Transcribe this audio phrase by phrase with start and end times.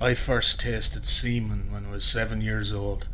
[0.00, 3.08] I first tasted semen when I was seven years old.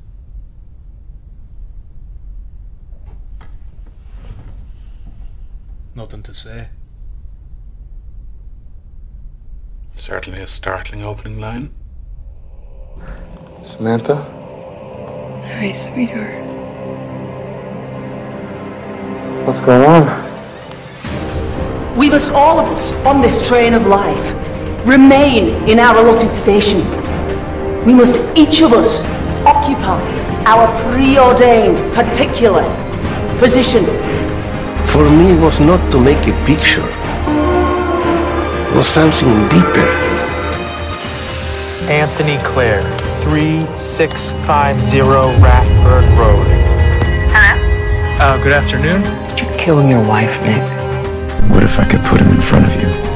[5.94, 6.68] Nothing to say.
[9.94, 11.72] Certainly a startling opening line.
[13.64, 14.16] Samantha?
[14.16, 16.44] Hi, sweetheart.
[19.46, 20.04] What's going on?
[21.96, 24.43] We must all of us, on this train of life,
[24.84, 26.80] remain in our allotted station.
[27.84, 29.00] We must each of us
[29.46, 30.00] occupy
[30.44, 32.64] our preordained particular
[33.38, 33.84] position.
[34.88, 36.84] For me, it was not to make a picture.
[38.68, 39.88] It was something deeper.
[41.88, 42.82] Anthony Clare,
[43.22, 46.46] 3650 Rathburn Road.
[47.32, 48.22] Hello?
[48.22, 49.02] Uh, good afternoon.
[49.34, 50.62] Did You're killing your wife, Nick.
[51.50, 53.13] What if I could put him in front of you?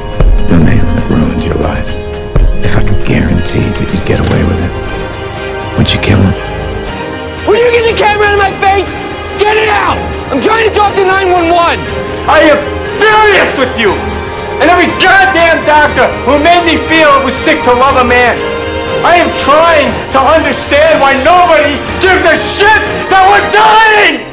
[3.48, 4.72] Could guarantee that you'd get away with it.
[5.78, 6.36] Would you kill him?
[7.48, 8.90] Will you get the camera out of my face?
[9.40, 9.96] Get it out!
[10.28, 11.80] I'm trying to talk to 911!
[12.28, 12.60] I am
[13.00, 13.94] furious with you!
[14.60, 18.36] And every goddamn doctor who made me feel it was sick to love a man!
[19.06, 24.26] I am trying to understand why nobody gives a shit that we're dying!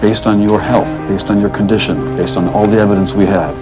[0.00, 3.56] Based on your health, based on your condition, based on all the evidence we have,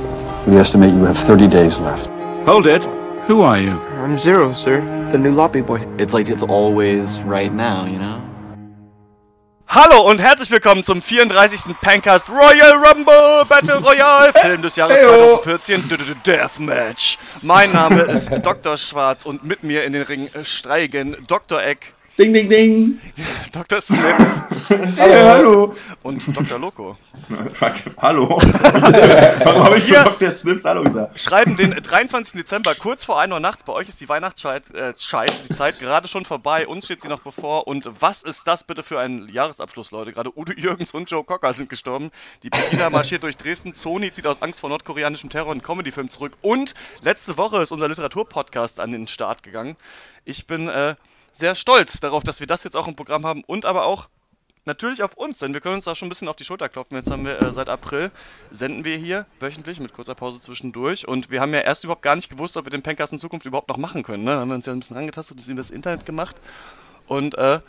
[0.48, 2.09] we estimate you have 30 days left.
[2.46, 2.84] Hold it.
[3.28, 3.78] Who are you?
[4.02, 4.80] I'm Zero, sir.
[5.12, 5.86] The new Loppy boy.
[5.98, 8.20] It's like it's always right now, you know?
[9.68, 11.76] Hallo und herzlich willkommen zum 34.
[11.80, 15.84] Pancast Royal Rumble Battle Royale Film des Jahres 2014
[16.26, 17.18] Deathmatch.
[17.42, 18.76] Mein Name ist Dr.
[18.76, 21.62] Schwarz und mit mir in den Ring steigen Dr.
[21.62, 21.94] Eck.
[22.20, 23.00] Ding, ding, ding.
[23.50, 23.80] Dr.
[23.80, 24.42] Snips.
[24.68, 25.24] hallo.
[25.24, 25.74] hallo.
[26.02, 26.58] Und Dr.
[26.58, 26.98] Loco.
[27.96, 28.28] hallo.
[28.38, 30.30] Warum habe ich hier Dr.
[30.30, 31.18] Snips Hallo gesagt?
[31.18, 32.34] Schreiben den 23.
[32.34, 33.64] Dezember, kurz vor 1 Uhr nachts.
[33.64, 36.68] Bei euch ist die Weihnachtszeit, äh, die Zeit gerade schon vorbei.
[36.68, 37.66] Uns steht sie noch bevor.
[37.66, 40.12] Und was ist das bitte für ein Jahresabschluss, Leute?
[40.12, 42.10] Gerade Udo Jürgens und Joe Cocker sind gestorben.
[42.42, 43.72] Die Pegida marschiert durch Dresden.
[43.72, 46.36] Sony zieht aus Angst vor nordkoreanischem Terror einen Comedy-Film zurück.
[46.42, 49.78] Und letzte Woche ist unser Literaturpodcast an den Start gegangen.
[50.26, 50.96] Ich bin, äh,
[51.32, 54.08] sehr stolz darauf, dass wir das jetzt auch im Programm haben und aber auch
[54.66, 56.96] natürlich auf uns, denn wir können uns da schon ein bisschen auf die Schulter klopfen.
[56.96, 58.10] Jetzt haben wir äh, seit April
[58.50, 62.16] senden wir hier wöchentlich mit kurzer Pause zwischendurch und wir haben ja erst überhaupt gar
[62.16, 64.24] nicht gewusst, ob wir den Pencast in Zukunft überhaupt noch machen können.
[64.24, 64.32] Ne?
[64.32, 66.36] Da haben wir uns ja ein bisschen angetastet, das über das Internet gemacht
[67.06, 67.60] und äh,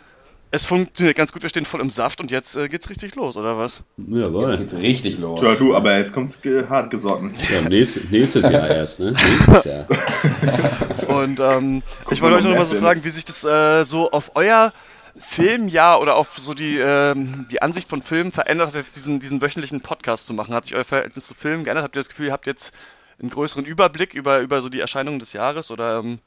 [0.52, 3.38] es funktioniert ganz gut, wir stehen voll im Saft und jetzt äh, geht's richtig los,
[3.38, 3.82] oder was?
[3.98, 4.52] Jawohl.
[4.52, 5.42] Jetzt geht's richtig los.
[5.42, 7.34] Ja, du, aber jetzt kommt's ge hart gesotten.
[7.50, 9.14] Ja, nächstes, nächstes Jahr erst, ne?
[9.14, 9.88] Nächstes Jahr.
[11.08, 14.32] und ähm, ich wollte euch noch mal so fragen, wie sich das äh, so auf
[14.36, 14.74] euer
[15.16, 19.82] Filmjahr oder auf so die, ähm, die Ansicht von Filmen verändert hat, diesen, diesen wöchentlichen
[19.82, 20.54] Podcast zu machen.
[20.54, 21.86] Hat sich euer Verhältnis zu Filmen geändert?
[21.86, 22.74] Habt ihr das Gefühl, ihr habt jetzt
[23.22, 26.20] einen größeren Überblick über, über so die Erscheinungen des Jahres oder ähm,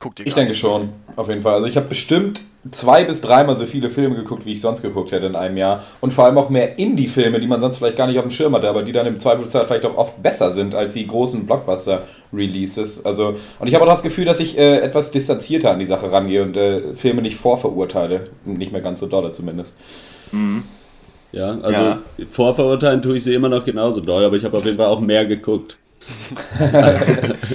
[0.00, 1.54] guckt ihr Ich denke schon, auf jeden Fall.
[1.54, 2.40] Also ich habe bestimmt
[2.72, 5.82] zwei bis dreimal so viele Filme geguckt, wie ich sonst geguckt hätte in einem Jahr.
[6.00, 8.54] Und vor allem auch mehr Indie-Filme, die man sonst vielleicht gar nicht auf dem Schirm
[8.54, 13.04] hatte, aber die dann im Zweifelsfall vielleicht auch oft besser sind als die großen Blockbuster-Releases.
[13.04, 16.10] Also, und ich habe auch das Gefühl, dass ich äh, etwas distanzierter an die Sache
[16.10, 18.24] rangehe und äh, Filme nicht vorverurteile.
[18.44, 19.76] Nicht mehr ganz so dolle zumindest.
[20.32, 20.64] Mhm.
[21.32, 21.98] Ja, also ja.
[22.28, 25.00] vorverurteilen tue ich sie immer noch genauso doll, aber ich habe auf jeden Fall auch
[25.00, 25.78] mehr geguckt.
[26.60, 27.00] Ja,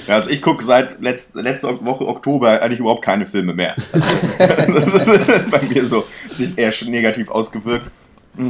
[0.14, 3.74] also ich gucke seit letzt, letzter Woche Oktober eigentlich überhaupt keine Filme mehr.
[3.98, 7.86] das ist bei mir so, sich eher negativ ausgewirkt.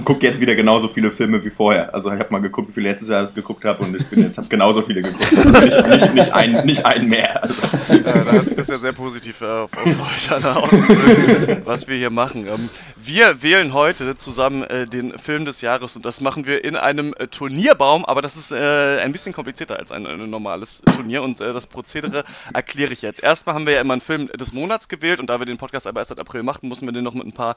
[0.05, 1.95] Gucke jetzt wieder genauso viele Filme wie vorher.
[1.95, 4.37] Also ich habe mal geguckt, wie viele letztes Jahr geguckt habe und ich bin jetzt
[4.37, 5.33] habe genauso viele geguckt.
[5.33, 7.41] Also nicht, nicht, nicht, ein, nicht einen mehr.
[7.41, 7.63] Also.
[7.95, 11.95] Ja, da hat sich das ja sehr positiv auf, auf euch alle ausgewirkt, was wir
[11.95, 12.49] hier machen.
[12.49, 12.69] Ähm,
[13.07, 17.15] wir wählen heute zusammen äh, den Film des Jahres und das machen wir in einem
[17.19, 21.41] äh, Turnierbaum, aber das ist äh, ein bisschen komplizierter als ein, ein normales Turnier und
[21.41, 23.23] äh, das Prozedere erkläre ich jetzt.
[23.23, 25.87] Erstmal haben wir ja immer einen Film des Monats gewählt und da wir den Podcast
[25.87, 27.55] aber erst seit April machten, mussten wir den noch mit ein paar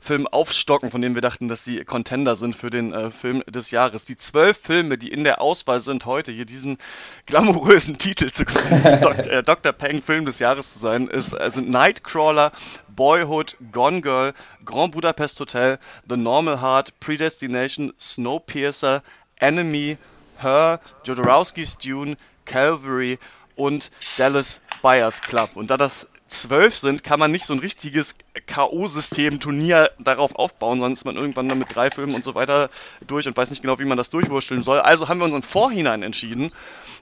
[0.00, 3.72] Filmen aufstocken, von denen wir dachten, dass sie Contender sind für den äh, Film des
[3.72, 4.04] Jahres.
[4.04, 6.78] Die zwölf Filme, die in der Auswahl sind, heute hier diesen
[7.26, 9.72] glamourösen Titel zu äh, Dr.
[9.72, 12.52] Peng Film des Jahres zu sein, ist, äh, sind Nightcrawler,
[12.96, 14.32] Boyhood, Gone Girl,
[14.64, 15.78] Grand Budapest Hotel,
[16.08, 19.02] The Normal Heart, Predestination, Snowpiercer,
[19.40, 19.98] Enemy,
[20.38, 23.18] Her, Jodorowsky's Dune, Calvary
[23.56, 25.50] und Dallas Buyers Club.
[25.54, 30.80] Und da das zwölf sind, kann man nicht so ein richtiges K.O.-System, Turnier darauf aufbauen,
[30.80, 32.70] sonst ist man irgendwann dann mit drei Filmen und so weiter
[33.06, 34.80] durch und weiß nicht genau, wie man das durchwurschteln soll.
[34.80, 36.52] Also haben wir uns im Vorhinein entschieden,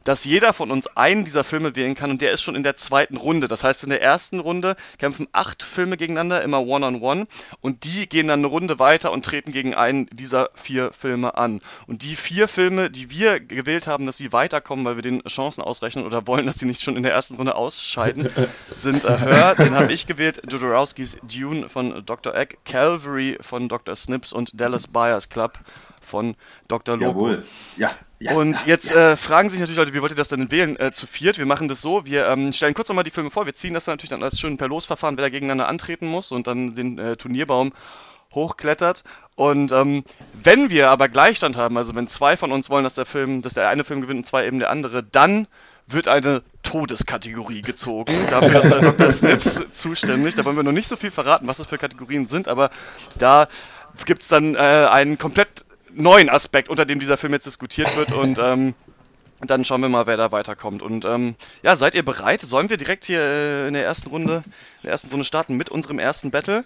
[0.05, 2.77] dass jeder von uns einen dieser Filme wählen kann und der ist schon in der
[2.77, 3.49] zweiten Runde.
[3.49, 7.27] Das heißt, in der ersten Runde kämpfen acht Filme gegeneinander, immer One-on-One
[7.61, 11.61] und die gehen dann eine Runde weiter und treten gegen einen dieser vier Filme an.
[11.87, 15.63] Und die vier Filme, die wir gewählt haben, dass sie weiterkommen, weil wir den Chancen
[15.63, 18.31] ausrechnen oder wollen, dass sie nicht schon in der ersten Runde ausscheiden,
[18.75, 22.35] sind äh, Her, den habe ich gewählt, Jodorowskis Dune von Dr.
[22.35, 23.97] Egg, Calvary von Dr.
[23.97, 25.59] Snips und Dallas Buyers Club
[26.01, 26.35] von
[26.69, 26.97] Dr.
[26.97, 27.29] Lobo.
[27.29, 27.45] Jawohl.
[27.77, 29.13] Ja, ja, und ja, jetzt ja.
[29.13, 31.39] Äh, fragen sich natürlich Leute, wie wollt ihr das denn wählen äh, zu viert?
[31.39, 33.87] Wir machen das so, wir ähm, stellen kurz nochmal die Filme vor, wir ziehen das
[33.87, 36.99] dann natürlich dann als schön per Losverfahren, wer da gegeneinander antreten muss und dann den
[36.99, 37.73] äh, Turnierbaum
[38.35, 39.05] hochklettert.
[39.37, 43.07] Und ähm, wenn wir aber Gleichstand haben, also wenn zwei von uns wollen, dass der
[43.07, 45.47] Film, dass der eine Film gewinnt und zwei eben der andere, dann
[45.87, 48.15] wird eine Todeskategorie gezogen.
[48.31, 49.11] Dafür ist äh, Dr.
[49.11, 50.37] Snips zuständig.
[50.37, 52.71] Da wollen wir noch nicht so viel verraten, was das für Kategorien sind, aber
[53.19, 53.49] da
[54.07, 58.13] gibt es dann äh, einen komplett neuen Aspekt, unter dem dieser Film jetzt diskutiert wird
[58.13, 58.75] und ähm,
[59.41, 60.81] dann schauen wir mal, wer da weiterkommt.
[60.81, 61.35] Und ähm,
[61.65, 62.41] ja, seid ihr bereit?
[62.41, 65.71] Sollen wir direkt hier äh, in der ersten Runde, in der ersten Runde starten mit
[65.71, 66.65] unserem ersten Battle?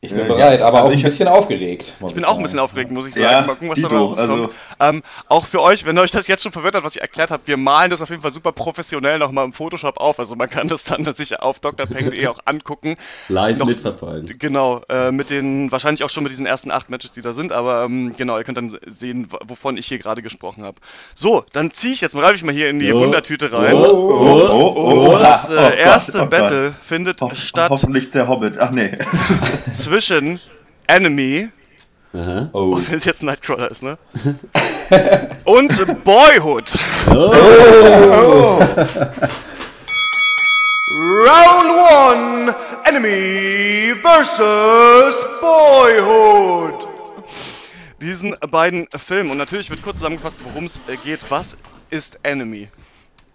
[0.00, 1.94] Ich bin bereit, aber also auch ein bisschen aufgeregt.
[2.06, 3.26] Ich bin auch ein bisschen aufgeregt, muss ich sagen.
[3.26, 4.30] Ja, mal gucken, was dabei rauskommt.
[4.30, 4.48] Also
[4.80, 7.42] ähm, auch für euch, wenn euch das jetzt schon verwirrt hat, was ich erklärt habe,
[7.46, 10.18] wir malen das auf jeden Fall super professionell nochmal im Photoshop auf.
[10.18, 12.96] Also man kann das dann sich auf drpeng.de auch angucken.
[13.28, 14.38] Live Noch, mitverfolgen.
[14.38, 17.52] Genau, äh, mit den, wahrscheinlich auch schon mit diesen ersten acht Matches, die da sind,
[17.52, 20.76] aber ähm, genau, ihr könnt dann sehen, wovon ich hier gerade gesprochen habe.
[21.14, 23.00] So, dann ziehe ich jetzt, greife ich mal hier in die Oh.
[23.00, 23.74] Wundertüte rein.
[23.74, 26.30] Oh, oh, oh, Und oh, das äh, oh erste oh Gott.
[26.30, 28.58] Battle findet Ho statt Hoffentlich der Hobbit.
[28.58, 28.96] Ach nee.
[29.94, 30.40] zwischen
[30.88, 31.50] Enemy
[32.12, 32.50] Aha.
[32.52, 32.80] Oh.
[32.88, 33.96] wenn es jetzt Nightcrawler ist, ne?
[35.44, 36.72] Und Boyhood.
[37.10, 38.58] Oh.
[41.22, 41.70] Round
[42.02, 42.54] one,
[42.84, 46.74] Enemy versus Boyhood.
[48.02, 49.30] Diesen beiden Filmen.
[49.30, 51.20] Und natürlich wird kurz zusammengefasst, worum es äh, geht.
[51.28, 51.56] Was
[51.90, 52.66] ist Enemy?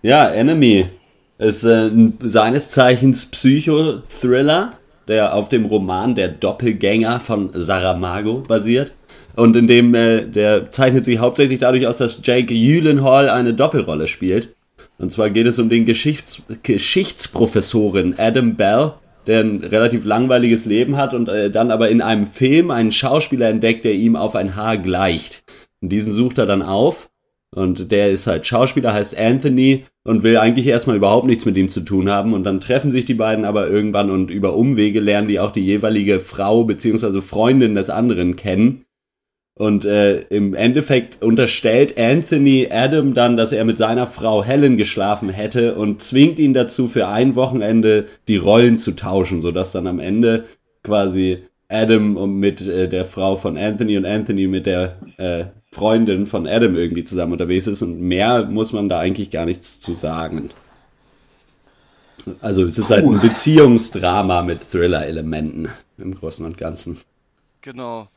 [0.02, 0.90] Ja, Enemy
[1.38, 4.74] ist äh, ein seines Zeichens Psychothriller,
[5.10, 8.94] der auf dem Roman Der Doppelgänger von Saramago basiert.
[9.36, 14.08] Und in dem, äh, der zeichnet sich hauptsächlich dadurch aus, dass Jake Gyllenhaal eine Doppelrolle
[14.08, 14.56] spielt.
[14.98, 18.94] Und zwar geht es um den Geschichts Geschichtsprofessoren Adam Bell,
[19.28, 23.50] der ein relativ langweiliges Leben hat und äh, dann aber in einem Film einen Schauspieler
[23.50, 25.44] entdeckt, der ihm auf ein Haar gleicht.
[25.82, 27.10] Und diesen sucht er dann auf
[27.56, 31.70] und der ist halt Schauspieler, heißt Anthony und will eigentlich erstmal überhaupt nichts mit ihm
[31.70, 32.34] zu tun haben.
[32.34, 35.66] Und dann treffen sich die beiden aber irgendwann und über Umwege lernen die auch die
[35.66, 37.22] jeweilige Frau bzw.
[37.22, 38.86] Freundin des anderen kennen.
[39.56, 45.30] Und äh, im Endeffekt unterstellt Anthony Adam dann, dass er mit seiner Frau Helen geschlafen
[45.30, 50.00] hätte und zwingt ihn dazu, für ein Wochenende die Rollen zu tauschen, sodass dann am
[50.00, 50.46] Ende
[50.82, 56.48] quasi Adam mit äh, der Frau von Anthony und Anthony mit der äh, Freundin von
[56.48, 57.82] Adam irgendwie zusammen unterwegs ist.
[57.82, 60.50] Und mehr muss man da eigentlich gar nichts zu sagen.
[62.42, 67.00] Also es ist halt ein Beziehungsdrama mit Thriller-Elementen im Großen und Ganzen.
[67.62, 68.08] Genau.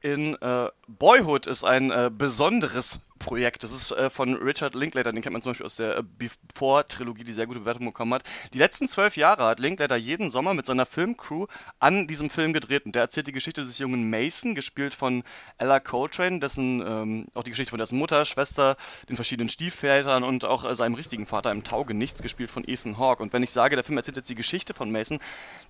[0.00, 3.62] In äh, Boyhood ist ein äh, besonderes Projekt.
[3.62, 7.24] Das ist äh, von Richard Linklater, den kennt man zum Beispiel aus der äh, Before-Trilogie,
[7.24, 8.24] die sehr gute Bewertung bekommen hat.
[8.52, 11.46] Die letzten zwölf Jahre hat Linklater jeden Sommer mit seiner Filmcrew
[11.78, 12.84] an diesem Film gedreht.
[12.84, 15.22] Und der erzählt die Geschichte des jungen Mason, gespielt von
[15.58, 18.76] Ella Coltrane, dessen, ähm, auch die Geschichte von dessen Mutter, Schwester,
[19.08, 23.22] den verschiedenen Stiefvätern und auch äh, seinem richtigen Vater im Taugenichts, gespielt von Ethan Hawke.
[23.22, 25.20] Und wenn ich sage, der Film erzählt jetzt die Geschichte von Mason,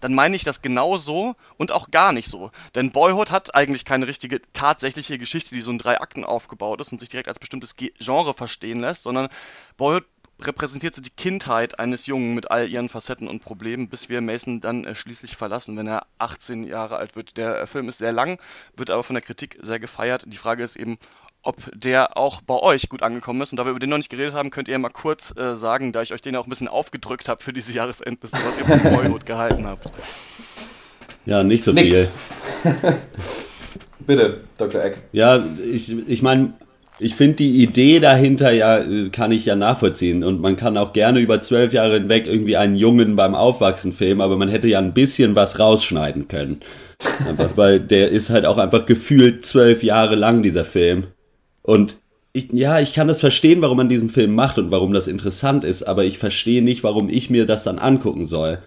[0.00, 2.50] dann meine ich das genau so und auch gar nicht so.
[2.74, 6.92] Denn Boyhood hat eigentlich keine richtige, tatsächliche Geschichte, die so in drei Akten aufgebaut ist
[6.92, 9.28] und sich direkt als bestimmtes Ge- Genre verstehen lässt, sondern
[9.76, 10.04] Boyhood
[10.40, 14.60] repräsentiert so die Kindheit eines Jungen mit all ihren Facetten und Problemen, bis wir Mason
[14.60, 17.36] dann äh, schließlich verlassen, wenn er 18 Jahre alt wird.
[17.36, 18.40] Der äh, Film ist sehr lang,
[18.76, 20.24] wird aber von der Kritik sehr gefeiert.
[20.26, 20.98] Die Frage ist eben,
[21.44, 23.52] ob der auch bei euch gut angekommen ist.
[23.52, 25.92] Und da wir über den noch nicht geredet haben, könnt ihr mal kurz äh, sagen,
[25.92, 28.82] da ich euch den auch ein bisschen aufgedrückt habe für diese Jahresendliste, was ihr von
[28.94, 29.90] Boyhood gehalten habt.
[31.24, 32.10] Ja, nicht so Nix.
[32.64, 32.72] viel.
[34.00, 34.82] Bitte, Dr.
[34.82, 35.02] Eck.
[35.12, 36.54] Ja, ich, ich meine,
[37.02, 40.22] ich finde die Idee dahinter ja, äh, kann ich ja nachvollziehen.
[40.22, 44.20] Und man kann auch gerne über zwölf Jahre hinweg irgendwie einen Jungen beim Aufwachsen filmen,
[44.20, 46.60] aber man hätte ja ein bisschen was rausschneiden können.
[47.28, 51.08] Einfach, weil der ist halt auch einfach gefühlt zwölf Jahre lang, dieser Film.
[51.62, 51.96] Und
[52.32, 55.64] ich, ja, ich kann das verstehen, warum man diesen Film macht und warum das interessant
[55.64, 58.58] ist, aber ich verstehe nicht, warum ich mir das dann angucken soll.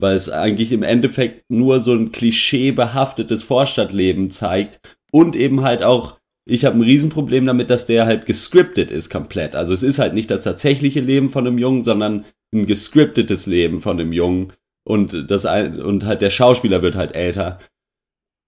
[0.00, 4.80] Weil es eigentlich im Endeffekt nur so ein klischeebehaftetes Vorstadtleben zeigt
[5.12, 9.54] und eben halt auch, ich habe ein Riesenproblem damit, dass der halt gescriptet ist komplett.
[9.54, 12.24] Also es ist halt nicht das tatsächliche Leben von einem Jungen, sondern
[12.54, 14.52] ein gescriptetes Leben von einem Jungen.
[14.86, 17.58] und das und halt der Schauspieler wird halt älter.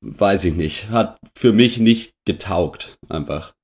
[0.02, 0.90] Weiß ich nicht.
[0.90, 3.54] Hat für mich nicht getaugt, einfach.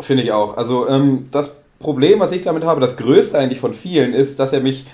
[0.00, 0.56] Finde ich auch.
[0.56, 4.52] Also ähm, das Problem, was ich damit habe, das größte eigentlich von vielen, ist, dass
[4.52, 4.86] er mich,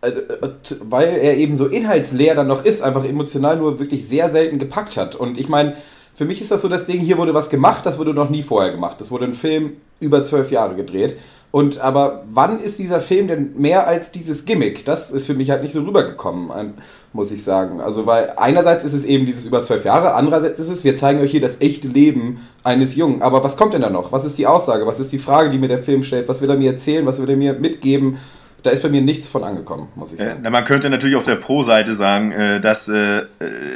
[0.00, 4.30] äh, äh, weil er eben so inhaltsleer dann noch ist, einfach emotional nur wirklich sehr
[4.30, 5.14] selten gepackt hat.
[5.14, 5.76] Und ich meine,
[6.20, 8.42] für mich ist das so das Ding, hier wurde was gemacht, das wurde noch nie
[8.42, 9.00] vorher gemacht.
[9.00, 11.16] Das wurde ein Film über zwölf Jahre gedreht.
[11.50, 14.84] Und aber wann ist dieser Film denn mehr als dieses Gimmick?
[14.84, 16.74] Das ist für mich halt nicht so rübergekommen,
[17.14, 17.80] muss ich sagen.
[17.80, 21.20] Also, weil einerseits ist es eben dieses über zwölf Jahre, andererseits ist es, wir zeigen
[21.20, 23.22] euch hier das echte Leben eines Jungen.
[23.22, 24.12] Aber was kommt denn da noch?
[24.12, 24.86] Was ist die Aussage?
[24.86, 26.28] Was ist die Frage, die mir der Film stellt?
[26.28, 27.06] Was will er mir erzählen?
[27.06, 28.18] Was will er mir mitgeben?
[28.62, 30.44] Da ist bei mir nichts von angekommen, muss ich sagen.
[30.44, 33.22] Äh, man könnte natürlich auf der Pro-Seite sagen, äh, dass, äh,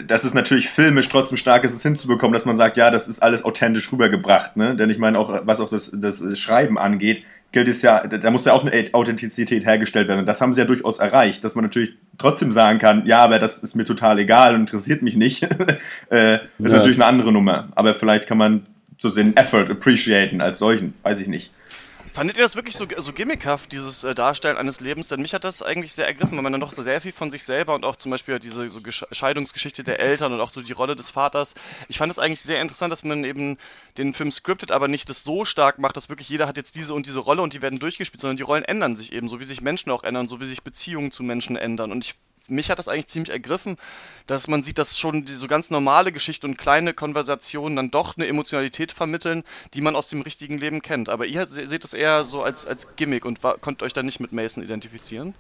[0.06, 3.22] dass es natürlich filmisch trotzdem stark ist, es hinzubekommen, dass man sagt, ja, das ist
[3.22, 4.56] alles authentisch rübergebracht.
[4.56, 4.76] Ne?
[4.76, 8.44] Denn ich meine, auch was auch das, das Schreiben angeht, gilt es ja, da muss
[8.44, 10.20] ja auch eine Authentizität hergestellt werden.
[10.20, 13.38] Und das haben sie ja durchaus erreicht, dass man natürlich trotzdem sagen kann, ja, aber
[13.38, 15.42] das ist mir total egal und interessiert mich nicht.
[16.10, 16.78] äh, ist ja.
[16.78, 17.68] natürlich eine andere Nummer.
[17.76, 18.66] Aber vielleicht kann man
[18.98, 21.52] so den Effort appreciaten als solchen, weiß ich nicht.
[22.14, 25.08] Fandet ihr das wirklich so, so gimmickhaft, dieses äh, Darstellen eines Lebens?
[25.08, 27.42] Denn mich hat das eigentlich sehr ergriffen, weil man dann doch sehr viel von sich
[27.42, 30.94] selber und auch zum Beispiel diese so Scheidungsgeschichte der Eltern und auch so die Rolle
[30.94, 31.54] des Vaters.
[31.88, 33.58] Ich fand es eigentlich sehr interessant, dass man eben
[33.98, 36.94] den Film scriptet, aber nicht das so stark macht, dass wirklich jeder hat jetzt diese
[36.94, 39.44] und diese Rolle und die werden durchgespielt, sondern die Rollen ändern sich eben, so wie
[39.44, 41.90] sich Menschen auch ändern, so wie sich Beziehungen zu Menschen ändern.
[41.90, 42.14] Und ich
[42.48, 43.76] mich hat das eigentlich ziemlich ergriffen,
[44.26, 48.16] dass man sieht, dass schon die so ganz normale Geschichte und kleine Konversationen dann doch
[48.16, 49.42] eine Emotionalität vermitteln,
[49.74, 51.08] die man aus dem richtigen Leben kennt.
[51.08, 54.20] Aber ihr seht das eher so als, als Gimmick und war, konntet euch da nicht
[54.20, 55.34] mit Mason identifizieren?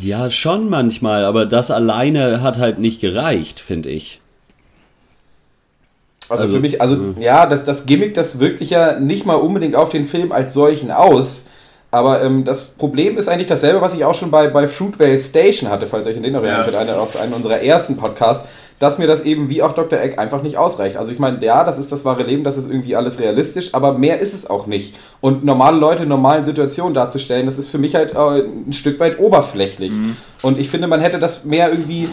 [0.00, 4.20] Ja, schon manchmal, aber das alleine hat halt nicht gereicht, finde ich.
[6.28, 9.36] Also, also, für mich, also ja, das, das Gimmick, das wirkt sich ja nicht mal
[9.36, 11.46] unbedingt auf den Film als solchen aus.
[11.96, 15.70] Aber ähm, das Problem ist eigentlich dasselbe, was ich auch schon bei, bei Fruitvale Station
[15.70, 16.78] hatte, falls euch in den erinnert, ja.
[16.78, 18.46] einer aus einem unserer ersten Podcasts,
[18.78, 19.98] dass mir das eben wie auch Dr.
[19.98, 20.98] Egg einfach nicht ausreicht.
[20.98, 23.94] Also ich meine, ja, das ist das wahre Leben, das ist irgendwie alles realistisch, aber
[23.94, 24.94] mehr ist es auch nicht.
[25.22, 29.00] Und normale Leute in normalen Situationen darzustellen, das ist für mich halt äh, ein Stück
[29.00, 29.92] weit oberflächlich.
[29.92, 30.18] Mhm.
[30.42, 32.10] Und ich finde, man hätte das mehr irgendwie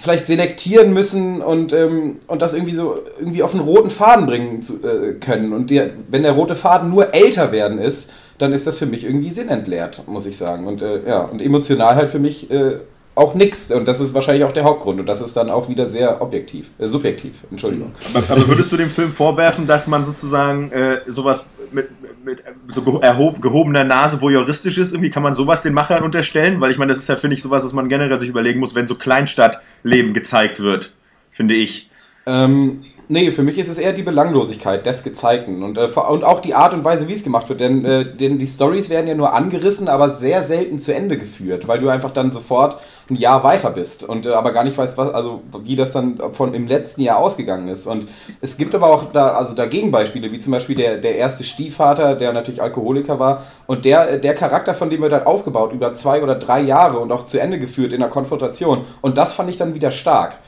[0.00, 4.62] vielleicht selektieren müssen und, ähm, und das irgendwie so irgendwie auf einen roten Faden bringen
[4.62, 5.52] zu, äh, können.
[5.52, 9.04] Und die, wenn der rote Faden nur älter werden ist, dann ist das für mich
[9.04, 10.66] irgendwie sinnentleert, muss ich sagen.
[10.66, 12.76] Und äh, ja, und emotional halt für mich äh,
[13.18, 13.70] auch nichts.
[13.70, 15.00] Und das ist wahrscheinlich auch der Hauptgrund.
[15.00, 17.92] Und das ist dann auch wieder sehr objektiv, äh, subjektiv, Entschuldigung.
[18.14, 21.90] Aber, aber, würdest du dem Film vorwerfen, dass man sozusagen äh, sowas mit,
[22.24, 24.92] mit so erhob, gehobener Nase voyeuristisch ist?
[24.92, 26.60] Irgendwie kann man sowas den Machern unterstellen?
[26.60, 28.74] Weil ich meine, das ist ja, finde ich, sowas, was man generell sich überlegen muss,
[28.74, 30.94] wenn so Kleinstadtleben gezeigt wird,
[31.30, 31.90] finde ich.
[32.26, 36.40] Ähm, Nee, für mich ist es eher die Belanglosigkeit des Gezeigten und, äh, und auch
[36.40, 37.60] die Art und Weise, wie es gemacht wird.
[37.60, 41.66] Denn, äh, denn die Stories werden ja nur angerissen, aber sehr selten zu Ende geführt,
[41.68, 42.76] weil du einfach dann sofort
[43.08, 46.20] ein Jahr weiter bist und äh, aber gar nicht weißt, was, also wie das dann
[46.32, 47.86] von im letzten Jahr ausgegangen ist.
[47.86, 48.06] Und
[48.42, 52.14] es gibt aber auch da, also da Gegenbeispiele, wie zum Beispiel der, der erste Stiefvater,
[52.14, 56.22] der natürlich Alkoholiker war und der, der Charakter, von dem wird halt aufgebaut über zwei
[56.22, 58.84] oder drei Jahre und auch zu Ende geführt in der Konfrontation.
[59.00, 60.40] Und das fand ich dann wieder stark.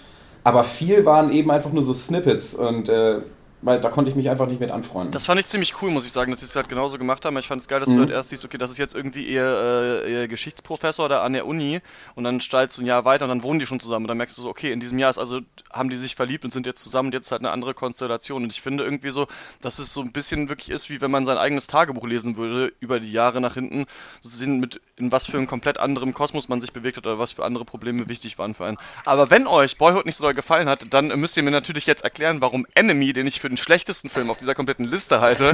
[0.44, 3.20] Aber viel waren eben einfach nur so Snippets und äh,
[3.62, 5.12] weil da konnte ich mich einfach nicht mit anfreunden.
[5.12, 7.37] Das fand ich ziemlich cool, muss ich sagen, dass sie es halt genauso gemacht haben.
[7.38, 7.95] Ich fand es geil, dass mhm.
[7.95, 11.33] du halt erst siehst, okay, das ist jetzt irgendwie ihr, äh, ihr Geschichtsprofessor da an
[11.35, 11.81] der Uni
[12.14, 14.17] und dann steigst du ein Jahr weiter und dann wohnen die schon zusammen und dann
[14.17, 15.40] merkst du so, okay, in diesem Jahr ist also,
[15.73, 18.43] haben die sich verliebt und sind jetzt zusammen und jetzt halt eine andere Konstellation.
[18.43, 19.26] Und ich finde irgendwie so,
[19.61, 22.73] dass es so ein bisschen wirklich ist, wie wenn man sein eigenes Tagebuch lesen würde
[22.81, 23.85] über die Jahre nach hinten,
[24.23, 27.19] so sehen mit in was für einem komplett anderem Kosmos man sich bewegt hat oder
[27.19, 28.76] was für andere Probleme wichtig waren für einen.
[29.07, 32.05] Aber wenn euch Boyhood nicht so doll gefallen hat, dann müsst ihr mir natürlich jetzt
[32.05, 35.52] erklären, warum Enemy, den ich für den schlechtesten Film auf dieser kompletten Liste halte,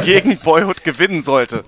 [0.04, 1.62] gegen Boyhood gewinnen sollte.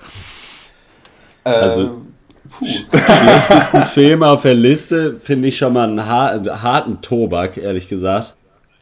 [1.44, 2.02] Also,
[2.50, 2.66] Puh.
[2.66, 8.34] schlechtesten Film auf der Liste finde ich schon mal einen harten Tobak, ehrlich gesagt.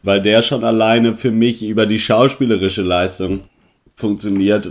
[0.03, 3.45] Weil der schon alleine für mich über die schauspielerische Leistung
[3.97, 4.71] funktioniert.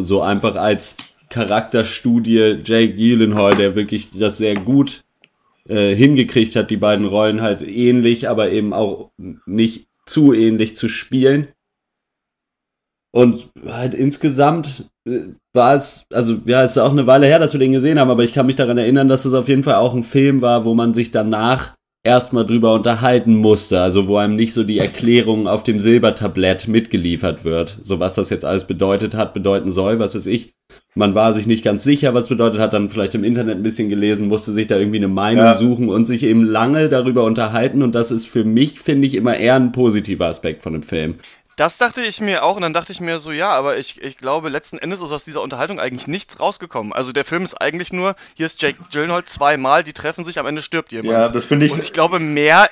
[0.00, 0.96] So einfach als
[1.30, 5.02] Charakterstudie Jake Gyllenhaal, der wirklich das sehr gut
[5.68, 9.10] äh, hingekriegt hat, die beiden Rollen halt ähnlich, aber eben auch
[9.46, 11.48] nicht zu ähnlich zu spielen.
[13.14, 15.20] Und halt insgesamt äh,
[15.54, 18.10] war es, also ja, es ist auch eine Weile her, dass wir den gesehen haben,
[18.10, 20.64] aber ich kann mich daran erinnern, dass es auf jeden Fall auch ein Film war,
[20.64, 25.48] wo man sich danach erstmal drüber unterhalten musste, also wo einem nicht so die Erklärung
[25.48, 30.14] auf dem Silbertablett mitgeliefert wird, so was das jetzt alles bedeutet hat, bedeuten soll, was
[30.14, 30.54] weiß ich.
[30.94, 33.88] Man war sich nicht ganz sicher, was bedeutet hat, dann vielleicht im Internet ein bisschen
[33.88, 35.54] gelesen, musste sich da irgendwie eine Meinung ja.
[35.54, 39.36] suchen und sich eben lange darüber unterhalten und das ist für mich, finde ich, immer
[39.36, 41.16] eher ein positiver Aspekt von dem Film
[41.56, 44.16] Das dachte ich mir auch und dann dachte ich mir so, ja, aber ich, ich
[44.16, 46.92] glaube, letzten Endes ist aus dieser Unterhaltung eigentlich nichts rausgekommen.
[46.92, 50.46] Also der Film ist eigentlich nur, hier ist Jake Gyllenhaal zweimal, die treffen sich, am
[50.46, 51.12] Ende stirbt jemand.
[51.12, 51.72] Ja, das finde ich.
[51.72, 52.68] Und ich glaube, mehr,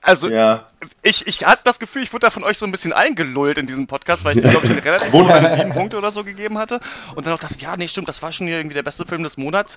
[0.00, 0.66] also Ja.
[1.02, 3.66] ich, ich hatte das Gefühl, ich wurde da von euch so ein bisschen eingelullt in
[3.66, 6.80] diesem Podcast, weil ich, glaube ich, eine relativ hohe sieben Punkte oder so gegeben hatte.
[7.14, 9.36] Und dann auch dachte, ja, nee, stimmt, das war schon irgendwie der beste Film des
[9.36, 9.76] Monats.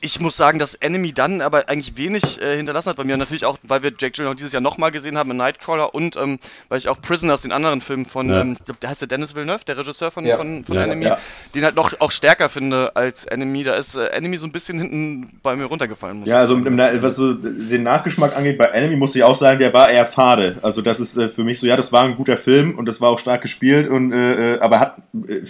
[0.00, 3.16] Ich muss sagen, dass Enemy dann aber eigentlich wenig äh, hinterlassen hat bei mir.
[3.16, 6.38] Natürlich auch, weil wir Jake Gyllenhaal dieses Jahr nochmal gesehen haben in Nightcrawler und ähm,
[6.68, 8.42] weil ich auch Prisoners, den anderen Film von, Ja.
[8.42, 10.36] ähm, ich glaube, der heißt der Dennis Villeneuve, der Regisseur von, Ja.
[10.36, 10.84] von, von Ja.
[10.84, 11.10] Enemy,
[11.52, 13.64] den halt noch auch stärker finde als Enemy.
[13.64, 16.20] Da ist äh, Enemy so ein bisschen hinten bei mir runtergefallen.
[16.20, 19.58] Muss Ja, also im, was so den Nachgeschmack angeht, bei Enemy muss ich auch sagen,
[19.58, 20.58] der war eher fade.
[20.62, 23.00] Also das ist äh, für mich so, ja, das war ein guter Film und das
[23.00, 25.42] war auch stark gespielt und äh, äh, aber hat äh,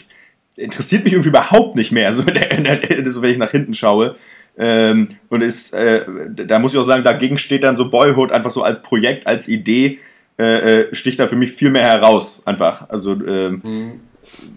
[0.57, 3.51] interessiert mich irgendwie überhaupt nicht mehr, so, in der, in der, so wenn ich nach
[3.51, 4.17] hinten schaue.
[4.59, 8.51] Ähm, und ist, äh, da muss ich auch sagen, dagegen steht dann so Boyhood einfach
[8.51, 9.99] so als Projekt, als Idee,
[10.39, 12.89] äh, äh, sticht da für mich viel mehr heraus, einfach.
[12.89, 14.01] Also, ähm,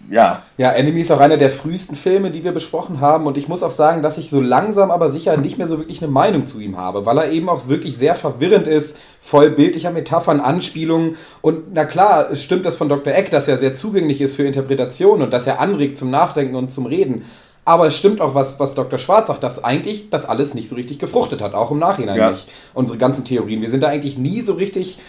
[0.09, 0.43] ja.
[0.57, 3.25] Ja, Enemy ist auch einer der frühesten Filme, die wir besprochen haben.
[3.25, 6.03] Und ich muss auch sagen, dass ich so langsam aber sicher nicht mehr so wirklich
[6.03, 9.91] eine Meinung zu ihm habe, weil er eben auch wirklich sehr verwirrend ist, voll bildlicher
[9.91, 11.15] Metaphern, Anspielungen.
[11.41, 13.13] Und na klar, es stimmt das von Dr.
[13.13, 16.71] Eck, dass er sehr zugänglich ist für Interpretation und dass er anregt zum Nachdenken und
[16.71, 17.23] zum Reden.
[17.71, 18.99] Aber es stimmt auch, was, was Dr.
[18.99, 22.29] Schwarz sagt, dass eigentlich das alles nicht so richtig gefruchtet hat, auch im Nachhinein Ja.
[22.31, 22.49] nicht.
[22.73, 23.61] Unsere ganzen Theorien.
[23.61, 24.99] Wir sind da eigentlich nie so richtig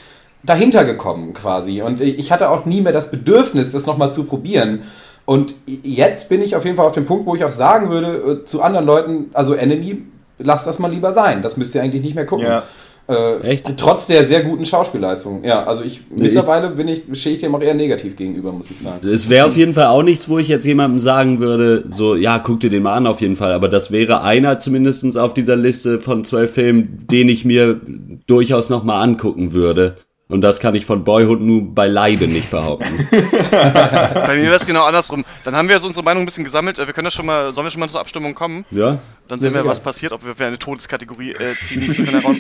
[0.45, 1.83] dahinter gekommen quasi.
[1.83, 4.83] Und ich hatte auch nie mehr das Bedürfnis, das nochmal zu probieren.
[5.25, 8.42] Und jetzt bin ich auf jeden Fall auf dem Punkt, wo ich auch sagen würde
[8.42, 10.02] äh, zu anderen Leuten, also Enemy,
[10.38, 11.42] lasst das mal lieber sein.
[11.42, 12.47] Das müsst ihr eigentlich nicht mehr gucken.
[12.47, 12.62] Ja.
[13.09, 13.76] Äh, Echt?
[13.76, 15.44] Trotz der sehr guten Schauspielleistung.
[15.44, 18.71] Ja, also ich Nee, mittlerweile bin ich, stehe ich dem auch eher negativ gegenüber, muss
[18.71, 19.06] ich sagen.
[19.06, 22.38] Es wäre auf jeden Fall auch nichts, wo ich jetzt jemandem sagen würde, so, ja,
[22.38, 23.52] guck dir den mal an auf jeden Fall.
[23.52, 27.80] Aber das wäre einer zumindest auf dieser Liste von zwölf Filmen, den ich mir
[28.26, 29.97] durchaus nochmal angucken würde.
[30.29, 33.07] Und das kann ich von Boyhood nur beileibe nicht behaupten.
[33.50, 35.25] Bei mir wäre es genau andersrum.
[35.45, 36.79] Dann haben wir jetzt unsere Meinung ein bisschen gesammelt.
[36.79, 38.64] Äh, Wir können das schon mal, sollen wir schon mal zur Abstimmung kommen?
[38.71, 38.99] Ja?
[39.29, 41.83] Dann sehen Ja, wir, was passiert, ob wir für eine Todeskategorie äh, ziehen.
[41.87, 42.37] Wir können heraus,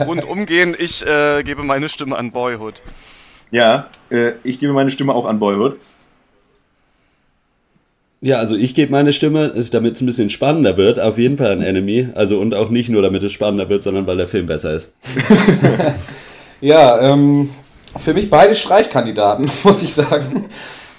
[0.00, 0.74] äh, rundum gehen.
[0.78, 2.80] Ich äh, gebe meine Stimme an Boyhood.
[3.50, 5.76] Ja, äh, ich gebe meine Stimme auch an Boyhood.
[8.22, 11.52] Ja, also ich gebe meine Stimme, damit es ein bisschen spannender wird, auf jeden Fall
[11.52, 12.08] an Enemy.
[12.14, 14.92] Also und auch nicht nur, damit es spannender wird, sondern weil der Film besser ist.
[16.60, 17.50] Ja, ähm,
[17.96, 20.46] für mich beide Streichkandidaten, muss ich sagen.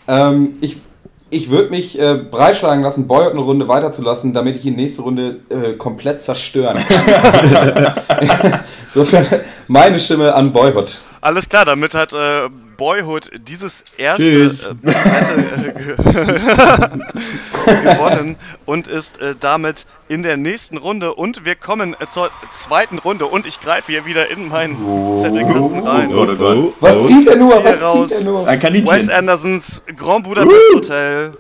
[0.08, 0.82] Ähm, ich
[1.30, 5.42] ich würde mich äh, breitschlagen lassen, Boyhood eine Runde weiterzulassen, damit ich ihn nächste Runde
[5.50, 7.94] äh, komplett zerstören kann.
[8.88, 9.26] Insofern
[9.68, 11.02] meine Stimme an Boyhood.
[11.28, 15.96] Alles klar, damit hat äh, Boyhood dieses erste äh, Battle, äh, ge-
[17.84, 21.14] gewonnen und ist äh, damit in der nächsten Runde.
[21.16, 23.26] Und wir kommen äh, zur zweiten Runde.
[23.26, 26.16] Und ich greife hier wieder in meinen Zettelkasten rein.
[26.16, 26.74] Oh, oh Gott.
[26.80, 27.62] Was zieht er nur?
[27.62, 28.08] Was raus.
[28.08, 28.48] zieht er nur?
[28.48, 28.96] Ein Kaninchen.
[28.96, 31.34] Wes Andersons Grand Budapest Hotel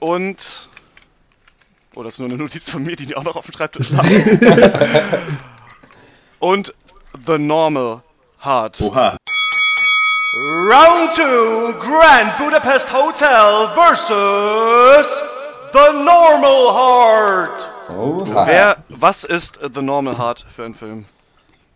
[0.00, 0.68] und.
[1.94, 4.04] Oh, das ist nur eine Notiz von mir, die auch noch auf dem Schreibtisch lag.
[6.40, 6.74] und
[7.24, 8.02] The Normal
[8.44, 8.80] Heart.
[8.82, 9.16] Oha.
[10.68, 15.22] Round 2 Grand Budapest Hotel versus
[15.72, 17.68] The Normal Heart.
[17.96, 18.46] Oha.
[18.46, 21.04] Wer, was ist The Normal Heart für ein Film?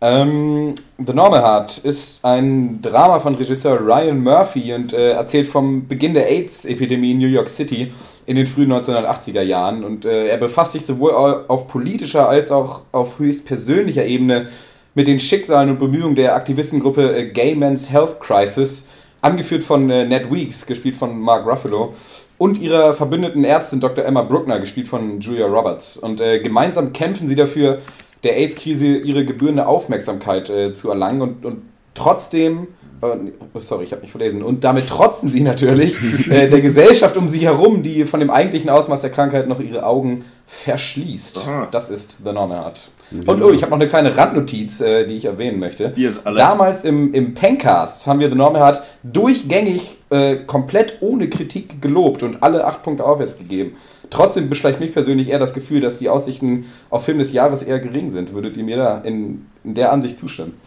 [0.01, 5.87] Ähm, The Normal Heart ist ein Drama von Regisseur Ryan Murphy und äh, erzählt vom
[5.87, 7.93] Beginn der AIDS-Epidemie in New York City
[8.25, 9.83] in den frühen 1980er Jahren.
[9.83, 14.49] Und äh, er befasst sich sowohl au- auf politischer als auch auf höchst persönlicher Ebene
[14.97, 18.87] mit den Schicksalen und Bemühungen der Aktivistengruppe äh, Gay Men's Health Crisis,
[19.21, 21.93] angeführt von äh, Ned Weeks, gespielt von Mark Ruffalo,
[22.39, 24.03] und ihrer verbündeten Ärztin Dr.
[24.03, 25.97] Emma Bruckner, gespielt von Julia Roberts.
[25.97, 27.77] Und äh, gemeinsam kämpfen sie dafür,
[28.23, 31.61] der AIDS-Krise ihre gebührende Aufmerksamkeit äh, zu erlangen und, und
[31.93, 32.67] trotzdem,
[33.03, 33.05] äh,
[33.53, 35.95] oh, sorry, ich habe mich verlesen, und damit trotzen sie natürlich
[36.31, 39.85] äh, der Gesellschaft um sie herum, die von dem eigentlichen Ausmaß der Krankheit noch ihre
[39.85, 41.47] Augen verschließt.
[41.47, 41.67] Aha.
[41.69, 42.73] Das ist The Normal
[43.11, 45.93] Und oh, ich habe noch eine kleine Randnotiz, äh, die ich erwähnen möchte.
[45.95, 46.37] Ihr ist alle.
[46.37, 52.23] Damals im, im Pencast haben wir The Normal Heart durchgängig äh, komplett ohne Kritik gelobt
[52.23, 53.77] und alle acht Punkte aufwärts gegeben.
[54.09, 57.79] Trotzdem beschleicht mich persönlich eher das Gefühl, dass die Aussichten auf Film des Jahres eher
[57.79, 58.33] gering sind.
[58.33, 60.59] Würdet ihr mir da in, in der Ansicht zustimmen?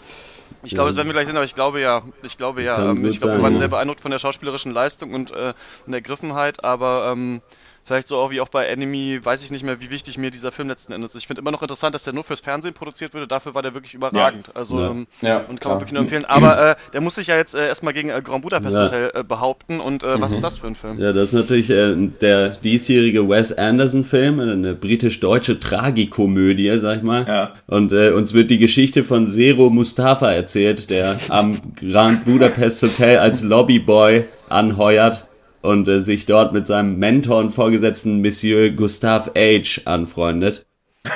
[0.63, 2.03] Ich glaube, das werden wir gleich sehen, aber ich glaube ja.
[2.23, 2.91] Ich glaube ja.
[2.91, 5.55] Ähm, ich glaube, wir waren sehr beeindruckt von der schauspielerischen Leistung und, äh,
[5.87, 7.41] und der Griffenheit, aber ähm,
[7.85, 10.53] Vielleicht so auch wie auch bei Enemy, weiß ich nicht mehr, wie wichtig mir dieser
[10.53, 11.23] Film letzten Endes ist.
[11.23, 13.27] Ich finde immer noch interessant, dass der nur fürs Fernsehen produziert wurde.
[13.27, 14.49] Dafür war der wirklich überragend.
[14.49, 14.55] Ja.
[14.55, 14.91] Also, ja.
[14.91, 16.25] Ähm, ja, und kann man wirklich nur empfehlen.
[16.25, 18.85] Aber äh, der muss sich ja jetzt äh, erstmal gegen äh, Grand Budapest Ja.
[18.85, 19.81] Hotel äh, behaupten.
[19.81, 20.35] Und äh, was Mhm.
[20.37, 20.99] ist das für ein Film?
[21.01, 27.53] Ja, das ist natürlich äh, der diesjährige Wes Anderson-Film, eine britisch-deutsche Tragikomödie, sag ich mal.
[27.67, 33.19] Und äh, uns wird die Geschichte von Zero Mustafa erzählt, der am Grand Budapest Hotel
[33.19, 35.27] als Lobbyboy anheuert
[35.63, 39.83] und äh, sich dort mit seinem Mentor und Vorgesetzten Monsieur Gustave H.
[39.85, 40.67] anfreundet.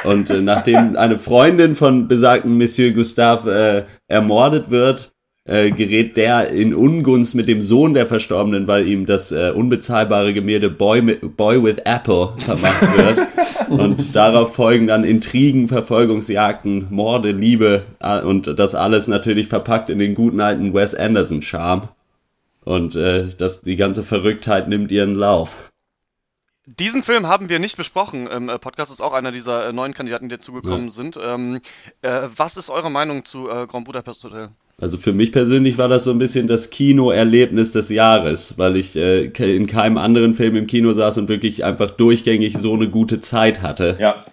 [0.04, 5.12] Und äh, nachdem eine Freundin von besagten Monsieur Gustave äh, ermordet wird,
[5.46, 10.32] äh, gerät der in Ungunst mit dem Sohn der Verstorbenen, weil ihm das äh, unbezahlbare
[10.32, 13.18] Gemälde Boy, Boy with Apple vermacht wird.
[13.68, 19.98] und darauf folgen dann Intrigen, Verfolgungsjagden, Morde, Liebe äh, und das alles natürlich verpackt in
[19.98, 21.88] den guten alten Wes Anderson-Charme.
[22.64, 25.56] Und äh, das, die ganze Verrücktheit nimmt ihren Lauf.
[26.66, 28.26] Diesen Film haben wir nicht besprochen.
[28.26, 30.90] Im äh, Podcast ist auch einer dieser äh, neuen Kandidaten, die dazugekommen Ja.
[30.92, 31.18] sind.
[31.22, 31.60] Ähm,
[32.00, 34.48] äh, was ist eure Meinung zu äh, Grand Budapest Hotel?
[34.80, 38.96] Also für mich persönlich war das so ein bisschen das Kinoerlebnis des Jahres, weil ich
[38.96, 43.20] äh, in keinem anderen Film im Kino saß und wirklich einfach durchgängig so eine gute
[43.20, 43.96] Zeit hatte.
[44.00, 44.24] Ja.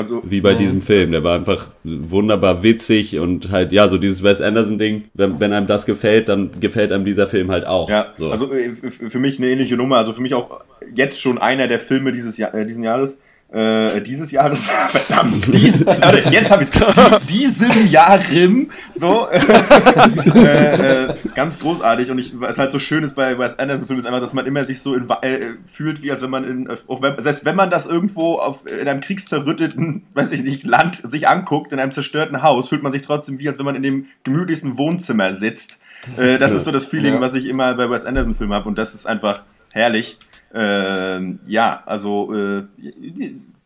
[0.00, 0.58] Also, wie bei Mhm.
[0.58, 1.12] diesem Film.
[1.12, 5.66] Der war einfach wunderbar witzig und halt, ja, so dieses Wes Anderson-Ding, wenn, wenn einem
[5.66, 7.88] das gefällt, dann gefällt einem dieser Film halt auch.
[7.90, 8.30] Ja, so.
[8.30, 9.98] also äh, für mich eine ähnliche Nummer.
[9.98, 10.60] Also für mich auch
[10.94, 13.18] jetzt schon einer der Filme dieses Jahr, äh, diesen Jahres.
[13.52, 17.26] Äh, dieses Jahres, verdammt, dies, also jetzt habe ich es.
[17.26, 19.26] Diesem Jahren, so,
[20.34, 22.12] äh, äh, ganz großartig.
[22.12, 24.62] Und ich, was halt so schön ist bei Wes Anderson-Filmen, ist einfach, dass man immer
[24.62, 27.70] sich so in, äh, fühlt, wie als wenn man in, auch wenn, selbst wenn man
[27.70, 32.42] das irgendwo auf, in einem kriegszerrütteten, weiß ich nicht, Land sich anguckt, in einem zerstörten
[32.44, 35.80] Haus, fühlt man sich trotzdem wie, als wenn man in dem gemütlichsten Wohnzimmer sitzt.
[36.16, 37.20] Äh, das ist so das Feeling, Ja.
[37.20, 40.16] was ich immer bei Wes Anderson-Filmen habe und das ist einfach herrlich.
[40.54, 42.62] Ähm, ja, also äh,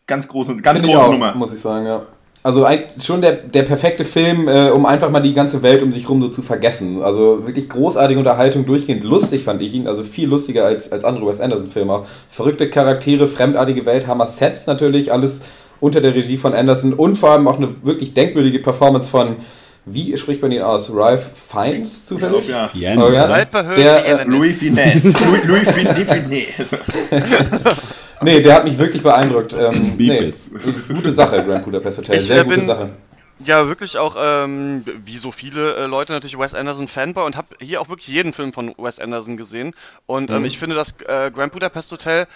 [0.07, 1.35] ganz große, ganz Finde ich große auch, Nummer.
[1.35, 2.03] muss ich sagen, ja.
[2.43, 2.67] Also
[3.03, 6.21] schon der, der perfekte Film, äh, um einfach mal die ganze Welt um sich rum
[6.21, 7.03] so zu vergessen.
[7.03, 9.88] Also wirklich großartige Unterhaltung, durchgehend lustig fand ich ihn.
[9.88, 12.05] Also viel lustiger als, als andere Wes Anderson-Filme.
[12.29, 15.45] Verrückte Charaktere, fremdartige Welt, Hammer Sets natürlich, alles
[15.81, 19.37] unter der Regie von Anderson und vor allem auch eine wirklich denkwürdige Performance von,
[19.87, 20.90] wie spricht man ihn aus?
[20.94, 22.40] Ralph Fiennes zufällig?
[22.40, 22.97] Ich glaub, ja.
[22.97, 23.27] Oh, ja.
[23.27, 24.25] Altbehörde Der, äh.
[24.25, 25.09] Louis Finesse.
[25.27, 26.79] Louis, Louis Finesse.
[28.23, 29.53] Nee, der hat mich wirklich beeindruckt.
[29.59, 30.33] Ähm, nee,
[30.88, 32.18] gute Sache, Grand Budapest Hotel.
[32.20, 32.90] Sehr gute bin- Sache.
[33.44, 37.49] Ja, wirklich auch, ähm, wie so viele äh, Leute natürlich Wes Anderson Fanboy und habe
[37.61, 39.73] hier auch wirklich jeden Film von Wes Anderson gesehen.
[40.07, 40.44] Und ähm, Mhm.
[40.44, 42.27] ich finde, dass äh, Grand Budapest Hotel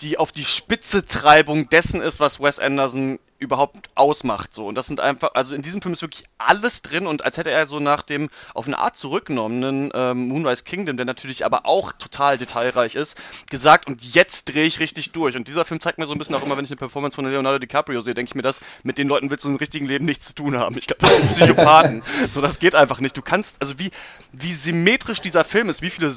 [0.00, 4.54] die auf die Spitze Treibung dessen ist, was Wes Anderson überhaupt ausmacht.
[4.54, 4.66] So.
[4.66, 7.50] Und das sind einfach, also in diesem Film ist wirklich alles drin und als hätte
[7.50, 11.92] er so nach dem auf eine Art zurückgenommenen ähm, Moonrise Kingdom, der natürlich aber auch
[11.92, 13.16] total detailreich ist,
[13.50, 15.36] gesagt, und jetzt drehe ich richtig durch.
[15.36, 17.26] Und dieser Film zeigt mir so ein bisschen auch immer, wenn ich eine Performance von
[17.26, 20.06] Leonardo DiCaprio sehe, denke ich mir das, mit den Leuten willst du im richtigen Leben
[20.06, 20.78] nichts zu tun haben.
[20.78, 22.02] Ich glaube, das sind Psychopathen.
[22.30, 23.16] so, das geht einfach nicht.
[23.16, 23.90] Du kannst, also wie,
[24.32, 26.10] wie symmetrisch dieser Film ist, wie viele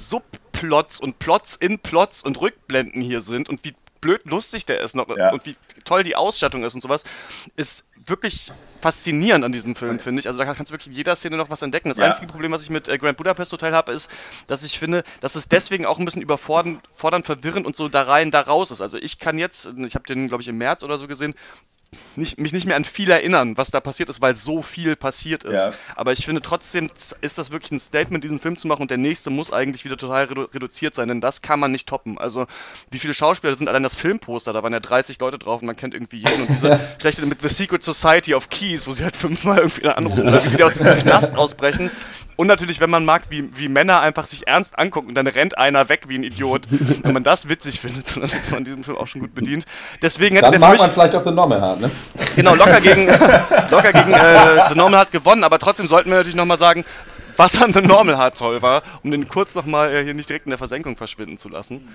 [0.59, 4.95] Subplots und Plots in Plots und Rückblenden hier sind und wie blöd lustig der ist
[4.95, 5.31] noch Ja.
[5.31, 7.03] und wie toll die Ausstattung ist und sowas,
[7.57, 10.27] ist wirklich faszinierend an diesem Film, finde ich.
[10.27, 11.89] Also da kannst du wirklich in jeder Szene noch was entdecken.
[11.89, 12.05] Das Ja.
[12.05, 14.09] einzige Problem, was ich mit äh, Grand Budapest Hotel habe, ist,
[14.47, 18.03] dass ich finde, dass es deswegen auch ein bisschen überfordernd, fordernd, verwirrend und so da
[18.03, 18.81] rein, da raus ist.
[18.81, 21.33] Also ich kann jetzt, ich habe den, glaube ich, im März oder so gesehen,
[22.15, 25.43] nicht, mich nicht mehr an viel erinnern, was da passiert ist, weil so viel passiert
[25.43, 25.67] ist.
[25.67, 25.73] Ja.
[25.95, 26.89] Aber ich finde trotzdem
[27.21, 29.97] ist das wirklich ein Statement, diesen Film zu machen und der nächste muss eigentlich wieder
[29.97, 32.17] total redu reduziert sein, denn das kann man nicht toppen.
[32.17, 32.45] Also
[32.91, 35.75] wie viele Schauspieler sind, allein das Filmposter, da waren ja 30 Leute drauf und man
[35.75, 39.15] kennt irgendwie jeden und diese schlechte mit The Secret Society of Keys, wo sie halt
[39.15, 41.89] fünfmal irgendwie anrufen oder wie die aus diesem Knast ausbrechen.
[42.39, 45.57] Und natürlich, wenn man mag, wie, wie Männer einfach sich ernst angucken und dann rennt
[45.57, 46.61] einer weg wie ein Idiot.
[47.03, 49.65] Wenn man das witzig findet, dann ist man in diesem Film auch schon gut bedient.
[50.01, 51.91] Deswegen hätte Dann mag mich man vielleicht auch The Normal Heart, ne?
[52.37, 53.07] Genau, locker gegen,
[53.69, 56.85] locker gegen äh, The Normal hat gewonnen, aber trotzdem sollten wir natürlich nochmal sagen,
[57.35, 60.45] was an The Normal Heart toll war, um den kurz nochmal äh, hier nicht direkt
[60.45, 61.85] in der Versenkung verschwinden zu lassen.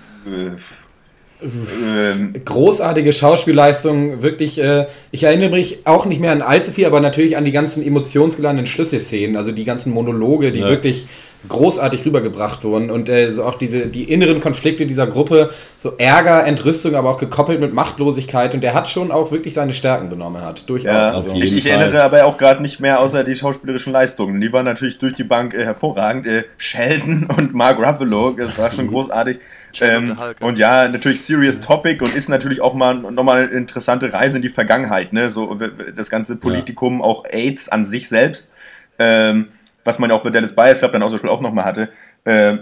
[1.45, 4.59] Ähm, Großartige Schauspielleistung, wirklich.
[4.61, 7.85] Äh, ich erinnere mich auch nicht mehr an allzu viel, aber natürlich an die ganzen
[7.85, 10.69] emotionsgeladenen Schlüsselszenen, also die ganzen Monologe, die Ja.
[10.69, 11.07] wirklich
[11.47, 16.45] großartig rübergebracht wurden und äh, so auch diese die inneren Konflikte dieser Gruppe, so Ärger,
[16.45, 20.41] Entrüstung, aber auch gekoppelt mit Machtlosigkeit und der hat schon auch wirklich seine Stärken genommen
[20.41, 20.85] hat, durchaus.
[20.85, 21.35] Ja, also.
[21.35, 24.41] ich, ich erinnere aber auch gerade nicht mehr außer die schauspielerischen Leistungen.
[24.41, 26.25] Die waren natürlich durch die Bank äh, hervorragend.
[26.25, 29.37] Äh, Sheldon und Mark Ruffalo, das war schon großartig.
[29.81, 30.47] Ähm, und Hulk, ja.
[30.47, 34.41] und ja, natürlich Serious Topic und ist natürlich auch mal nochmal eine interessante Reise in
[34.41, 35.13] die Vergangenheit.
[35.13, 35.29] Ne?
[35.29, 35.55] So
[35.95, 38.51] das ganze Politikum, auch AIDS an sich selbst,
[38.99, 39.49] ähm,
[39.83, 41.89] was man ja auch bei Dallas Bias Club dann auch zum Beispiel auch nochmal hatte,
[42.25, 42.59] ähm,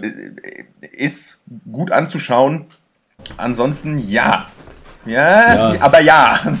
[0.92, 2.66] ist gut anzuschauen.
[3.36, 4.48] Ansonsten ja,
[5.06, 5.80] Ja, Ja.
[5.80, 6.40] Aber ja.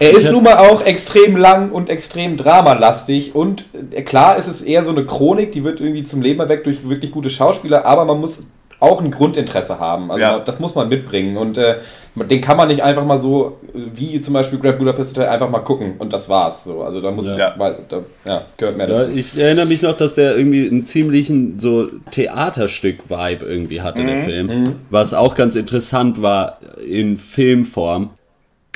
[0.00, 4.60] Er ist nun mal auch extrem lang und extrem dramalastig und äh, klar ist es
[4.60, 8.04] eher so eine Chronik, die wird irgendwie zum Leben erweckt durch wirklich gute Schauspieler, aber
[8.04, 8.40] man muss
[8.80, 10.10] auch ein Grundinteresse haben.
[10.10, 10.38] Also Ja.
[10.40, 11.76] das muss man mitbringen und äh,
[12.16, 15.60] den kann man nicht einfach mal so wie zum Beispiel Grand Budapest Hotel einfach mal
[15.60, 16.64] gucken und das war's.
[16.64, 17.54] So, also da muss Ja.
[17.56, 19.10] weil da ja, gehört mehr Ja, dazu.
[19.14, 24.24] ich erinnere mich noch, dass der irgendwie einen ziemlichen so Theaterstück-Vibe irgendwie hatte, der Mhm.
[24.24, 24.46] Film.
[24.46, 24.74] Mhm.
[24.90, 28.10] Was auch ganz interessant war in Filmform.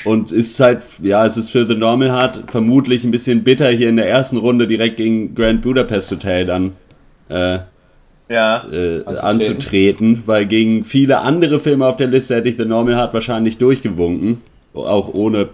[0.05, 3.89] Und ist halt, ja, es ist für The Normal Heart vermutlich ein bisschen bitter, hier
[3.89, 6.73] in der ersten Runde direkt gegen Grand Budapest Hotel dann
[7.29, 7.59] äh,
[8.29, 8.67] ja.
[8.71, 13.15] äh, anzutreten, weil gegen viele andere Filme auf der Liste hätte ich The Normal Heart
[13.15, 14.43] wahrscheinlich durchgewunken,
[14.75, 15.49] auch ohne,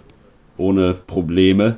[0.57, 1.77] ohne Probleme.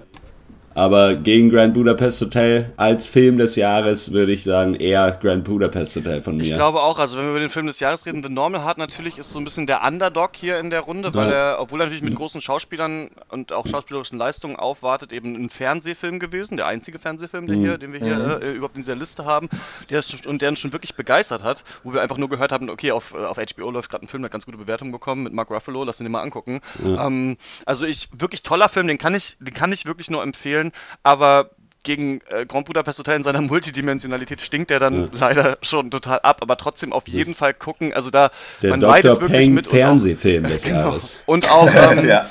[0.77, 5.97] Aber gegen Grand Budapest Hotel als Film des Jahres würde ich sagen eher Grand Budapest
[5.97, 6.43] Hotel von mir.
[6.45, 8.77] Ich glaube auch, also wenn wir über den Film des Jahres reden, The Normal Heart
[8.77, 11.85] natürlich ist so ein bisschen der Underdog hier in der Runde, weil er, obwohl er
[11.87, 16.99] natürlich mit großen Schauspielern und auch schauspielerischen Leistungen aufwartet, eben ein Fernsehfilm gewesen, der einzige
[16.99, 17.61] Fernsehfilm, der Mhm.
[17.63, 18.43] hier, den wir hier Mhm.
[18.43, 19.49] äh, überhaupt in dieser Liste haben,
[19.89, 22.69] der ist, und der uns schon wirklich begeistert hat, wo wir einfach nur gehört haben,
[22.69, 25.23] okay, auf, äh, auf HBO läuft gerade ein Film, der hat ganz gute Bewertungen bekommen
[25.23, 26.61] mit Mark Ruffalo, lass ihn dir mal angucken.
[26.85, 27.07] Ja.
[27.07, 30.66] Ähm, also ich, wirklich toller Film, den kann ich, den kann ich wirklich nur empfehlen,
[31.03, 31.51] aber
[31.83, 35.09] gegen äh, Grand Budapest Hotel in seiner Multidimensionalität stinkt der dann Ja.
[35.29, 37.93] leider schon total ab, aber trotzdem auf jeden Fall gucken.
[37.93, 38.31] Also da
[38.63, 38.93] Der man Dr.
[38.93, 40.79] leidet wirklich Peng mit und auch- Fernsehfilm des Genau.
[40.81, 41.23] Jahres.
[41.27, 42.27] Und auch ähm, Ja.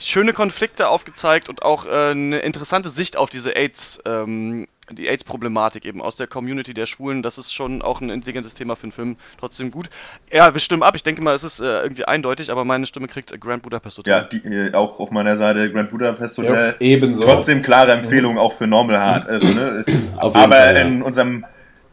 [0.00, 5.84] Schöne Konflikte aufgezeigt und auch äh, eine interessante Sicht auf diese AIDS, ähm, die AIDS-Problematik
[5.84, 7.22] eben aus der Community der Schwulen.
[7.22, 9.16] Das ist schon auch ein intelligentes Thema für einen Film.
[9.38, 9.88] Trotzdem gut.
[10.32, 10.96] Ja, wir stimmen ab.
[10.96, 13.98] Ich denke mal, es ist äh, irgendwie eindeutig, aber meine Stimme kriegt äh, Grand Budapest
[13.98, 14.12] Hotel.
[14.12, 16.74] Ja, die, äh, auch auf meiner Seite Grand Budapest Hotel.
[16.80, 17.22] Ja, ebenso.
[17.22, 19.28] Trotzdem klare Empfehlung auch für Normal Heart.
[19.28, 20.80] Also, ne, es ist, Auf jeden aber Fall, ja.
[20.82, 21.44] in unserem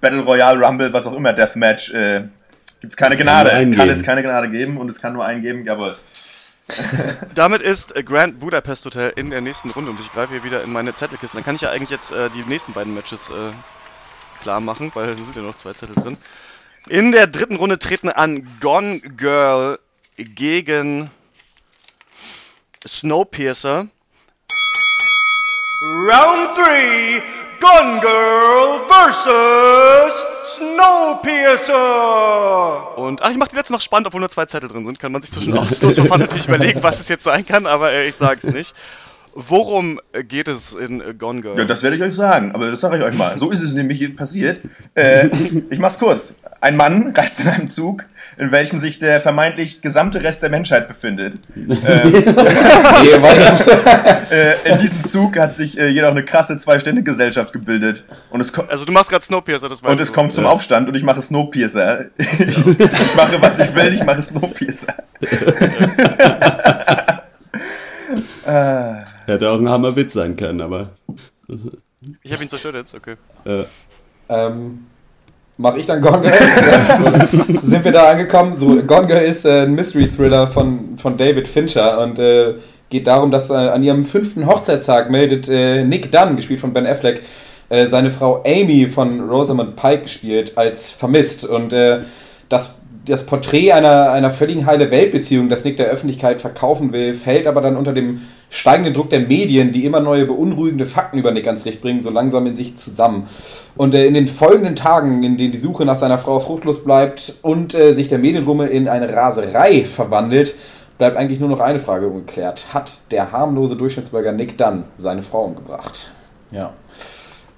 [0.01, 2.23] Battle Royale Rumble, was auch immer, Deathmatch, äh,
[2.81, 3.49] gibt es keine kann Gnade.
[3.49, 3.89] Kann geben.
[3.89, 5.95] es keine Gnade geben und es kann nur einen geben, jawohl.
[7.33, 10.71] Damit ist Grand Budapest Hotel in der nächsten Runde und ich greife hier wieder in
[10.71, 11.37] meine Zettelkiste.
[11.37, 13.51] Dann kann ich ja eigentlich jetzt äh, die nächsten beiden Matches äh,
[14.41, 16.17] klar machen, weil es sind ja noch zwei Zettel drin.
[16.89, 19.79] In der dritten Runde treten an Gone Girl
[20.17, 21.09] gegen
[22.85, 23.87] Snowpiercer.
[25.81, 27.21] Round three,
[27.59, 32.97] Gun Girl versus Snowpiercer.
[32.97, 34.99] Und ach, ich mache die letzte noch spannend, obwohl nur zwei Zettel drin sind.
[34.99, 38.15] Kann man sich zwischen Ausschlussverfahren natürlich überlegen, was es jetzt sein kann, aber äh, ich
[38.15, 38.73] sage es nicht.
[39.39, 41.59] Worum äh, geht es in äh, Gone Girl?
[41.59, 43.37] Ja, das werde ich euch sagen, aber das sage ich euch mal.
[43.37, 44.61] So ist es nämlich passiert.
[44.95, 45.29] Äh,
[45.69, 46.33] ich mach's kurz.
[46.59, 48.03] Ein Mann reist in einem Zug,
[48.37, 51.35] in welchem sich der vermeintlich gesamte Rest der Menschheit befindet.
[51.55, 52.13] Ähm,
[54.31, 58.03] äh, in diesem Zug hat sich äh, jedoch eine krasse Zwei-Stände-Gesellschaft gebildet.
[58.29, 60.13] Und es also du machst gerade Snowpiercer, das weißt Und es du.
[60.13, 60.49] kommt zum Ja.
[60.51, 62.05] Aufstand und ich mache Snowpiercer.
[62.17, 64.93] Ich, ich mache, was ich will, ich mache Snowpiercer.
[68.45, 69.05] Ah.
[69.25, 70.91] Hätte auch ein Hammerwitz sein können, aber.
[72.23, 73.15] Ich habe ihn zerstört jetzt, okay.
[73.45, 73.63] Äh,
[74.29, 74.86] Ähm,
[75.57, 77.59] Mache ich dann Gone Girl?
[77.63, 78.57] Sind wir da angekommen?
[78.57, 82.53] So, Gone Girl ist äh, ein Mystery-Thriller von, von David Fincher und äh,
[82.89, 86.85] geht darum, dass äh, an ihrem fünften Hochzeitstag meldet äh, Nick Dunn, gespielt von Ben
[86.85, 87.23] Affleck,
[87.69, 91.43] äh, seine Frau Amy von Rosamund Pike gespielt, als vermisst.
[91.43, 92.01] Und äh,
[92.49, 92.75] das,
[93.07, 97.61] das Porträt einer, einer völligen heile Weltbeziehung, das Nick der Öffentlichkeit verkaufen will, fällt aber
[97.61, 101.65] dann unter dem steigenden Druck der Medien, die immer neue beunruhigende Fakten über Nick ans
[101.65, 103.27] Licht bringen, so langsam in sich zusammen.
[103.75, 107.35] Und äh, in den folgenden Tagen, in denen die Suche nach seiner Frau fruchtlos bleibt
[107.41, 110.55] und äh, sich der Medienrummel in eine Raserei verwandelt,
[110.97, 112.73] bleibt eigentlich nur noch eine Frage ungeklärt.
[112.73, 116.11] Hat der harmlose Durchschnittsbürger Nick Dunn seine Frau umgebracht?
[116.51, 116.73] Ja.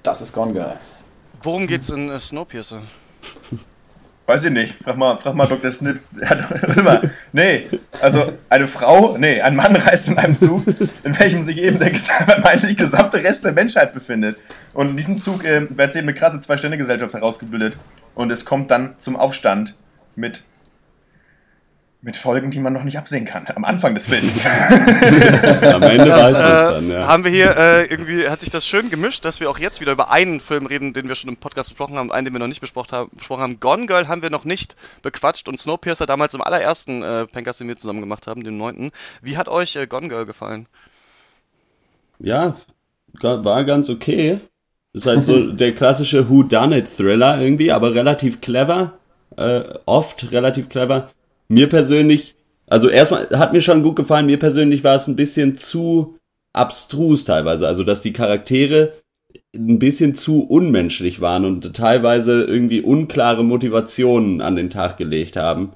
[0.02, 0.76] Das ist Gone Girl.
[1.42, 2.82] Worum geht's in äh, Snowpiercer?
[4.30, 4.80] Weiß ich nicht.
[4.80, 5.72] Frag mal, frag mal Dr.
[5.72, 6.08] Snips.
[6.20, 7.02] Er mal.
[7.32, 7.66] Nee,
[8.00, 10.62] also eine Frau, nee, ein Mann reist in einem Zug,
[11.02, 14.36] in welchem sich eben der vermeintlich gesamte Rest der Menschheit befindet.
[14.72, 17.76] Und in diesem Zug äh, wird eben eine krasse Zwei-Stände-Gesellschaft herausgebildet.
[18.14, 19.74] Und es kommt dann zum Aufstand
[20.14, 20.44] mit,
[22.02, 23.46] mit Folgen, die man noch nicht absehen kann.
[23.54, 24.44] Am Anfang des Films.
[24.46, 27.06] Am Ende Das, äh, dann, ja.
[27.06, 29.92] Haben wir hier äh, irgendwie, hat sich das schön gemischt, dass wir auch jetzt wieder
[29.92, 32.46] über einen Film reden, den wir schon im Podcast besprochen haben, einen, den wir noch
[32.46, 33.10] nicht besprochen haben.
[33.14, 33.60] Besprochen haben.
[33.60, 37.68] Gone Girl haben wir noch nicht bequatscht und Snowpiercer damals im allerersten äh, Pencast, den
[37.68, 38.92] wir zusammen gemacht haben, den neunten.
[39.20, 40.66] Wie hat euch äh, Gone Girl gefallen?
[42.18, 42.56] Ja,
[43.20, 44.40] war ganz okay.
[44.94, 48.94] Ist halt so der klassische Who Done It Thriller irgendwie, aber relativ clever.
[49.36, 51.10] Äh, oft relativ clever.
[51.50, 52.36] Mir persönlich,
[52.68, 56.16] also erstmal hat mir schon gut gefallen, mir persönlich war es ein bisschen zu
[56.52, 57.66] abstrus teilweise.
[57.66, 58.92] Also, dass die Charaktere
[59.54, 65.72] ein bisschen zu unmenschlich waren und teilweise irgendwie unklare Motivationen an den Tag gelegt haben.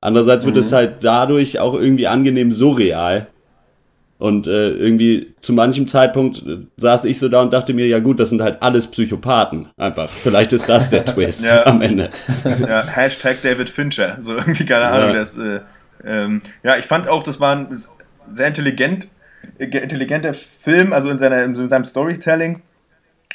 [0.00, 0.60] Andererseits wird Mhm.
[0.62, 3.26] es halt dadurch auch irgendwie angenehm surreal.
[4.18, 8.00] Und äh, irgendwie zu manchem Zeitpunkt äh, saß ich so da und dachte mir, ja
[8.00, 9.68] gut, das sind halt alles Psychopathen.
[9.76, 10.10] Einfach.
[10.10, 11.66] Vielleicht ist das der Twist Ja.
[11.66, 12.10] am Ende.
[12.44, 14.18] ja, Hashtag David Fincher.
[14.20, 15.10] So irgendwie, keine Ahnung.
[15.10, 15.14] Ja.
[15.14, 15.60] Das, äh,
[16.04, 17.68] ähm, ja, ich fand auch, das war ein
[18.32, 19.06] sehr intelligent,
[19.58, 22.62] äh, intelligenter Film, also in, seiner, in seinem Storytelling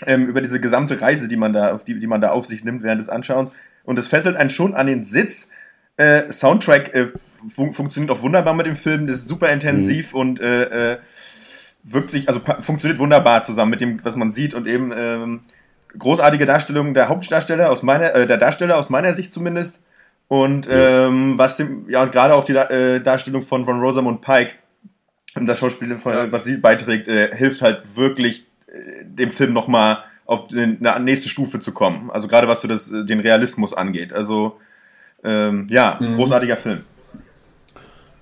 [0.06, 2.66] ähm, über diese gesamte Reise, die man da, auf die, die man da auf sich
[2.66, 3.54] nimmt während des Anschauens.
[3.86, 5.50] Und es fesselt einen schon an den Sitz.
[5.98, 7.08] Äh, Soundtrack äh,
[7.54, 10.98] fun funktioniert auch wunderbar mit dem Film, das ist super intensiv und äh, äh,
[11.84, 15.42] wirkt sich, also funktioniert wunderbar zusammen mit dem, was man sieht und eben ähm,
[15.98, 19.82] großartige Darstellung der Hauptdarsteller aus meiner, äh, der Darsteller aus meiner Sicht zumindest
[20.30, 24.54] und ähm, was dem, ja und gerade auch die äh, Darstellung von, von Rosamund Pike
[25.36, 28.46] und das Schauspiel, von, was sie beiträgt, hilft halt wirklich
[29.04, 32.12] dem Film nochmal auf eine nächste Stufe zu kommen.
[32.12, 34.14] Also gerade was so das, den Realismus angeht.
[34.14, 34.60] Also
[35.24, 36.16] ähm, ja, Mhm.
[36.16, 36.84] großartiger Film.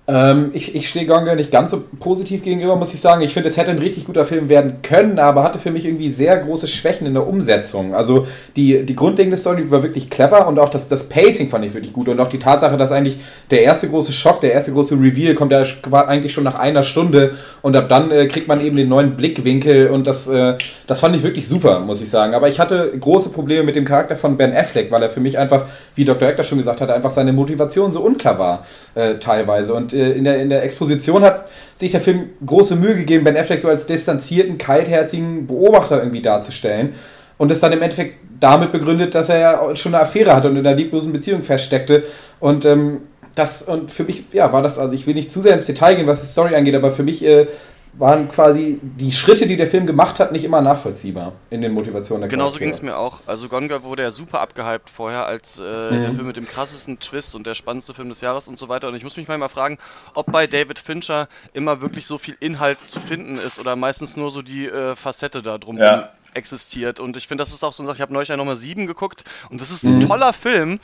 [0.08, 3.22] Ähm, ich ich stehe Gone Girl nicht ganz so positiv gegenüber, muss ich sagen.
[3.22, 6.12] Ich finde, es hätte ein richtig guter Film werden können, aber hatte für mich irgendwie
[6.12, 7.94] sehr große Schwächen in der Umsetzung.
[7.94, 11.72] Also die, die grundlegende Story war wirklich clever und auch das, das Pacing fand ich
[11.72, 12.08] wirklich gut.
[12.08, 13.18] Und auch die Tatsache, dass eigentlich
[13.52, 17.36] der erste große Schock, der erste große Reveal kommt ja eigentlich schon nach einer Stunde
[17.62, 20.54] und ab dann äh, kriegt man eben den neuen Blickwinkel und das, äh,
[20.88, 22.34] das fand ich wirklich super, muss ich sagen.
[22.34, 25.38] Aber ich hatte große Probleme mit dem Charakter von Ben Affleck, weil er für mich
[25.38, 26.26] einfach, wie Dr.
[26.26, 29.74] Hector schon gesagt hat, einfach seine Motivation so unklar war äh, teilweise.
[29.74, 33.36] Und äh, in, der, in der Exposition hat sich der Film große Mühe gegeben, Ben
[33.36, 36.94] Affleck so als distanzierten, kaltherzigen Beobachter irgendwie darzustellen.
[37.38, 40.56] Und es dann im Endeffekt damit begründet, dass er ja schon eine Affäre hatte und
[40.56, 42.04] in einer lieblosen Beziehung feststeckte.
[42.40, 43.02] Und ähm,
[43.34, 45.94] das, und für mich, ja, war das, also ich will nicht zu sehr ins Detail
[45.94, 47.46] gehen, was die Story angeht, aber für mich äh,
[47.94, 52.22] waren quasi die Schritte, die der Film gemacht hat, nicht immer nachvollziehbar in den Motivationen
[52.22, 53.20] der Genauso ging es mir auch.
[53.26, 56.02] Also Gone Girl wurde ja super abgehypt vorher als äh, Mhm.
[56.02, 58.88] der Film mit dem krassesten Twist und der spannendste Film des Jahres und so weiter.
[58.88, 59.76] Und ich muss mich manchmal fragen,
[60.14, 64.30] ob bei David Fincher immer wirklich so viel Inhalt zu finden ist oder meistens nur
[64.30, 66.08] so die äh, Facette da drum Ja.
[66.32, 66.98] existiert.
[66.98, 67.96] Und ich finde, das ist auch so eine Sache.
[67.98, 70.00] Ich habe neulich ja Nummer 7 geguckt und das ist ein Mhm.
[70.00, 70.80] toller Film,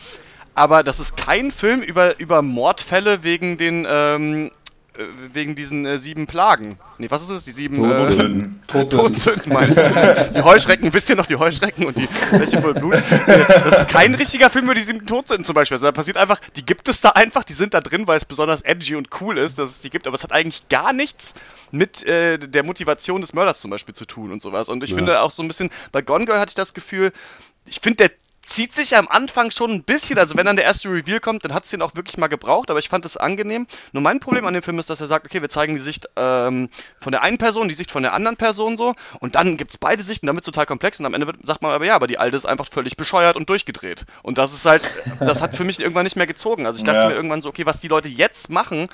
[0.55, 4.51] aber das ist kein Film über, über Mordfälle wegen den ähm, äh,
[5.32, 6.78] wegen diesen äh, sieben Plagen.
[6.98, 7.44] Nee, was ist es?
[7.44, 8.62] Die sieben Todsünden.
[8.74, 10.30] Äh, Todsünden, meinst du?
[10.34, 12.94] Die Heuschrecken, wisst ihr noch, die Heuschrecken und die Fläche voll Blut?
[12.94, 15.76] Äh, Das ist kein richtiger Film über die sieben Todsünden zum Beispiel.
[15.76, 18.24] Also da passiert einfach, die gibt es da einfach, die sind da drin, weil es
[18.26, 21.32] besonders edgy und cool ist, dass es die gibt, aber es hat eigentlich gar nichts
[21.70, 24.68] mit äh, der Motivation des Mörders zum Beispiel zu tun und sowas.
[24.68, 24.96] Und ich Ja.
[24.96, 27.12] finde auch so ein bisschen, bei Gone Girl hatte ich das Gefühl,
[27.64, 28.11] ich finde, der
[28.48, 31.52] zieht sich am Anfang schon ein bisschen, also wenn dann der erste Reveal kommt, dann
[31.52, 33.66] hat es den auch wirklich mal gebraucht, aber ich fand es angenehm.
[33.92, 36.08] Nur mein Problem an dem Film ist, dass er sagt, okay, wir zeigen die Sicht
[36.16, 39.72] ähm, von der einen Person, die Sicht von der anderen Person so und dann gibt
[39.72, 42.06] es beide Sichten, damit total komplex und am Ende wird, sagt man aber ja, aber
[42.06, 44.06] die alte ist einfach völlig bescheuert und durchgedreht.
[44.22, 44.82] Und das ist halt,
[45.20, 46.66] das hat für mich irgendwann nicht mehr gezogen.
[46.66, 47.08] Also ich dachte Ja.
[47.08, 48.88] mir irgendwann so, okay, was die Leute jetzt machen,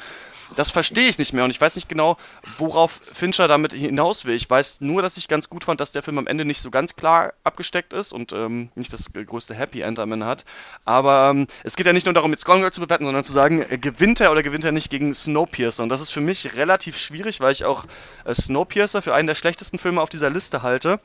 [0.56, 2.16] das verstehe ich nicht mehr und ich weiß nicht genau,
[2.58, 4.34] worauf Fincher damit hinaus will.
[4.34, 6.70] Ich weiß nur, dass ich ganz gut fand, dass der Film am Ende nicht so
[6.70, 10.44] ganz klar abgesteckt ist und ähm, nicht das größte Happy End am Ende hat.
[10.84, 13.32] Aber ähm, es geht ja nicht nur darum, jetzt Gone Girl zu bewerten, sondern zu
[13.32, 15.82] sagen, äh, gewinnt er oder gewinnt er nicht gegen Snowpiercer.
[15.82, 17.84] Und das ist für mich relativ schwierig, weil ich auch
[18.24, 21.00] äh, Snowpiercer für einen der schlechtesten Filme auf dieser Liste halte.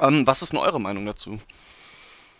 [0.00, 1.38] Ähm, was ist denn eure Meinung dazu?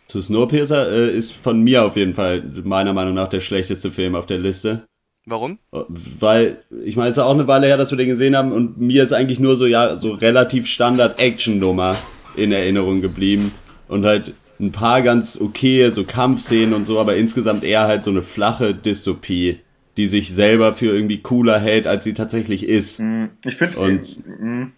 [0.06, 4.14] Zu Snowpiercer äh, ist von mir auf jeden Fall meiner Meinung nach der schlechteste Film
[4.14, 4.86] auf der Liste.
[5.24, 5.58] Warum?
[5.70, 8.78] Weil, ich meine, es ist auch eine Weile her, dass wir den gesehen haben und
[8.80, 11.96] mir ist eigentlich nur so, ja, so relativ Standard-Action-Nummer
[12.36, 13.52] in Erinnerung geblieben.
[13.88, 18.10] Und halt ein paar ganz okay, so Kampfszenen und so, aber insgesamt eher halt so
[18.10, 19.58] eine flache Dystopie,
[19.96, 23.00] die sich selber für irgendwie cooler hält, als sie tatsächlich ist.
[23.44, 24.72] Ich finde, Und Mhm.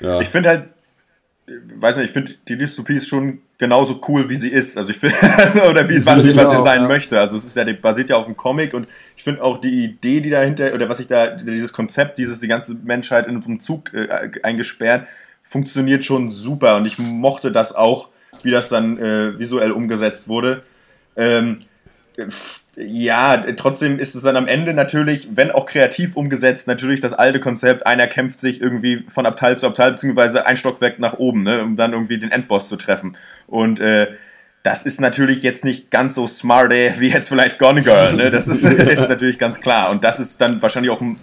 [0.00, 0.20] ja.
[0.20, 0.64] ich finde halt,
[1.76, 4.76] weiß nicht, ich finde die Dystopie ist schon genauso cool, wie sie ist.
[4.76, 5.16] Also ich finde,
[5.70, 6.88] oder wie es was, was sie sein ja.
[6.88, 7.18] möchte.
[7.18, 9.84] Also es ist ja, die basiert ja auf einem Comic und ich finde auch die
[9.84, 13.60] Idee, die dahinter, oder was ich da, dieses Konzept, dieses, die ganze Menschheit in einem
[13.60, 15.06] Zug äh, eingesperrt,
[15.44, 18.08] funktioniert schon super und ich mochte das auch,
[18.42, 20.62] wie das dann äh, visuell umgesetzt wurde.
[21.16, 21.58] Ähm,
[22.76, 27.38] ja, trotzdem ist es dann am Ende natürlich, wenn auch kreativ umgesetzt, natürlich das alte
[27.38, 31.62] Konzept, einer kämpft sich irgendwie von Abteil zu Abteil, beziehungsweise ein Stockwerk nach oben, ne,
[31.62, 33.16] um dann irgendwie den Endboss zu treffen.
[33.46, 34.08] Und äh,
[34.62, 38.30] das ist natürlich jetzt nicht ganz so smart ey, wie jetzt vielleicht Gone Girl, ne?
[38.30, 39.90] Das ist, ist natürlich ganz klar.
[39.90, 41.18] Und das ist dann wahrscheinlich auch ein,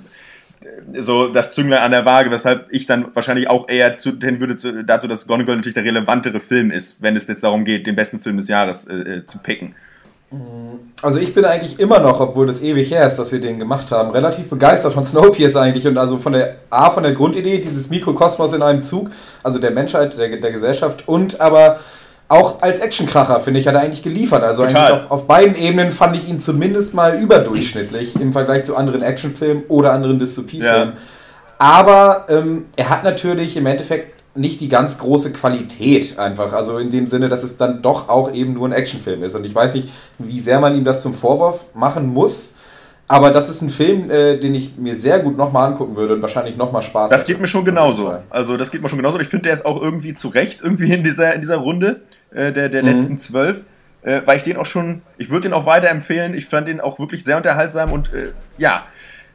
[1.00, 4.58] so das Zünglein an der Waage, weshalb ich dann wahrscheinlich auch eher zu, hin würde
[4.58, 7.88] zu, dazu, dass Gone Girl natürlich der relevantere Film ist, wenn es jetzt darum geht,
[7.88, 9.74] den besten Film des Jahres äh, äh, zu picken.
[11.02, 13.92] Also ich bin eigentlich immer noch, obwohl das ewig her ist, dass wir den gemacht
[13.92, 17.90] haben, relativ begeistert von Snowpiercer eigentlich und also von der A, von der Grundidee, dieses
[17.90, 19.10] Mikrokosmos in einem Zug,
[19.42, 21.80] also der Menschheit, der, der Gesellschaft und aber
[22.28, 24.44] auch als Actionkracher, finde ich, hat er eigentlich geliefert.
[24.44, 24.92] Also Total.
[24.92, 29.02] eigentlich auf, auf beiden Ebenen fand ich ihn zumindest mal überdurchschnittlich im Vergleich zu anderen
[29.02, 30.90] Actionfilmen oder anderen Dystopiefilmen.
[30.90, 31.02] Ja.
[31.58, 36.54] Aber ähm, er hat natürlich im Endeffekt nicht die ganz große Qualität einfach.
[36.54, 39.36] Also in dem Sinne, dass es dann doch auch eben nur ein Actionfilm ist.
[39.36, 42.56] Und ich weiß nicht, wie sehr man ihm das zum Vorwurf machen muss.
[43.08, 46.22] Aber das ist ein Film, äh, den ich mir sehr gut nochmal angucken würde und
[46.22, 48.14] wahrscheinlich nochmal Spaß Das geht mir schon genauso.
[48.30, 49.20] Also das geht mir schon genauso.
[49.20, 52.02] Ich finde, der ist auch irgendwie zu Recht irgendwie in dieser, in dieser Runde
[52.32, 52.90] äh, der, der Mhm.
[52.90, 53.66] letzten zwölf.
[54.04, 56.34] Äh, weil ich den auch schon, ich würde den auch weiterempfehlen.
[56.36, 58.84] Ich fand den auch wirklich sehr unterhaltsam und äh, ja.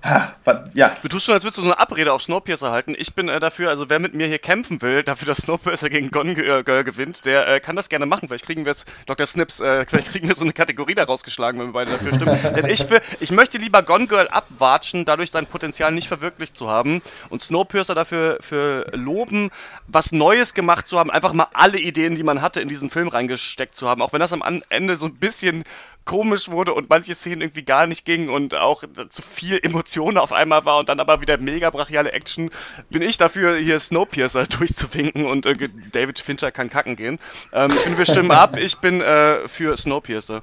[0.05, 0.35] Ha,
[0.75, 0.99] ja.
[1.01, 2.95] Du tust schon, als würdest du so eine Abrede auf Snowpiercer halten.
[2.99, 6.11] Ich bin äh, dafür, also wer mit mir hier kämpfen will, dafür, dass Snowpiercer gegen
[6.11, 8.29] Gone Girl Girl gewinnt, der äh, kann das gerne machen.
[8.29, 9.27] Vielleicht kriegen wir jetzt, Dr.
[9.27, 12.39] Snips, äh, vielleicht kriegen wir so eine Kategorie da rausgeschlagen, wenn wir beide dafür stimmen.
[12.55, 16.69] Denn ich, will, ich möchte lieber Gone Girl abwatschen, dadurch sein Potenzial nicht verwirklicht zu
[16.69, 17.01] haben
[17.31, 19.49] und Snowpiercer dafür für loben,
[19.87, 23.09] was Neues gemacht zu haben, einfach mal alle Ideen, die man hatte, in diesen Film
[23.09, 24.03] reingesteckt zu haben.
[24.03, 25.65] Auch wenn das am Ende so ein bisschen
[26.05, 30.33] komisch wurde und manche Szenen irgendwie gar nicht gingen und auch zu viel Emotionen auf
[30.33, 32.51] einmal war und dann aber wieder mega brachiale Action,
[32.91, 35.57] bin ich dafür, hier Snowpiercer durchzuwinken und äh,
[35.93, 37.19] David Fincher kann kacken gehen.
[37.53, 38.57] Ähm, ich finde, wir stimmen ab.
[38.59, 40.43] Ich bin äh, für Snowpiercer.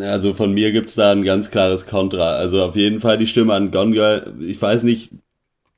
[0.00, 2.32] Also von mir gibt's da ein ganz klares Kontra.
[2.32, 4.34] Also auf jeden Fall die Stimme an Gone Girl.
[4.40, 5.10] Ich weiß nicht,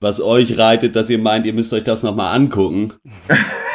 [0.00, 2.94] was euch reitet, dass ihr meint, ihr müsst euch das nochmal angucken.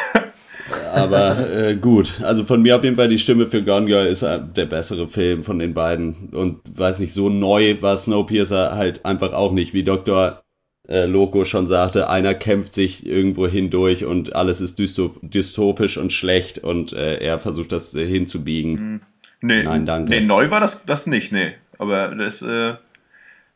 [0.92, 4.22] Aber äh, gut, also von mir auf jeden Fall die Stimme für Gone Girl ist
[4.22, 6.30] äh, der bessere Film von den beiden.
[6.32, 10.42] Und weiß nicht, so neu war Snowpiercer halt einfach auch nicht, wie Dr.
[10.88, 16.12] Äh, Loco schon sagte, einer kämpft sich irgendwo hindurch und alles ist dystop dystopisch und
[16.12, 19.02] schlecht und äh, er versucht das äh, hinzubiegen.
[19.40, 20.10] Nee, Nein, danke.
[20.10, 21.52] Nee, neu war das, das nicht, nee.
[21.78, 22.74] Aber das, äh,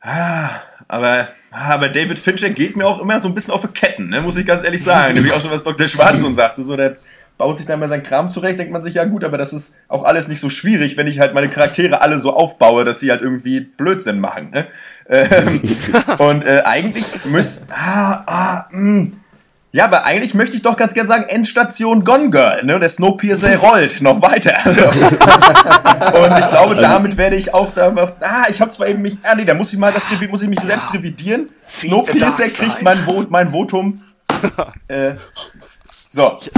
[0.00, 4.08] ah, aber, aber David Fincher geht mir auch immer so ein bisschen auf die Ketten,
[4.08, 5.14] ne, muss ich ganz ehrlich sagen.
[5.14, 5.86] Nämlich auch schon, was Dr.
[5.86, 6.96] Schwarzson sagte, so, der
[7.40, 9.74] baut sich dann mal seinen Kram zurecht, denkt man sich, ja gut, aber das ist
[9.88, 13.10] auch alles nicht so schwierig, wenn ich halt meine Charaktere alle so aufbaue, dass sie
[13.10, 14.66] halt irgendwie Blödsinn machen, ne?
[15.08, 15.62] Ähm,
[16.18, 19.12] und äh, eigentlich müsst, ah, ah, mh.
[19.72, 22.80] Ja, aber eigentlich möchte ich doch ganz gern sagen, Endstation Gone Girl, ne?
[22.80, 24.54] Der Snowpiercer rollt noch weiter.
[24.64, 27.94] Also, und ich glaube, damit werde ich auch da.
[28.20, 29.16] Ah, ich habe zwar eben mich.
[29.22, 31.46] Ah, nee, da muss ich mal das muss ich mich selbst revidieren.
[31.68, 34.00] Snowpiercer kriegt mein, Vo mein Votum.
[34.88, 35.12] äh,
[36.08, 36.38] so.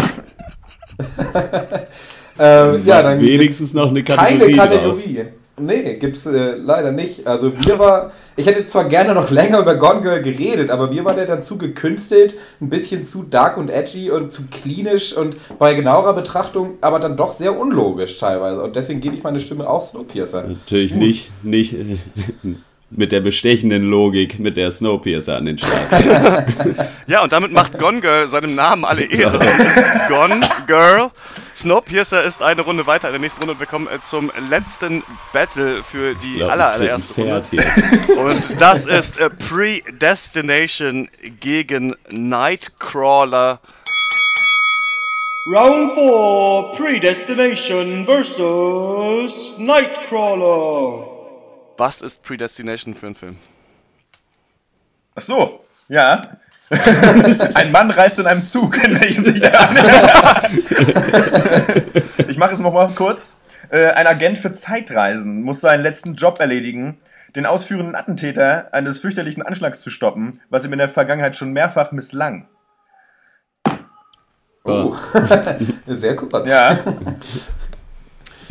[2.38, 5.32] Äh, ja, dann Wenigstens noch eine keine Kategorie draus.
[5.60, 7.26] Nee, gibt's äh, leider nicht.
[7.26, 11.04] Also mir war, ich hätte zwar gerne noch länger über Gone Girl geredet, aber mir
[11.04, 15.36] war der dann zu gekünstelt, ein bisschen zu dark und edgy und zu klinisch und
[15.58, 18.62] bei genauerer Betrachtung aber dann doch sehr unlogisch teilweise.
[18.62, 20.44] Und deswegen gebe ich meine Stimme auch Snowpiercer.
[20.44, 21.98] Natürlich nicht, nicht äh,
[22.96, 25.72] mit der bestechenden Logik, mit der Snowpiercer an den Start.
[27.08, 31.10] Ja, und damit macht Gone Girl seinem Namen alle Ehre ist Gone Girl.
[31.54, 35.02] Snowpiercer ist eine Runde weiter in der nächsten Runde und wir kommen äh, zum letzten
[35.32, 37.42] Battle für die glaub, aller, allererste Runde.
[38.16, 41.08] Und das ist äh, Predestination
[41.40, 43.60] gegen Nightcrawler.
[45.44, 51.11] Round 4 Predestination versus Nightcrawler.
[51.76, 53.36] Was ist Predestination für ein Film?
[55.14, 56.36] Ach so, ja.
[57.54, 58.76] ein Mann reist in einem Zug.
[58.84, 59.52] in welchem sich der
[62.28, 63.36] ich mache es nochmal kurz.
[63.70, 66.98] Äh, ein Agent für Zeitreisen muss seinen letzten Job erledigen,
[67.36, 71.92] den ausführenden Attentäter eines fürchterlichen Anschlags zu stoppen, was ihm in der Vergangenheit schon mehrfach
[71.92, 72.48] misslang.
[74.64, 74.96] Oh.
[75.86, 76.48] Sehr kurz.
[76.48, 76.78] Ja.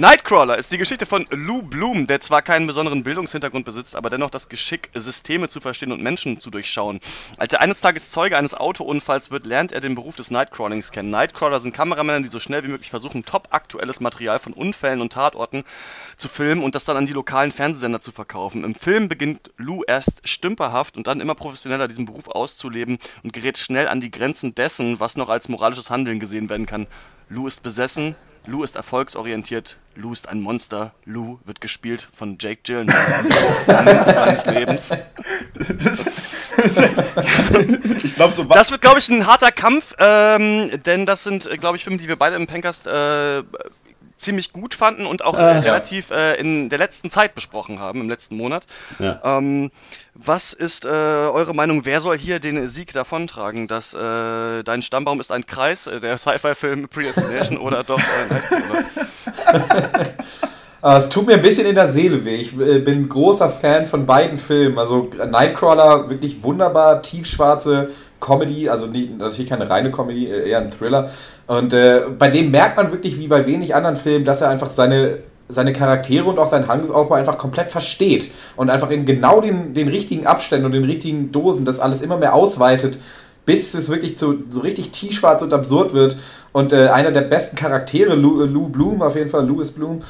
[0.01, 4.31] Nightcrawler ist die Geschichte von Lou Bloom, der zwar keinen besonderen Bildungshintergrund besitzt, aber dennoch
[4.31, 6.99] das Geschick, Systeme zu verstehen und Menschen zu durchschauen.
[7.37, 11.11] Als er eines Tages Zeuge eines Autounfalls wird, lernt er den Beruf des Nightcrawlings kennen.
[11.11, 15.13] Nightcrawler sind Kameramänner, die so schnell wie möglich versuchen, top aktuelles Material von Unfällen und
[15.13, 15.63] Tatorten
[16.17, 18.63] zu filmen und das dann an die lokalen Fernsehsender zu verkaufen.
[18.63, 23.59] Im Film beginnt Lou erst stümperhaft und dann immer professioneller diesen Beruf auszuleben und gerät
[23.59, 26.87] schnell an die Grenzen dessen, was noch als moralisches Handeln gesehen werden kann.
[27.29, 28.15] Lou ist besessen,
[28.47, 33.25] Lou ist erfolgsorientiert, Lou ist ein Monster, Lou wird gespielt von Jake Gyllenhaal
[33.67, 34.91] am seines Lebens.
[38.03, 41.77] Ich glaube, so Das wird, glaube ich, ein harter Kampf, ähm, denn das sind, glaube
[41.77, 43.43] ich, Filme, die wir beide im Pencast äh,
[44.21, 45.59] ziemlich gut fanden und auch Ah, äh, ja.
[45.59, 48.65] relativ äh, in der letzten Zeit besprochen haben, im letzten Monat.
[48.99, 49.19] Ja.
[49.23, 49.71] Ähm,
[50.13, 51.85] was ist äh, eure Meinung?
[51.85, 53.67] Wer soll hier den Sieg davontragen?
[53.67, 58.83] Dass äh, dein Stammbaum ist ein Kreis, der Sci-Fi-Film Predestination oder doch äh, Nightcrawler?
[60.83, 62.35] Uh, es tut mir ein bisschen in der Seele weh.
[62.35, 64.77] Ich bin großer Fan von beiden Filmen.
[64.77, 67.91] Also Nightcrawler, wirklich wunderbar, tiefschwarze
[68.21, 71.09] Comedy, also nie, natürlich keine reine Comedy, äh, eher ein Thriller.
[71.47, 74.69] Und äh, bei dem merkt man wirklich, wie bei wenig anderen Filmen, dass er einfach
[74.69, 75.17] seine,
[75.49, 79.89] seine Charaktere und auch seinen Handlungsaufbau einfach komplett versteht und einfach in genau den, den
[79.89, 82.99] richtigen Abständen und den richtigen Dosen das alles immer mehr ausweitet,
[83.45, 86.15] bis es wirklich zu, so richtig tiefschwarz und absurd wird.
[86.53, 90.03] Und äh, einer der besten Charaktere, Lou, Lou Bloom, auf jeden Fall, Louis Bloom,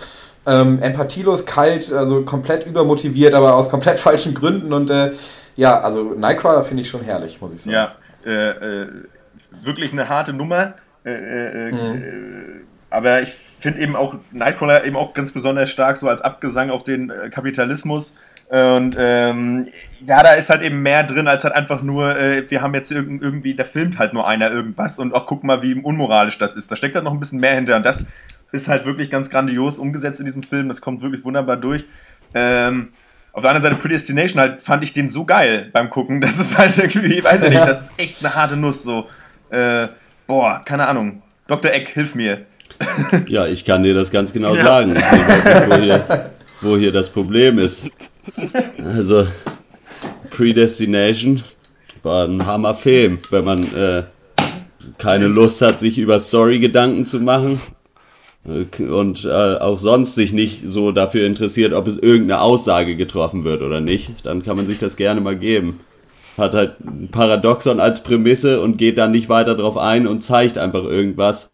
[0.45, 4.73] ähm, empathielos, kalt, also komplett übermotiviert, aber aus komplett falschen Gründen.
[4.73, 5.11] Und äh,
[5.55, 7.73] ja, also Nightcrawler finde ich schon herrlich, muss ich sagen.
[7.73, 7.95] Ja,
[8.25, 8.49] äh,
[8.81, 8.87] äh,
[9.63, 10.75] wirklich eine harte Nummer.
[11.03, 12.61] Mhm.
[12.91, 16.83] aber ich finde eben auch Nightcrawler eben auch ganz besonders stark so als Abgesang auf
[16.83, 18.15] den Kapitalismus.
[18.51, 19.67] Und ähm,
[20.03, 22.91] ja, da ist halt eben mehr drin, als halt einfach nur, äh, wir haben jetzt
[22.91, 26.69] irgendwie, da filmt halt nur einer irgendwas und auch guck mal, wie unmoralisch das ist.
[26.69, 27.77] Da steckt halt noch ein bisschen mehr hinter.
[27.77, 28.07] Und das
[28.51, 30.67] ist halt wirklich ganz grandios umgesetzt in diesem Film.
[30.67, 31.85] Das kommt wirklich wunderbar durch.
[32.33, 32.89] Ähm,
[33.33, 36.21] auf der anderen Seite Predestination halt fand ich den so geil beim Gucken.
[36.21, 38.83] Das ist halt irgendwie, weiß ich nicht, das ist echt eine harte Nuss.
[38.83, 39.07] So,
[39.51, 39.87] äh,
[40.27, 41.21] boah, keine Ahnung.
[41.47, 41.71] Dr.
[41.71, 42.45] Eck, hilf mir.
[43.27, 44.63] Ja, ich kann dir das ganz genau ja.
[44.63, 44.95] sagen.
[44.95, 46.29] Ich weiß nicht, wo hier,
[46.61, 47.87] wo hier das Problem ist.
[48.83, 49.27] Also,
[50.31, 51.43] Predestination
[52.01, 54.03] war ein Hammerfilm, wenn man äh,
[54.97, 57.61] keine Lust hat, sich über Story Gedanken zu machen
[58.43, 63.61] und äh, auch sonst sich nicht so dafür interessiert, ob es irgendeine Aussage getroffen wird
[63.61, 65.79] oder nicht, dann kann man sich das gerne mal geben.
[66.37, 70.57] Hat halt ein Paradoxon als Prämisse und geht dann nicht weiter drauf ein und zeigt
[70.57, 71.51] einfach irgendwas.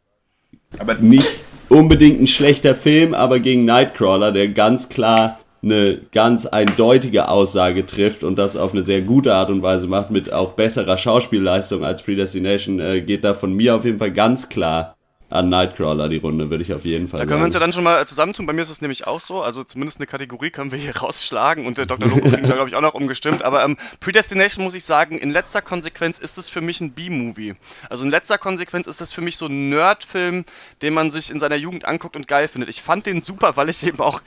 [0.79, 1.27] Aber nicht
[1.67, 8.23] unbedingt ein schlechter Film, aber gegen Nightcrawler, der ganz klar eine ganz eindeutige Aussage trifft
[8.23, 12.03] und das auf eine sehr gute Art und Weise macht, mit auch besserer Schauspielleistung als
[12.03, 14.96] Predestination, äh, geht da von mir auf jeden Fall ganz klar
[15.29, 17.41] an Nightcrawler die Runde, würde ich auf jeden Fall Da können sagen.
[17.41, 18.45] wir uns ja dann schon mal zusammentun.
[18.45, 19.41] Bei mir ist es nämlich auch so.
[19.41, 22.07] Also zumindest eine Kategorie können wir hier rausschlagen und der Dr.
[22.07, 23.43] Loco kriegt da, glaube ich, auch noch umgestimmt.
[23.43, 27.55] Aber ähm, Predestination muss ich sagen, in letzter Konsequenz ist es für mich ein B-Movie.
[27.89, 30.45] Also in letzter Konsequenz ist das für mich so ein Nerd-Film,
[30.81, 32.69] den man sich in seiner Jugend anguckt und geil findet.
[32.69, 34.21] Ich fand den super, weil ich eben auch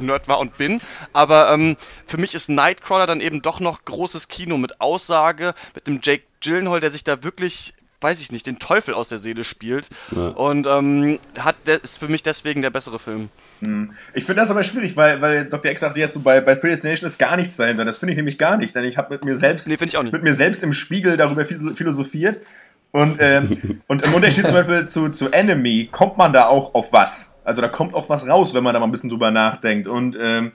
[0.00, 0.80] Nerd war und bin.
[1.12, 1.76] Aber ähm,
[2.06, 6.24] für mich ist Nightcrawler dann eben doch noch großes Kino mit Aussage, mit dem Jake
[6.40, 9.88] Gyllenhaal, der sich da wirklich weiß ich nicht, den Teufel aus der Seele spielt.
[10.14, 10.28] Ja.
[10.28, 13.28] Und ähm, hat, der ist für mich deswegen der bessere Film.
[13.60, 13.92] Hm.
[14.14, 15.70] Ich finde das aber schwierig, weil, weil Dr.
[15.70, 17.84] X sagte jetzt so, bei, bei Predestination ist gar nichts dahinter.
[17.84, 20.02] Das finde ich nämlich gar nicht, denn ich habe mit mir selbst nee, ich auch
[20.02, 20.12] nicht.
[20.12, 22.44] mit mir selbst im Spiegel darüber philosophiert.
[22.92, 26.92] Und, ähm, und im Unterschied zum Beispiel zu, zu Enemy kommt man da auch auf
[26.92, 27.32] was.
[27.44, 29.88] Also da kommt auch was raus, wenn man da mal ein bisschen drüber nachdenkt.
[29.88, 30.52] Und ähm,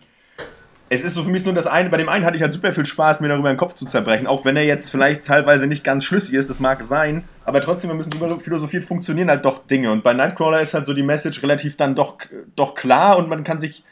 [0.89, 2.71] es ist so für mich so, das eine, bei dem einen hatte ich halt super
[2.71, 5.83] viel Spaß, mir darüber den Kopf zu zerbrechen, auch wenn er jetzt vielleicht teilweise nicht
[5.83, 9.65] ganz schlüssig ist, das mag sein, aber trotzdem, wir müssen drüber philosophiert, funktionieren halt doch
[9.65, 9.91] Dinge.
[9.91, 12.17] Und bei Nightcrawler ist halt so die Message relativ dann doch,
[12.55, 13.83] doch klar und man kann sich.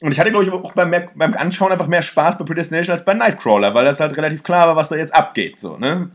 [0.00, 3.04] Und ich hatte, glaube ich, auch beim, beim Anschauen einfach mehr Spaß bei Predestination als
[3.04, 5.58] bei Nightcrawler, weil das halt relativ klar war, was da jetzt abgeht.
[5.58, 6.08] So, ne?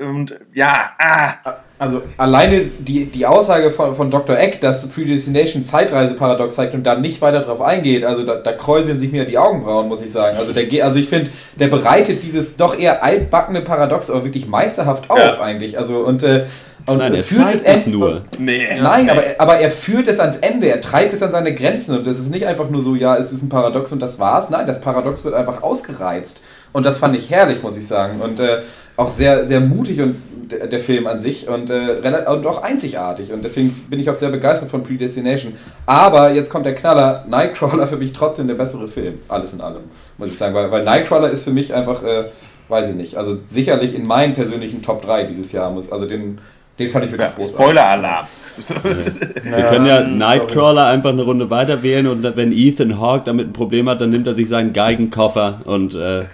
[0.00, 1.34] Und ja, ah.
[1.76, 4.38] Also alleine die, die Aussage von, von Dr.
[4.38, 9.00] Eck, dass Predestination Zeitreiseparadox zeigt und da nicht weiter drauf eingeht, also da, da kräuseln
[9.00, 10.36] sich mir die Augenbrauen, muss ich sagen.
[10.38, 15.10] Also, der, also ich finde, der bereitet dieses doch eher altbackene Paradox aber wirklich meisterhaft
[15.10, 15.40] auf ja.
[15.40, 15.76] eigentlich.
[15.76, 16.44] Also und, äh,
[16.86, 18.22] und Nein, er führt es, es nur.
[18.38, 18.68] Nee.
[18.80, 22.06] Nein, aber, aber er führt es ans Ende, er treibt es an seine Grenzen und
[22.06, 24.48] das ist nicht einfach nur so, ja, es ist ein Paradox und das war's.
[24.48, 26.44] Nein, das Paradox wird einfach ausgereizt.
[26.74, 28.20] Und das fand ich herrlich, muss ich sagen.
[28.20, 28.58] Und äh,
[28.96, 30.16] auch sehr, sehr mutig und
[30.50, 33.32] der Film an sich und, äh, und auch einzigartig.
[33.32, 35.54] Und deswegen bin ich auch sehr begeistert von Predestination.
[35.86, 39.84] Aber jetzt kommt der Knaller: Nightcrawler für mich trotzdem der bessere Film, alles in allem,
[40.18, 40.52] muss ich sagen.
[40.54, 42.24] Weil, weil Nightcrawler ist für mich einfach, äh,
[42.68, 45.70] weiß ich nicht, also sicherlich in meinen persönlichen Top 3 dieses Jahr.
[45.70, 46.40] Muss, also den,
[46.80, 47.54] den fand ich wirklich ja, großartig.
[47.54, 48.26] Spoiler-Alarm.
[48.56, 53.52] Wir können ja Nightcrawler einfach eine Runde weiter wählen und wenn Ethan Hawke damit ein
[53.52, 56.24] Problem hat, dann nimmt er sich seinen Geigenkoffer und äh,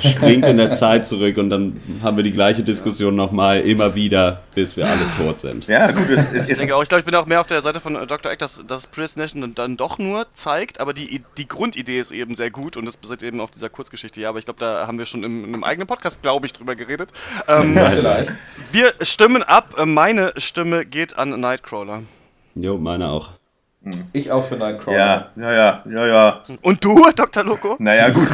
[0.00, 4.40] springt in der Zeit zurück und dann haben wir die gleiche Diskussion nochmal immer wieder,
[4.54, 5.66] bis wir alle tot sind.
[5.66, 6.08] Ja, gut.
[6.10, 7.94] Es, es, ich denke auch, ich glaube, ich bin auch mehr auf der Seite von
[7.94, 8.30] Dr.
[8.30, 12.50] Egg, dass, dass Predestination dann doch nur zeigt, aber die, die Grundidee ist eben sehr
[12.50, 14.20] gut und das basiert eben auf dieser Kurzgeschichte.
[14.20, 16.52] Ja, aber ich glaube, da haben wir schon in, in einem eigenen Podcast, glaube ich,
[16.52, 17.10] drüber geredet.
[17.48, 18.38] Ähm, ja, vielleicht.
[18.72, 19.74] Wir stimmen ab.
[19.84, 21.65] Meine Stimme geht an Nightcrawler.
[21.66, 22.02] Nightcrawler.
[22.54, 23.30] Jo, meine auch.
[24.12, 24.96] Ich auch für Nightcrawler.
[24.96, 26.42] Ja, ja, ja, ja, ja.
[26.62, 27.42] Und du, Dr.
[27.42, 27.74] Loco?
[27.80, 28.28] Naja, gut.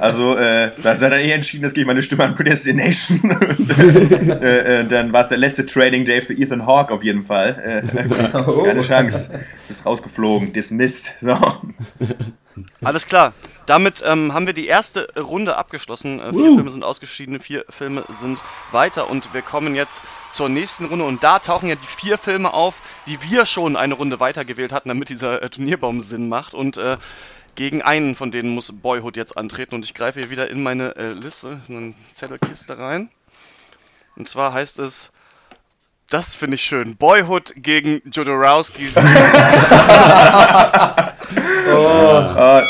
[0.00, 3.30] Also, äh, da ist er dann eh entschieden, das gebe ich meine Stimme an Predestination.
[4.42, 7.82] äh, äh, dann war es der letzte Trading Day für Ethan Hawke auf jeden Fall.
[7.94, 8.64] Äh, oh.
[8.64, 9.30] Keine Chance.
[9.66, 11.14] Bist rausgeflogen, dismissed.
[11.22, 11.38] So.
[12.82, 13.32] Alles klar.
[13.66, 16.20] Damit ähm, haben wir die erste Runde abgeschlossen.
[16.20, 16.54] Äh, vier Woo.
[16.56, 18.42] Filme sind ausgeschieden, vier Filme sind
[18.72, 20.02] weiter und wir kommen jetzt
[20.32, 23.94] zur nächsten Runde und da tauchen ja die vier Filme auf, die wir schon eine
[23.94, 26.98] Runde weiter gewählt hatten, damit dieser äh, Turnierbaum Sinn macht und äh,
[27.54, 30.96] gegen einen von denen muss Boyhood jetzt antreten und ich greife hier wieder in meine
[30.96, 33.10] äh, Liste, in eine Zettelkiste rein.
[34.16, 35.12] Und zwar heißt es,
[36.10, 38.96] das finde ich schön, Boyhood gegen Jodorowskis
[41.76, 42.60] Uh,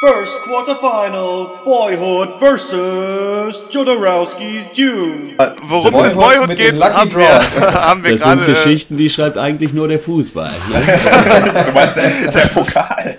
[0.00, 5.34] first quarterfinal, Boyhood versus Jodorowsky's Dune.
[5.62, 7.28] Worum es in Boyhood geht, haben wir,
[7.60, 8.44] haben wir Das gerade...
[8.44, 10.52] sind Geschichten, die schreibt eigentlich nur der Fußball.
[10.72, 11.64] Ne?
[11.66, 13.16] Du meinst äh, der Pokal.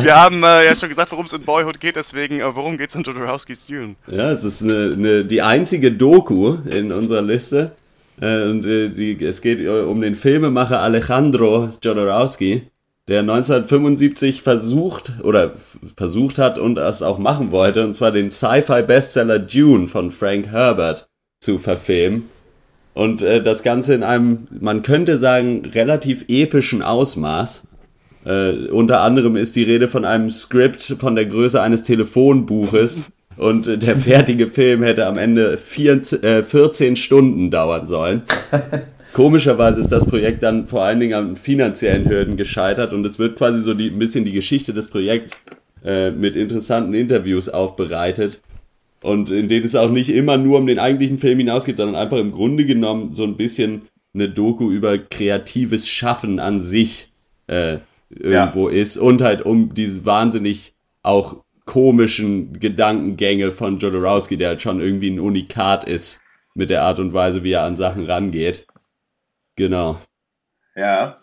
[0.00, 2.90] Wir haben äh, ja schon gesagt, worum es in Boyhood geht, deswegen, äh, worum geht
[2.90, 3.96] es in Jodorowskis Dune?
[4.06, 7.72] Ja, es ist eine, eine, die einzige Doku in unserer Liste.
[8.20, 12.62] Äh, und äh, die, es geht äh, um den Filmemacher Alejandro Jodorowsky,
[13.08, 15.52] der 1975 versucht oder
[15.96, 21.08] versucht hat und es auch machen wollte, und zwar den Sci-Fi-Bestseller Dune von Frank Herbert
[21.40, 22.24] zu verfilmen.
[22.92, 27.62] Und äh, das Ganze in einem, man könnte sagen, relativ epischen Ausmaß.
[28.24, 33.06] Äh, unter anderem ist die Rede von einem Skript von der Größe eines Telefonbuches
[33.38, 38.22] und äh, der fertige Film hätte am Ende 14, äh, 14 Stunden dauern sollen.
[39.12, 43.36] Komischerweise ist das Projekt dann vor allen Dingen an finanziellen Hürden gescheitert und es wird
[43.36, 45.40] quasi so die, ein bisschen die Geschichte des Projekts
[45.84, 48.40] äh, mit interessanten Interviews aufbereitet.
[49.00, 52.18] Und in denen es auch nicht immer nur um den eigentlichen Film hinausgeht, sondern einfach
[52.18, 53.82] im Grunde genommen so ein bisschen
[54.12, 57.10] eine Doku über kreatives Schaffen an sich
[57.46, 57.78] äh,
[58.10, 58.96] irgendwo ist.
[58.96, 65.20] Und halt um diese wahnsinnig auch komischen Gedankengänge von Jodorowsky, der halt schon irgendwie ein
[65.20, 66.20] Unikat ist
[66.54, 68.66] mit der Art und Weise, wie er an Sachen rangeht.
[69.58, 69.98] Genau.
[70.76, 71.18] Ja.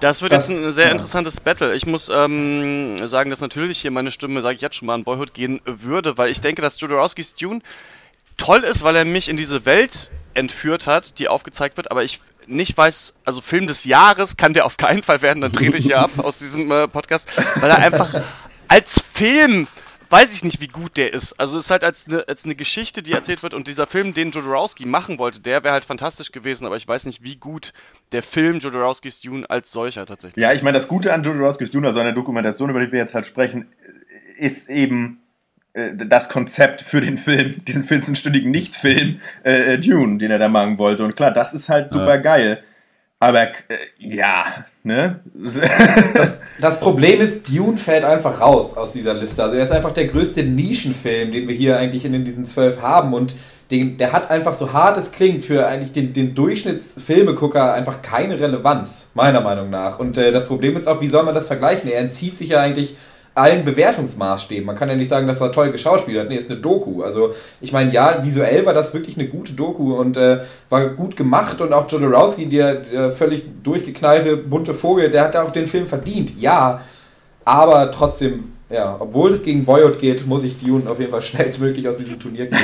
[0.00, 0.92] Das wird Das- jetzt ein sehr ja.
[0.92, 1.74] interessantes Battle.
[1.74, 5.04] Ich muss ähm, sagen, dass natürlich hier meine Stimme, sage ich jetzt schon mal, an
[5.04, 7.60] Boyhood gehen würde, weil ich denke, dass Jodorowskis Dune
[8.38, 12.20] toll ist, weil er mich in diese Welt entführt hat, die aufgezeigt wird, aber ich
[12.46, 15.84] nicht weiß, also Film des Jahres kann der auf keinen Fall werden, dann trete ich
[15.84, 18.22] hier ab aus diesem äh, Podcast, weil er einfach
[18.68, 19.66] als Film
[20.10, 21.38] weiß ich nicht, wie gut der ist.
[21.38, 24.14] Also es ist halt als eine, als eine Geschichte, die erzählt wird und dieser Film,
[24.14, 27.72] den Jodorowsky machen wollte, der wäre halt fantastisch gewesen, aber ich weiß nicht, wie gut
[28.12, 31.86] der Film Jodorowskis Dune als solcher tatsächlich Ja, ich meine, das Gute an Jodorowskis Dune,
[31.86, 33.68] also an der Dokumentation, über die wir jetzt halt sprechen,
[34.38, 35.20] ist eben
[35.74, 40.48] äh, das Konzept für den Film, diesen 14-stündigen Nicht-Film äh, äh, Dune, den er da
[40.48, 41.04] machen wollte.
[41.04, 42.62] Und klar, das ist halt super geil.
[43.20, 43.52] Aber äh,
[43.98, 45.20] ja, ne?
[46.14, 49.42] Das, das Problem ist, Dune fällt einfach raus aus dieser Liste.
[49.42, 53.12] Also er ist einfach der größte Nischenfilm, den wir hier eigentlich in diesen zwölf haben.
[53.14, 53.34] Und
[53.70, 58.40] den, der hat einfach so hart es klingt für eigentlich den, den Durchschnittsfilmegucker einfach keine
[58.40, 59.98] Relevanz, meiner Meinung nach.
[59.98, 61.90] Und äh, das Problem ist auch, wie soll man das vergleichen?
[61.90, 62.96] Er entzieht sich ja eigentlich
[63.38, 64.66] allen Bewertungsmaßstäben.
[64.66, 66.28] Man kann ja nicht sagen, das war toll geschauspielert.
[66.28, 67.02] Nee, ist eine Doku.
[67.02, 71.16] Also, ich meine, ja, visuell war das wirklich eine gute Doku und äh, war gut
[71.16, 75.86] gemacht und auch Jodorowsky, der, der völlig durchgeknallte, bunte Vogel, der hat auch den Film
[75.86, 76.32] verdient.
[76.38, 76.80] Ja,
[77.44, 81.88] aber trotzdem, ja, obwohl es gegen Boyhood geht, muss ich Dune auf jeden Fall schnellstmöglich
[81.88, 82.58] aus diesem Turnier gehen.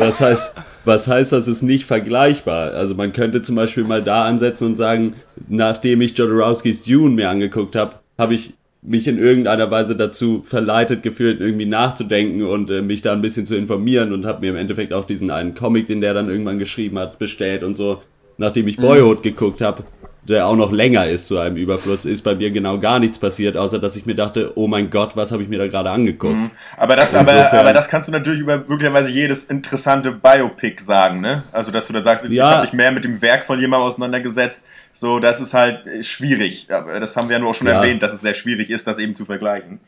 [0.00, 0.52] Was heißt,
[0.84, 2.72] was heißt, das ist nicht vergleichbar?
[2.72, 5.14] Also man könnte zum Beispiel mal da ansetzen und sagen,
[5.48, 8.54] nachdem ich Jodorowskis Dune mir angeguckt habe, habe ich
[8.86, 13.44] mich in irgendeiner Weise dazu verleitet gefühlt, irgendwie nachzudenken und äh, mich da ein bisschen
[13.44, 16.58] zu informieren und habe mir im Endeffekt auch diesen einen Comic, den der dann irgendwann
[16.58, 18.02] geschrieben hat, bestellt und so.
[18.38, 19.84] Nachdem ich Boyhood geguckt habe,
[20.28, 23.56] der auch noch länger ist zu einem Überfluss, ist bei mir genau gar nichts passiert,
[23.56, 26.34] außer dass ich mir dachte, oh mein Gott, was habe ich mir da gerade angeguckt?
[26.34, 26.50] Mhm.
[26.76, 31.44] Aber das, aber, aber das kannst du natürlich über möglicherweise jedes interessante Biopic sagen, ne?
[31.52, 32.50] Also, dass du dann sagst, ich Ja.
[32.50, 34.64] habe mich mehr mit dem Werk von jemandem auseinandergesetzt.
[34.92, 36.68] So, das ist halt äh, schwierig.
[36.70, 37.74] Aber das haben wir ja nur auch schon Ja.
[37.82, 39.78] erwähnt, dass es sehr schwierig ist, das eben zu vergleichen.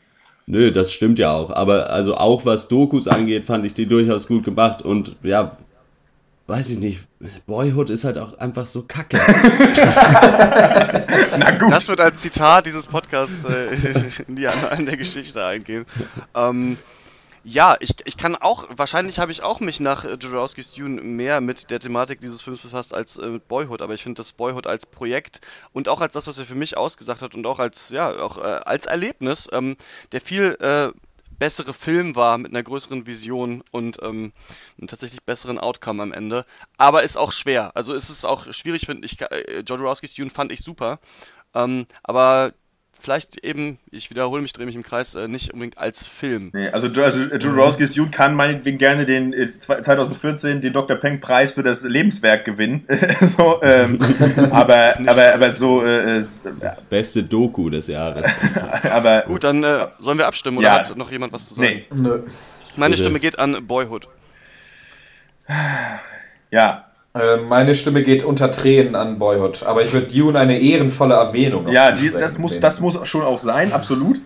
[0.45, 1.51] Nö, das stimmt ja auch.
[1.51, 4.81] Aber also auch was Dokus angeht, fand ich die durchaus gut gemacht.
[4.81, 5.51] Und ja,
[6.49, 7.07] weiß ich nicht,
[7.45, 9.17] Boyhood ist halt auch einfach so kacke.
[11.37, 11.71] Na gut.
[11.71, 13.93] Das wird als Zitat dieses Podcasts äh,
[14.27, 15.85] in die Annalen der Geschichte eingehen.
[16.35, 16.77] Ähm,
[17.43, 21.39] ja, ich, ich kann auch, wahrscheinlich habe ich auch mich nach äh, Jodorowskis Dune mehr
[21.39, 24.65] mit der Thematik dieses Films befasst als äh, mit Boyhood, aber ich finde das Boyhood
[24.67, 25.39] als Projekt
[25.71, 28.39] und auch als das, was er für mich ausgesagt hat und auch als, ja, auch
[28.39, 29.77] äh, als Erlebnis, ähm,
[30.11, 30.89] der viel äh,
[31.39, 34.33] bessere Film war mit einer größeren Vision und ähm,
[34.77, 36.45] einem tatsächlich besseren Outcome am Ende.
[36.77, 37.75] Aber ist auch schwer.
[37.75, 39.19] Also ist es auch schwierig, finde ich.
[39.21, 40.99] Äh, Jodorowskis Dune fand ich super.
[41.55, 42.53] Ähm, aber
[42.99, 46.51] vielleicht eben, ich wiederhole mich, drehe mich im Kreis, äh, nicht unbedingt als Film.
[46.53, 50.97] Nee, also, also Jodorowsky's Dune kann meinetwegen gerne den äh, 2014 den Dr.
[50.97, 52.85] Peng Preis für das Lebenswerk gewinnen.
[53.21, 53.99] so, ähm,
[54.51, 56.23] aber, aber, aber so äh,
[56.89, 58.29] beste Doku des Jahres.
[58.91, 60.79] aber gut, dann äh, sollen wir abstimmen oder Ja.
[60.79, 61.67] hat noch jemand was zu sagen?
[61.67, 61.85] Nee.
[61.95, 62.23] Nö.
[62.75, 63.03] Meine Bitte.
[63.05, 64.07] Stimme geht an Boyhood.
[66.51, 66.85] Ja.
[67.15, 71.67] Äh, meine Stimme geht unter Tränen an Boyhood, aber ich würde Dune eine ehrenvolle Erwähnung
[71.67, 74.17] Ja, die, das, muss, das muss schon auch sein, absolut.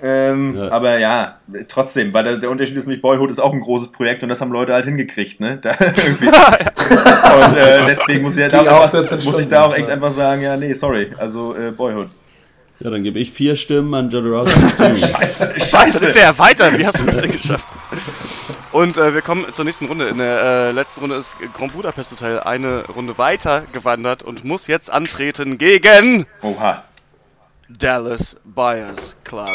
[0.00, 3.88] Ähm, Aber ja, trotzdem, weil der, der Unterschied ist nämlich, Boyhood ist auch ein großes
[3.90, 5.58] Projekt und das haben Leute halt hingekriegt, ne?
[5.62, 5.70] Da,
[7.48, 9.74] und äh, deswegen muss ich, ja da Ging auch einfach, 14 muss ich da auch
[9.74, 9.94] echt ja.
[9.94, 12.08] einfach sagen, ja, nee, sorry, also äh, Boyhood.
[12.80, 14.98] Ja, dann gebe ich vier Stimmen an Jodorowsky's Dune.
[14.98, 15.92] Scheiße, Was?
[15.92, 16.78] Das ist ja weiter.
[16.78, 17.66] Wie hast du das denn geschafft?
[18.70, 20.08] Und äh, wir kommen zur nächsten Runde.
[20.08, 24.66] In der äh, letzten Runde ist Grand Budapest Hotel eine Runde weiter gewandert und muss
[24.66, 26.84] jetzt antreten gegen Oha.
[27.68, 29.48] Dallas Buyers Club.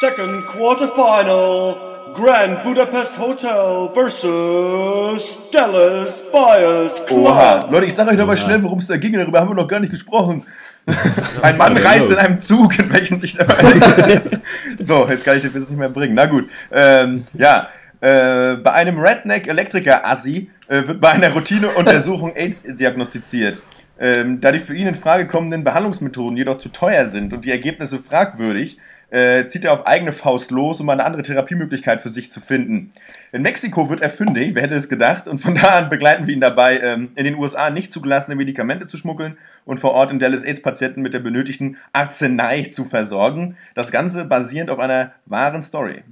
[0.00, 1.76] Second quarterfinal,
[2.14, 7.26] Grand Budapest Hotel versus Dallas Buyers Club.
[7.26, 7.68] Oha.
[7.70, 9.68] Leute, ich sag euch noch mal schnell, worum es da ging, darüber haben wir noch
[9.68, 10.46] gar nicht gesprochen.
[11.42, 13.46] Ein Mann Ja, reist in einem Zug, in welchem sich der
[14.78, 16.14] So, jetzt kann ich den Witz nicht mehr bringen.
[16.14, 16.48] Na gut.
[16.70, 17.68] Ähm, ja.
[18.00, 23.58] Äh, bei einem Redneck-Elektriker-Assi äh, wird bei einer Routineuntersuchung AIDS diagnostiziert.
[23.98, 27.50] Ähm, da die für ihn in Frage kommenden Behandlungsmethoden jedoch zu teuer sind und die
[27.50, 28.78] Ergebnisse fragwürdig,
[29.16, 32.90] äh, zieht er auf eigene Faust los, um eine andere Therapiemöglichkeit für sich zu finden.
[33.32, 36.34] In Mexiko wird er fündig, wer hätte es gedacht, und von da an begleiten wir
[36.34, 40.18] ihn dabei, ähm, in den USA nicht zugelassene Medikamente zu schmuggeln und vor Ort in
[40.18, 43.56] Dallas AIDS-Patienten mit der benötigten Arznei zu versorgen.
[43.74, 46.02] Das Ganze basierend auf einer wahren Story.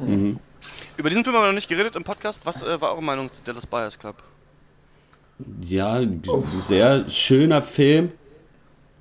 [0.00, 0.38] Mhm.
[0.96, 2.46] Über diesen Film haben wir noch nicht geredet im Podcast.
[2.46, 4.22] Was äh, war eure Meinung zu Dallas Buyers Club?
[5.60, 6.00] Ja,
[6.60, 8.12] sehr schöner Film.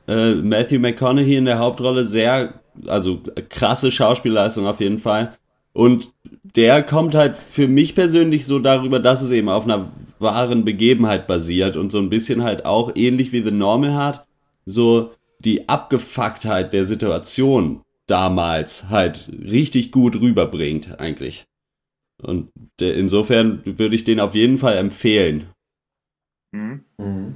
[0.08, 5.34] Äh, Matthew McConaughey in der Hauptrolle, sehr, also krasse Schauspielleistung auf jeden Fall.
[5.74, 10.66] Und der kommt halt für mich persönlich so darüber, dass es eben auf einer wahren
[10.66, 14.26] Begebenheit basiert und so ein bisschen halt auch ähnlich wie The Normal hat,
[14.66, 15.12] so
[15.44, 21.46] die Abgefucktheit der Situation damals halt richtig gut rüberbringt eigentlich.
[22.22, 22.50] Und
[22.80, 25.48] der, insofern würde ich den auf jeden Fall empfehlen.
[26.52, 27.36] Mhm.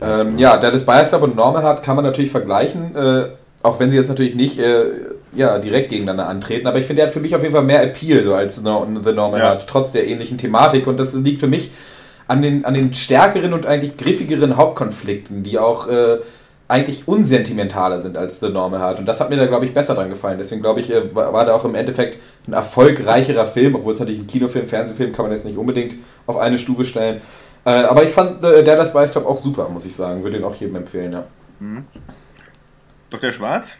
[0.00, 3.24] Ähm, ja, Dallas Buyers Club und Normal Heart kann man natürlich vergleichen, äh,
[3.62, 4.84] auch wenn sie jetzt natürlich nicht äh,
[5.34, 7.82] ja, direkt gegeneinander antreten, aber ich finde, er hat für mich auf jeden Fall mehr
[7.82, 9.46] Appeal so als No- The Normal Ja.
[9.50, 10.86] Heart, trotz der ähnlichen Thematik.
[10.86, 11.70] Und das liegt für mich
[12.28, 16.18] an den, an den stärkeren und eigentlich griffigeren Hauptkonflikten, die auch äh,
[16.68, 19.94] eigentlich unsentimentaler sind als The Normal Heart und das hat mir da, glaube ich, besser
[19.94, 23.74] dran gefallen, deswegen glaube ich, äh, war, war da auch im Endeffekt ein erfolgreicherer Film,
[23.74, 25.96] obwohl es natürlich ein Kinofilm, Fernsehfilm kann man jetzt nicht unbedingt
[26.26, 27.22] auf eine Stufe stellen,
[27.64, 30.22] äh, aber ich fand äh, Dallas Buyers Club auch super, muss ich sagen.
[30.22, 31.24] Würde ihn auch jedem empfehlen, ja.
[31.60, 31.86] Mhm.
[33.10, 33.32] Dr.
[33.32, 33.76] Schwarz?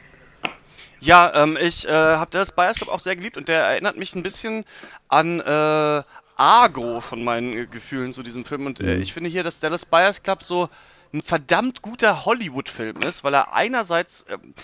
[1.00, 4.14] Ja, ähm, ich äh, habe Dallas Buyers Club auch sehr geliebt und der erinnert mich
[4.16, 4.64] ein bisschen
[5.08, 6.02] an äh,
[6.36, 8.66] Argo von meinen äh, Gefühlen zu diesem Film.
[8.66, 9.02] Und äh, Mhm.
[9.02, 10.68] ich finde hier, dass Dallas Buyers Club so
[11.12, 14.54] ein verdammt guter Hollywood-Film ist, weil er einerseits ähm,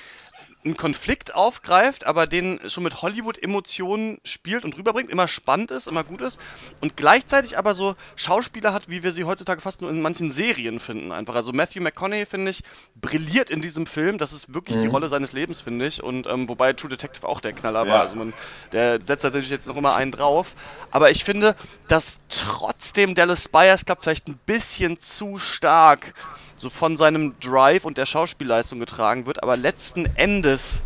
[0.65, 6.05] einen Konflikt aufgreift, aber den schon mit Hollywood-Emotionen spielt und rüberbringt, immer spannend ist, immer
[6.05, 6.41] gut ist
[6.81, 10.81] und gleichzeitig aber so Schauspieler hat, wie wir sie heutzutage fast nur in manchen Serien
[10.81, 11.35] finden einfach.
[11.35, 12.62] Also Matthew McConaughey, finde ich,
[12.95, 14.19] brilliert in diesem Film.
[14.19, 14.91] Das ist wirklich die Mhm.
[14.93, 16.03] Rolle seines Lebens, finde ich.
[16.03, 17.93] Und ähm, wobei True Detective auch der Knaller Ja.
[17.93, 18.01] war.
[18.01, 18.33] Also man,
[18.73, 20.53] der setzt natürlich jetzt noch immer einen drauf.
[20.91, 21.57] Aber ich finde,
[21.89, 26.15] dass trotzdem Dallas Buyers Club vielleicht ein bisschen zu stark
[26.57, 30.83] so von seinem Drive und der Schauspielleistung getragen wird, aber letzten Endes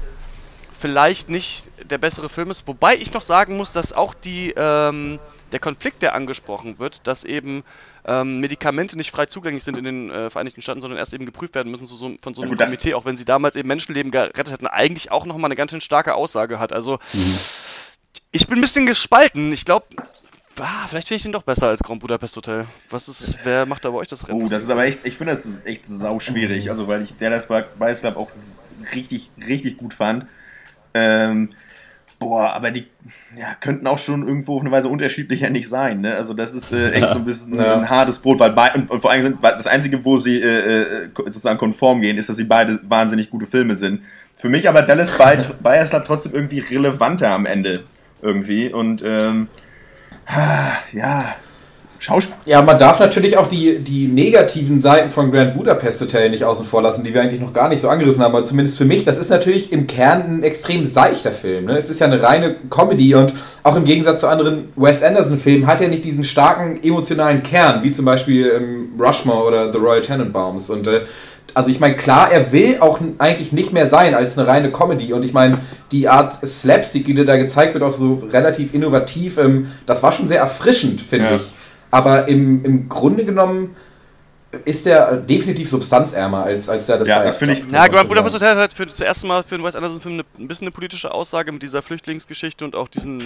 [0.81, 2.66] vielleicht nicht der bessere Film ist.
[2.66, 5.19] Wobei ich noch sagen muss, dass auch die, ähm,
[5.53, 7.64] der Konflikt, der angesprochen wird, dass eben
[8.07, 11.55] ähm, Medikamente nicht frei zugänglich sind in den äh, Vereinigten Staaten, sondern erst eben geprüft
[11.55, 14.12] werden müssen so, von so Ja, einem das- Komitee, auch wenn sie damals eben Menschenleben
[14.12, 16.73] gerettet hätten, eigentlich auch nochmal eine ganz schön starke Aussage hat.
[16.73, 16.99] Also
[18.31, 19.53] ich bin ein bisschen gespalten.
[19.53, 19.87] Ich glaube,
[20.61, 22.64] ah, vielleicht finde ich den doch besser als Grand Budapest Hotel.
[22.90, 24.42] Was ist, wer macht da bei euch das Rennen?
[24.42, 26.70] Oh, das ist aber echt, ich finde das ist echt sau schwierig.
[26.70, 28.30] Also, weil ich Dallas Buyers Club auch
[28.94, 30.26] richtig, richtig gut fand.
[30.94, 31.50] Ähm,
[32.18, 32.86] boah, aber die
[33.38, 36.00] ja, könnten auch schon irgendwo auf eine Weise unterschiedlicher nicht sein.
[36.00, 36.14] Ne?
[36.16, 37.74] Also, das ist äh, echt so ein bisschen Ja.
[37.76, 41.04] ein hartes Brot, weil bei, und, und vor allem sind das Einzige, wo sie äh,
[41.04, 44.02] äh, sozusagen konform gehen, ist, dass sie beide wahnsinnig gute Filme sind.
[44.36, 47.84] Für mich aber Dallas Buy- Buyers Club trotzdem irgendwie relevanter am Ende.
[48.22, 48.72] Irgendwie.
[48.72, 49.48] Und ähm,
[50.93, 51.35] ja,
[52.01, 52.37] Schauspiel.
[52.45, 56.64] Ja, man darf natürlich auch die, die negativen Seiten von Grand Budapest Hotel nicht außen
[56.64, 59.05] vor lassen, die wir eigentlich noch gar nicht so angerissen haben, aber zumindest für mich,
[59.05, 61.64] das ist natürlich im Kern ein extrem seichter Film.
[61.64, 61.76] Ne?
[61.76, 65.81] Es ist ja eine reine Comedy und auch im Gegensatz zu anderen Wes Anderson-Filmen hat
[65.81, 70.70] er nicht diesen starken emotionalen Kern, wie zum Beispiel ähm, Rushmore oder The Royal Tenenbaums.
[70.70, 71.01] Und äh,
[71.59, 75.12] also ich meine, klar, er will auch eigentlich nicht mehr sein als eine reine Comedy.
[75.12, 79.38] Und ich meine, die Art Slapstick, die dir da gezeigt wird, auch so relativ innovativ,
[79.38, 81.34] ähm, das war schon sehr erfrischend, finde Ja.
[81.34, 81.52] ich.
[81.90, 83.74] Aber im, im Grunde genommen
[84.64, 87.90] ist der definitiv substanzärmer als, als der das Ja, das finde ich- Na, muss man
[87.96, 88.44] Grand Budapest sagen.
[88.44, 90.72] Hotel hat halt für das erste Mal für einen Wes Anderson-Film eine, ein bisschen eine
[90.72, 93.20] politische Aussage mit dieser Flüchtlingsgeschichte und auch diesen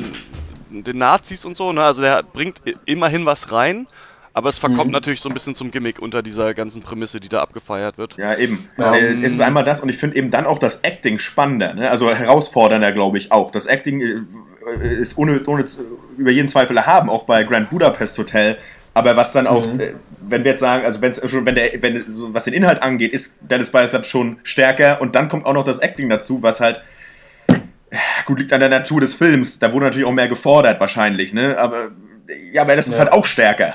[0.71, 1.71] den Nazis und so.
[1.73, 1.83] Ne?
[1.83, 3.87] Also der bringt immerhin was rein,
[4.35, 4.93] aber es verkommt Mhm.
[4.93, 8.17] natürlich so ein bisschen zum Gimmick unter dieser ganzen Prämisse, die da abgefeiert wird.
[8.17, 8.69] Ja, eben.
[8.79, 8.95] Ja.
[8.95, 11.91] Äh, es ist einmal das und ich finde eben dann auch das Acting spannender, ne?
[11.91, 13.51] also herausfordernder, glaube ich auch.
[13.51, 15.65] Das Acting äh, ist ohne, ohne
[16.17, 18.57] über jeden Zweifel erhaben, auch bei Grand Budapest Hotel.
[18.95, 19.81] Aber was dann auch, Mhm.
[19.81, 22.81] äh, wenn wir jetzt sagen, also wenn's schon, wenn der, wenn so, was den Inhalt
[22.83, 26.43] angeht, ist Dallas Buyers Club schon stärker und dann kommt auch noch das Acting dazu,
[26.43, 26.83] was halt
[27.49, 29.59] äh, gut liegt an der Natur des Films.
[29.59, 31.59] Da wurde natürlich auch mehr gefordert wahrscheinlich, ne?
[31.59, 31.89] Aber
[32.53, 33.01] ja, aber das ist Ja.
[33.01, 33.75] halt auch stärker.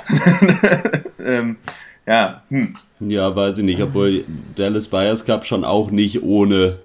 [1.25, 1.57] ähm,
[2.05, 2.75] ja, hm.
[2.99, 4.23] Ja, weiß ich nicht, obwohl
[4.55, 6.79] Dallas Buyers Club schon auch nicht ohne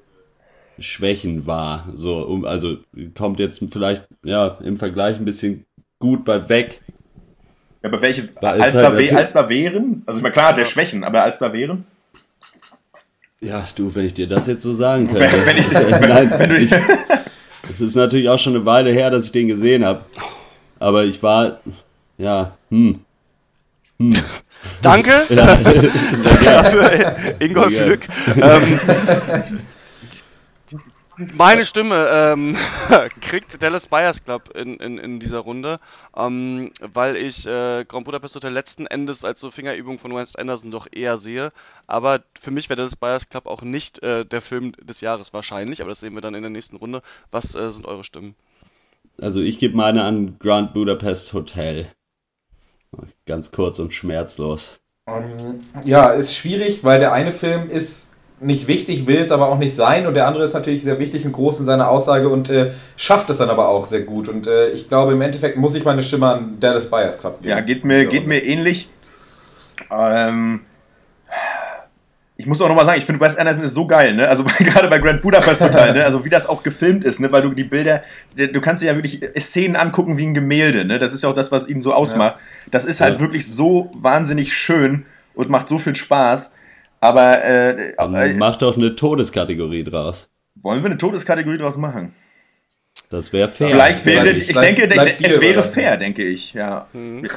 [0.79, 1.89] Schwächen war.
[1.95, 2.77] So, um, also
[3.17, 5.65] kommt jetzt vielleicht ja im Vergleich ein bisschen
[6.01, 6.81] gut bei weg.
[7.83, 10.03] Ja, aber welche, als, halt da, we- als da wären?
[10.07, 11.85] Also, ich meine, klar hat er Schwächen, aber als da wären?
[13.41, 15.47] Ja, du, wenn ich dir das jetzt so sagen Wenn- könnte.
[15.47, 16.73] wenn ich- wenn- Nein, wenn du- ich,
[17.71, 20.05] es ist natürlich auch schon eine Weile her, dass ich den gesehen habe.
[20.83, 21.61] Aber ich war,
[22.19, 23.05] ja, hm.
[23.99, 24.15] hm.
[24.83, 25.57] Danke Ja.
[25.57, 27.85] dafür, Ingolf Ja.
[27.87, 28.07] Lück.
[28.37, 28.81] Ähm,
[31.35, 32.57] meine Stimme ähm,
[33.21, 35.79] kriegt Dallas Buyers Club in, in, in dieser Runde,
[36.17, 40.73] ähm, weil ich äh, Grand Budapest Hotel letzten Endes als so Fingerübung von Wes Anderson
[40.73, 41.53] doch eher sehe.
[41.87, 45.81] Aber für mich wäre Dallas Buyers Club auch nicht äh, der Film des Jahres wahrscheinlich,
[45.81, 47.03] aber das sehen wir dann in der nächsten Runde.
[47.31, 48.35] Was äh, sind eure Stimmen?
[49.21, 51.87] Also ich gebe meine an Grand Budapest Hotel.
[53.27, 54.81] Ganz kurz und schmerzlos.
[55.07, 59.59] Ähm, Ja, ist schwierig, weil der eine Film ist nicht wichtig, will es aber auch
[59.59, 62.51] nicht sein und der andere ist natürlich sehr wichtig und groß in seiner Aussage und
[62.51, 64.29] äh, schafft es dann aber auch sehr gut.
[64.29, 67.51] Und äh, ich glaube, im Endeffekt muss ich meine Stimme an Dallas Buyers Club geben.
[67.51, 68.89] Ja, geht mir, geht mir ähnlich.
[69.91, 70.63] Ähm,
[72.43, 74.29] ich muss auch nochmal sagen, ich finde Wes Anderson ist so geil, ne?
[74.29, 76.05] Also gerade bei Grand Budapest Hotel, ne?
[76.05, 77.31] Also wie das auch gefilmt ist, ne?
[77.31, 78.03] Weil du die Bilder,
[78.37, 80.99] du kannst dir ja wirklich Szenen angucken wie ein Gemälde, ne?
[80.99, 82.39] Das ist ja auch das, was ihn so ausmacht.
[82.71, 83.21] Das ist halt Ja.
[83.21, 86.53] wirklich so wahnsinnig schön und macht so viel Spaß.
[87.01, 90.29] Aber äh, äh, Mach doch eine Todeskategorie draus.
[90.57, 92.15] wollen wir eine Todeskategorie draus machen?
[93.09, 93.69] Das wäre fair.
[93.71, 96.87] Vielleicht wäre, ich Bleibt- denke, es wäre fair, denke ich, ja.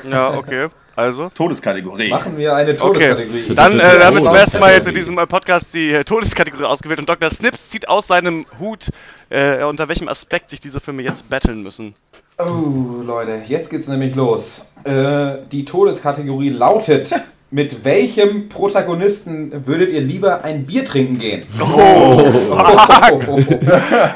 [0.09, 0.67] Ja, okay.
[0.95, 1.29] Also?
[1.35, 2.09] Todeskategorie.
[2.09, 3.53] Machen wir eine Okay, Todeskategorie.
[3.55, 6.63] dann äh, wir haben wir zum ersten Mal jetzt in diesem Podcast die äh, Todeskategorie
[6.63, 7.29] ausgewählt und Dr.
[7.29, 8.89] Snips zieht aus seinem Hut,
[9.29, 11.95] äh, unter welchem Aspekt sich diese Filme jetzt battlen müssen.
[12.37, 14.67] Oh, Leute, jetzt geht's nämlich los.
[14.83, 17.11] Äh, die Todeskategorie lautet:
[17.55, 21.43] Mit welchem Protagonisten würdet ihr lieber ein Bier trinken gehen?
[21.61, 22.21] Oh,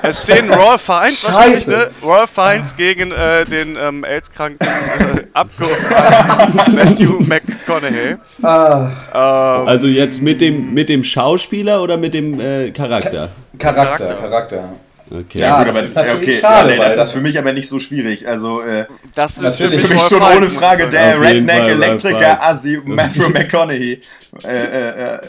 [0.03, 1.89] Es stehen Raw Fiends wahrscheinlich, ne?
[2.03, 8.17] Raw Fiends gegen äh, den ähm, AIDS-kranken äh, Abgeordneten Matthew McConaughey.
[8.43, 8.89] Ah.
[9.13, 13.29] Ähm, Also jetzt mit dem, mit dem Schauspieler oder mit dem äh, Charakter?
[13.57, 14.15] Charakter, Charakter.
[14.15, 14.69] Charakter.
[15.11, 15.39] Okay.
[15.39, 17.37] Ja, gut, das aber ist natürlich okay, schade, ja, nee, das, das- ist für mich
[17.39, 18.27] aber nicht so schwierig.
[18.27, 18.85] Also, äh,
[19.15, 22.19] das ist natürlich für mich schon ohne Frage der Auf jeden Redneck, Fall Ralph Elektriker,
[22.19, 22.41] Fiennes.
[22.41, 23.99] Assi, Matthew McConaughey.
[24.47, 25.19] äh, äh, äh,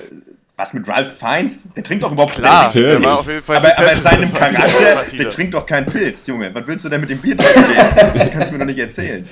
[0.57, 1.64] was mit Ralph Fiennes?
[1.74, 4.70] Der trinkt doch überhaupt Klar, der, der war auf jeden Fall aber, aber seinem Charakter,
[5.18, 6.55] der trinkt doch keinen Pilz, Junge.
[6.55, 7.64] Was willst du denn mit dem Bier trinken?
[8.14, 9.26] Das kannst du mir doch nicht erzählen.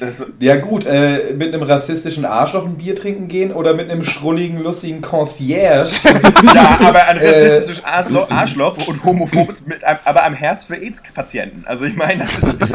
[0.00, 4.02] Das, Ja, gut, äh, mit einem rassistischen Arschloch ein Bier trinken gehen oder mit einem
[4.02, 5.90] schrulligen, lustigen Concierge.
[6.54, 10.76] ja, aber ein Äh, rassistisches Arschloch, Arschloch und homophobes, mit einem, aber am Herz für
[10.76, 11.64] AIDS-Patienten.
[11.66, 12.70] Also ich meine, das ist, und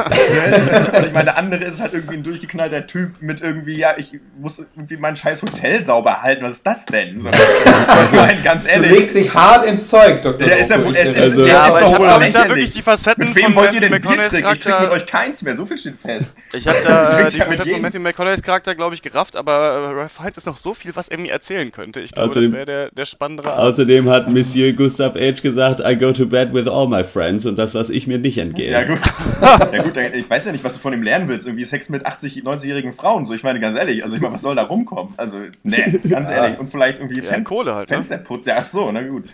[1.06, 4.60] ich meine, der andere ist halt irgendwie ein durchgeknallter Typ mit irgendwie, ja, ich muss
[4.60, 6.44] irgendwie mein scheiß Hotel sauber halten.
[6.44, 7.22] Was ist das denn?
[7.22, 8.92] So, ich meine, ganz Du ehrlich.
[8.92, 10.48] legst dich hart ins Zeug, Dr.
[10.48, 12.34] Ja, ist ja, es ist, Ich- Also- Ja, ist aber doch ich hab, wohl ich,
[12.34, 14.48] da wirklich die Facetten Mit wem von wollt ihr denn Bier trinken?
[14.54, 16.28] Ich trinke mit euch keins mehr, so viel steht fest.
[16.54, 17.82] Ich habe da äh, die Facetten von.
[17.82, 21.10] Matthew McConaughey's Charakter, glaube ich, gerafft, aber äh, Ralph Fiennes ist noch so viel, was
[21.10, 22.00] er mir erzählen könnte.
[22.02, 25.42] Ich glaube, Außerdem- das wäre der, der spannendere Außerdem hat Monsieur Gustav H.
[25.42, 28.38] gesagt, I go to bed with all my friends und das lasse ich mir nicht
[28.38, 28.72] entgehen.
[28.72, 29.00] Ja gut.
[29.74, 31.48] ja gut, ich weiß ja nicht, was du von ihm lernen willst.
[31.48, 33.26] Irgendwie Sex mit 80, 90-jährigen Frauen.
[33.26, 35.14] So, ich meine, ganz ehrlich, also ich meine, was soll da rumkommen?
[35.18, 36.60] Also, nee, ganz ehrlich.
[36.60, 37.96] Und vielleicht irgendwie Ja, Kohle halt, ne?
[37.98, 38.46] Fensterputz.
[38.46, 39.26] Ja, ach so, na gut.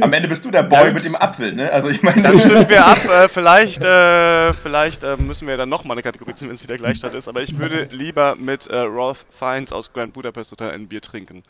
[0.00, 1.72] Am Ende bist du der Boy mit dem Apfel, ne?
[1.72, 2.22] Also ich meine.
[2.22, 2.98] Dann stimmen wir ab.
[3.06, 6.76] Äh, vielleicht äh, vielleicht äh, müssen wir dann nochmal eine Kategorie ziehen, wenn es wieder
[6.76, 7.28] Gleichstand ist.
[7.28, 11.42] Aber ich würde lieber mit äh, Ralph Fiennes aus Grand Budapest Hotel ein Bier trinken.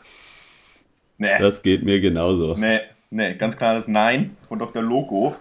[1.17, 2.55] Nee, Das geht mir genauso.
[2.57, 4.81] nee, nee, ganz klares Nein von Dr.
[4.83, 5.35] Loco.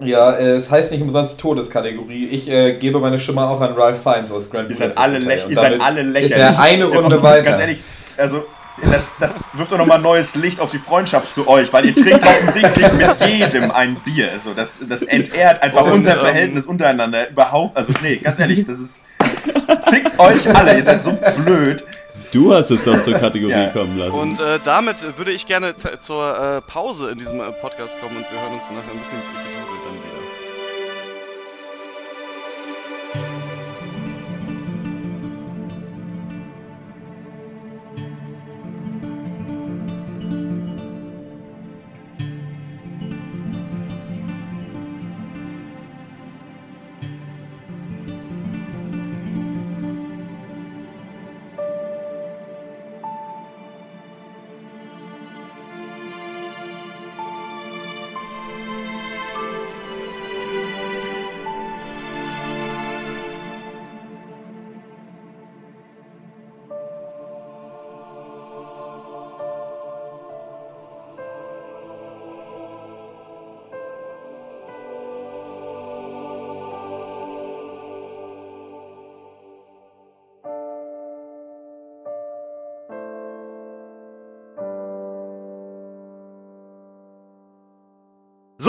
[0.00, 2.26] Ja, äh, es heißt nicht umsonst Todeskategorie.
[2.26, 5.44] Ich äh, gebe meine Stimme auch an Ralph Fiennes aus Grand Ihr seid Budapest alle,
[5.44, 6.30] Und ihr seid alle lächerlich.
[6.32, 7.60] Ist er eine Runde ganz weiter.
[7.60, 7.80] ehrlich,
[8.16, 8.44] also
[8.82, 12.24] das, das wirft doch nochmal neues Licht auf die Freundschaft zu euch, weil ihr trinkt
[12.26, 14.30] offensichtlich mit jedem ein Bier.
[14.32, 17.76] Also das, das entehrt einfach Und, unser ähm, Verhältnis untereinander überhaupt.
[17.76, 19.00] Also nee, ganz ehrlich, das ist.
[19.90, 21.84] Fickt euch alle, ihr seid so blöd.
[22.32, 23.66] Du hast es doch zur Kategorie Ja.
[23.68, 24.12] kommen lassen.
[24.12, 28.26] Und äh, damit würde ich gerne zur äh, Pause in diesem äh, Podcast kommen und
[28.30, 29.18] wir hören uns nachher ein bisschen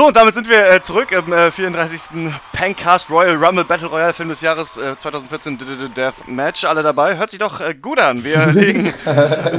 [0.01, 2.33] So, und damit sind wir äh, zurück im äh, 34.
[2.53, 6.63] Pancast Royal Rumble Battle Royale Film des Jahres äh, 2014 D -D -D Death Match.
[6.63, 7.17] Alle dabei.
[7.17, 8.23] Hört sich doch äh, gut an.
[8.23, 8.91] Wir legen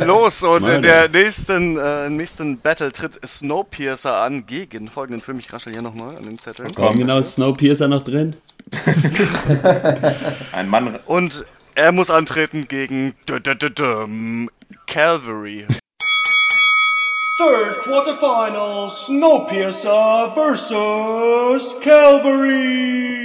[0.04, 5.38] los und in der nächsten, äh, nächsten Battle tritt Snowpiercer an gegen folgenden Film.
[5.38, 6.66] Ich raschel hier nochmal an den Zettel.
[6.74, 8.34] Warum genau ist Snowpiercer noch drin?
[10.50, 10.98] Ein Mann.
[11.06, 14.48] Und er muss antreten gegen D -D -D -D
[14.88, 15.68] Calvary.
[17.42, 23.18] Third quarterfinal, Snowpiercer versus Calvary.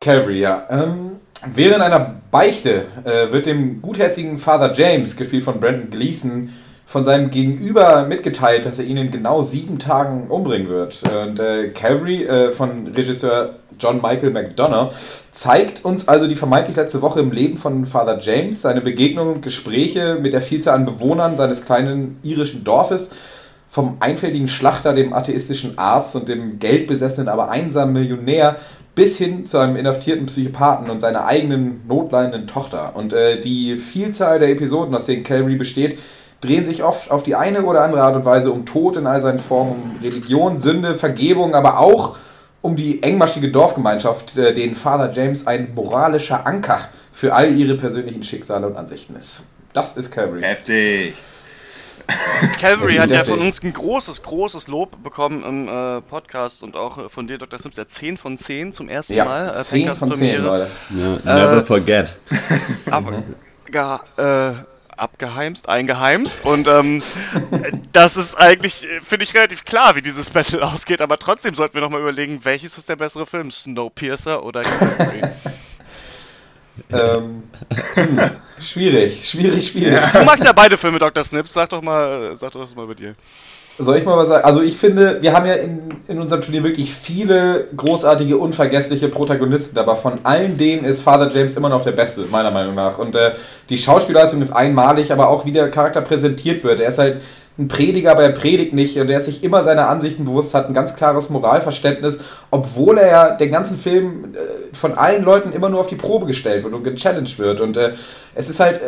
[0.00, 0.66] Calvary, ja.
[0.68, 6.52] Ähm, während einer Beichte äh, wird dem gutherzigen Father James, gespielt von Brandon Gleason,
[6.92, 11.02] von seinem Gegenüber mitgeteilt, dass er ihn in genau sieben Tagen umbringen wird.
[11.04, 14.92] Und äh, Calvary äh, von Regisseur John Michael McDonough
[15.32, 19.40] zeigt uns also die vermeintlich letzte Woche im Leben von Father James, seine Begegnungen und
[19.40, 23.10] Gespräche mit der Vielzahl an Bewohnern seines kleinen irischen Dorfes,
[23.70, 28.56] vom einfältigen Schlachter, dem atheistischen Arzt und dem geldbesessenen, aber einsamen Millionär
[28.94, 32.94] bis hin zu einem inhaftierten Psychopathen und seiner eigenen notleidenden Tochter.
[32.94, 35.98] Und äh, die Vielzahl der Episoden, aus denen Calvary besteht,
[36.42, 39.22] drehen sich oft auf die eine oder andere Art und Weise um Tod in all
[39.22, 42.16] seinen Formen, um Religion, Sünde, Vergebung, aber auch
[42.60, 48.22] um die engmaschige Dorfgemeinschaft, äh, denen Father James ein moralischer Anker für all ihre persönlichen
[48.22, 49.46] Schicksale und Ansichten ist.
[49.72, 50.42] Das ist Calvary.
[50.42, 51.14] Heftig.
[52.60, 56.98] Calvary hat ja von uns ein großes, großes Lob bekommen im äh, Podcast und auch
[56.98, 57.58] äh, von dir, Dr.
[57.58, 59.60] Sims, ja 10 von 10 zum ersten Ja, Mal.
[59.60, 60.68] Äh, 10 von 10, Leute.
[60.90, 62.16] Ja, never Äh, forget.
[62.90, 63.22] Aber,
[63.70, 63.80] ge
[64.16, 64.52] äh,
[65.02, 67.02] abgeheimst, eingeheimst und ähm,
[67.92, 71.74] das ist eigentlich, äh, finde ich, relativ klar, wie dieses Battle ausgeht, aber trotzdem sollten
[71.74, 74.62] wir nochmal überlegen, welches ist der bessere Film, Snowpiercer oder?
[76.90, 77.42] Ähm,
[77.94, 80.00] hm, schwierig, schwierig, schwierig.
[80.12, 81.22] Du magst ja beide Filme, Dr.
[81.22, 83.14] Snips, sag doch mal, sag doch das mal bei dir.
[83.78, 84.44] Soll ich mal was sagen?
[84.44, 89.78] Also ich finde, wir haben ja in, in unserem Turnier wirklich viele großartige, unvergessliche Protagonisten,
[89.78, 92.98] aber von allen denen ist Father James immer noch der Beste, meiner Meinung nach.
[92.98, 93.32] Und äh,
[93.70, 96.80] die Schauspielleistung ist einmalig, aber auch wie der Charakter präsentiert wird.
[96.80, 97.22] Er ist halt
[97.58, 100.68] ein Prediger, aber er predigt nicht und er ist sich immer seiner Ansichten bewusst, hat
[100.68, 102.18] ein ganz klares Moralverständnis,
[102.50, 106.26] obwohl er ja den ganzen Film äh, von allen Leuten immer nur auf die Probe
[106.26, 107.60] gestellt wird und gechallenged wird.
[107.62, 107.92] Und äh,
[108.34, 108.80] es ist halt...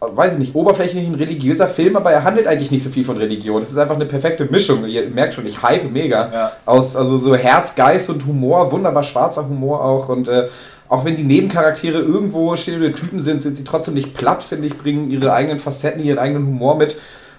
[0.00, 3.04] Äh, weiß ich nicht, oberflächlich ein religiöser Film, aber er handelt eigentlich nicht so viel
[3.04, 3.62] von Religion.
[3.62, 4.86] Es ist einfach eine perfekte Mischung.
[4.86, 6.30] Ihr merkt schon, ich hype mega.
[6.32, 6.52] Ja.
[6.66, 10.08] Aus also so Herz, Geist und Humor, wunderbar schwarzer Humor auch.
[10.08, 10.48] Und äh,
[10.88, 15.10] auch wenn die Nebencharaktere irgendwo Stereotypen sind, sind sie trotzdem nicht platt, finde ich, bringen
[15.10, 16.96] ihre eigenen Facetten, ihren eigenen Humor mit.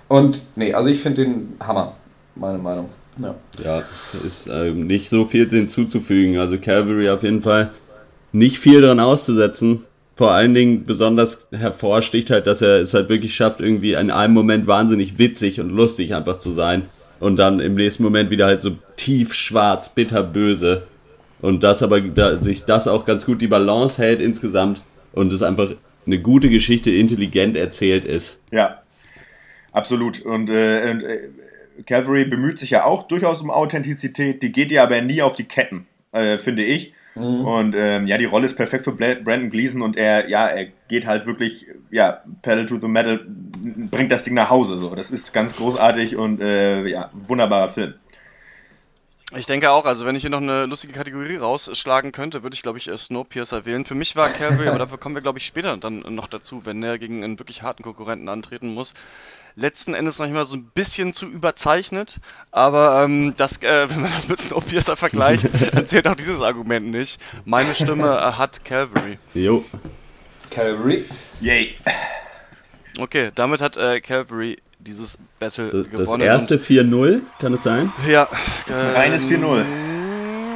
[0.08, 1.94] Und nee, also ich finde den Hammer,
[2.36, 2.90] meine Meinung.
[3.22, 3.36] Ja.
[3.64, 3.84] Ja,
[4.26, 6.38] ist ähm, nicht so viel hinzuzufügen.
[6.38, 7.72] Also Calvary auf jeden Fall
[8.32, 9.84] nicht viel dran auszusetzen.
[10.20, 14.34] Vor allen Dingen besonders hervorsticht halt, dass er es halt wirklich schafft, irgendwie in einem
[14.34, 16.90] Moment wahnsinnig witzig und lustig einfach zu sein.
[17.22, 20.84] Und dann im nächsten Moment wieder halt so tief schwarz, bitterböse.
[21.40, 24.82] Und das aber, da, sich das auch ganz gut die Balance hält insgesamt.
[25.14, 25.70] Und es einfach
[26.06, 28.42] eine gute Geschichte intelligent erzählt ist.
[28.52, 28.82] Ja,
[29.72, 30.20] absolut.
[30.24, 31.30] Und, äh, und äh,
[31.86, 35.46] Calvary bemüht sich ja auch durchaus um Authentizität, die geht ja aber nie auf die
[35.46, 36.92] Ketten, äh, finde ich.
[37.16, 37.46] Mhm.
[37.46, 41.06] Und ähm, ja, die Rolle ist perfekt für Brandon Gleason und er, ja, er geht
[41.06, 44.78] halt wirklich, ja, Pedal to the Metal bringt das Ding nach Hause.
[44.78, 44.96] So.
[44.96, 47.94] Das ist ganz großartig und äh, ja, wunderbarer Film.
[49.38, 52.64] Ich denke auch, also wenn ich hier noch eine lustige Kategorie rausschlagen könnte, würde ich
[52.64, 53.86] glaube ich äh, Snowpiercer wählen.
[53.86, 56.82] Für mich war Calvary, aber dafür kommen wir glaube ich später dann noch dazu, wenn
[56.82, 58.96] er gegen einen wirklich harten Konkurrenten antreten muss.
[59.56, 62.18] Letzten Endes noch immer so ein bisschen zu überzeichnet,
[62.52, 66.88] aber ähm, das, äh, wenn man das mit Snowpiercer vergleicht, dann zählt auch dieses Argument
[66.88, 67.20] nicht.
[67.46, 69.18] Meine Stimme äh, hat Calvary.
[69.34, 69.64] Jo.
[70.50, 71.06] Calvary.
[71.42, 71.76] Yay.
[72.98, 76.24] Okay, damit hat äh, Calvary dieses Battle Das, das gewonnen.
[76.24, 77.92] erste 4-0, kann es sein?
[78.08, 78.28] ja.
[78.68, 79.64] Das ist ein reines 4-0.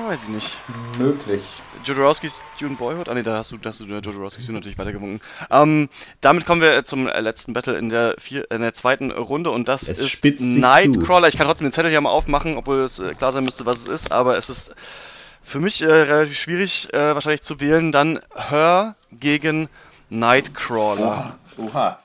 [0.08, 0.58] Weiß ich nicht.
[0.98, 1.62] Möglich.
[1.84, 3.10] Jodorowskis Dune Boyhood?
[3.10, 5.22] Ah ne, da hast du, da hast du Jodorowskis Dune natürlich weitergewunken.
[5.52, 5.90] Ähm,
[6.22, 9.68] damit kommen wir zum äh, letzten Battle in der, vier, in der zweiten Runde und
[9.68, 11.28] das Es ist Nightcrawler.
[11.28, 13.78] Ich kann trotzdem den Zettel hier mal aufmachen, obwohl es äh, klar sein müsste, was
[13.80, 14.76] es ist, aber es ist
[15.44, 17.92] für mich äh, relativ schwierig äh, wahrscheinlich zu wählen.
[17.92, 19.70] Dann Her gegen
[20.10, 21.38] Nightcrawler.
[21.58, 22.00] Oha.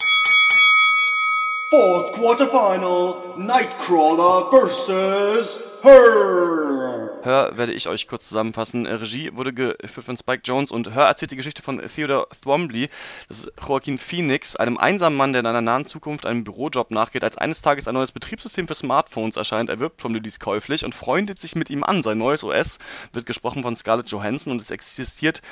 [1.70, 7.10] Fourth quarterfinal, Nightcrawler versus Her.
[7.28, 8.86] Her werde ich euch kurz zusammenfassen.
[8.86, 12.88] Äh, Regie wurde geführt von Spike Jones und Her erzählt die Geschichte von Theodore Thwombly,
[13.28, 17.24] das ist Joaquin Phoenix, einem einsamen Mann, der in einer nahen Zukunft einem Bürojob nachgeht,
[17.24, 21.38] als eines Tages ein neues Betriebssystem für Smartphones erscheint, erwirbt Thwombly dies käuflich und freundet
[21.38, 22.02] sich mit ihm an.
[22.02, 22.78] Sein neues OS
[23.12, 25.42] wird gesprochen von Scarlett Johansson und es existiert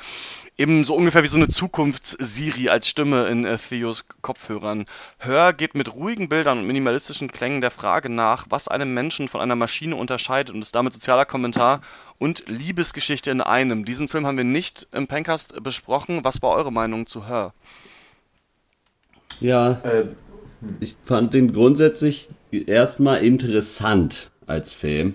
[0.57, 4.85] eben so ungefähr wie so eine Zukunfts-Siri als Stimme in äh, Theos Kopfhörern.
[5.19, 9.41] Hör geht mit ruhigen Bildern und minimalistischen Klängen der Frage nach, was einen Menschen von
[9.41, 11.66] einer Maschine unterscheidet und ist damit sozialer Kommentar
[12.19, 13.85] und Liebesgeschichte in einem.
[13.85, 16.23] Diesen Film haben wir nicht im Pencast besprochen.
[16.23, 17.53] Was war eure Meinung zu Hör?
[19.39, 20.05] Ja, Äh,
[20.79, 25.13] ich fand den grundsätzlich erstmal interessant als Film.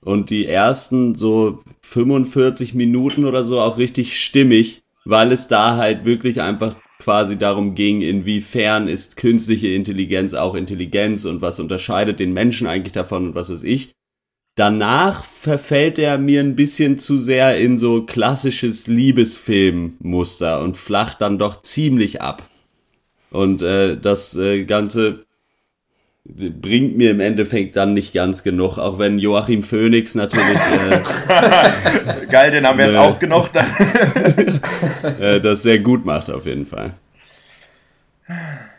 [0.00, 6.06] Und die ersten so 45 Minuten oder so auch richtig stimmig, weil es da halt
[6.06, 12.32] wirklich einfach quasi darum ging, inwiefern ist künstliche Intelligenz auch Intelligenz und was unterscheidet den
[12.32, 13.92] Menschen eigentlich davon und was weiß ich.
[14.56, 21.38] Danach verfällt er mir ein bisschen zu sehr in so klassisches Liebesfilmmuster und flacht dann
[21.38, 22.42] doch ziemlich ab.
[23.30, 25.24] Und äh, das äh, Ganze
[26.24, 31.00] bringt mir im Endeffekt dann nicht ganz genug, auch wenn Joachim Phoenix natürlich äh,
[32.30, 33.50] Geil, den haben wir jetzt auch genug.
[35.18, 36.92] Äh, das sehr gut macht auf jeden Fall.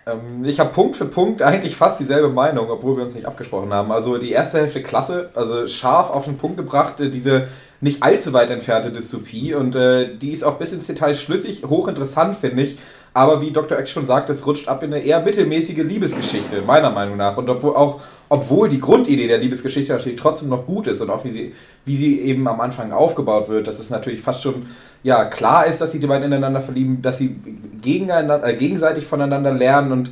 [0.05, 3.73] Ähm, ich habe Punkt für Punkt eigentlich fast dieselbe Meinung, obwohl wir uns nicht abgesprochen
[3.73, 3.91] haben.
[3.91, 7.47] Also die erste Hälfte klasse, also scharf auf den Punkt gebracht, äh, diese
[7.81, 12.35] nicht allzu weit entfernte Dystopie und äh, die ist auch bis ins Detail schlüssig, hochinteressant
[12.35, 12.77] finde ich.
[13.13, 13.77] Aber wie Dr.
[13.77, 17.35] X schon sagt, es rutscht ab in eine eher mittelmäßige Liebesgeschichte, meiner Meinung nach.
[17.35, 21.25] Und obwohl auch, obwohl die Grundidee der Liebesgeschichte natürlich trotzdem noch gut ist und auch
[21.25, 21.53] wie sie,
[21.83, 24.65] wie sie eben am Anfang aufgebaut wird, dass es natürlich fast schon
[25.03, 27.35] ja, klar ist, dass sie die beiden ineinander verlieben, dass sie
[27.81, 30.11] gegeneinander, äh, gegenseitig voneinander lernen und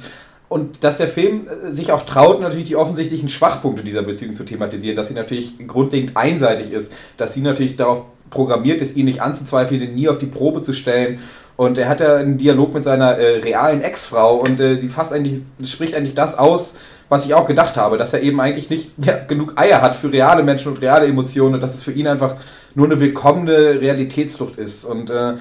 [0.50, 4.44] und dass der Film äh, sich auch traut, natürlich die offensichtlichen Schwachpunkte dieser Beziehung zu
[4.44, 9.22] thematisieren, dass sie natürlich grundlegend einseitig ist, dass sie natürlich darauf programmiert ist, ihn nicht
[9.22, 11.20] anzuzweifeln, ihn nie auf die Probe zu stellen.
[11.56, 15.14] Und er hat ja einen Dialog mit seiner äh, realen Ex-Frau und äh, sie fasst
[15.14, 16.76] eigentlich, spricht eigentlich das aus,
[17.10, 20.12] was ich auch gedacht habe, dass er eben eigentlich nicht ja, genug Eier hat für
[20.12, 22.36] reale Menschen und reale Emotionen und dass es für ihn einfach
[22.76, 24.86] nur eine willkommene Realitätsflucht ist.
[24.86, 25.34] Und äh,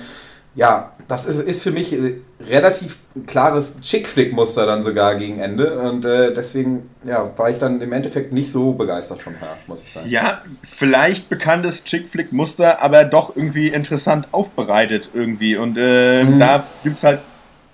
[0.59, 2.97] ja, das ist, ist für mich äh, relativ
[3.29, 5.79] klares Chick-Flick-Muster dann sogar gegen Ende.
[5.79, 9.83] Und äh, deswegen ja, war ich dann im Endeffekt nicht so begeistert von her, muss
[9.85, 10.11] ich sagen.
[10.11, 15.57] Ja, vielleicht bekanntes Chick-Flick-Muster, aber doch irgendwie interessant aufbereitet irgendwie.
[15.57, 16.39] Und äh, Mhm.
[16.41, 17.21] da gibt es halt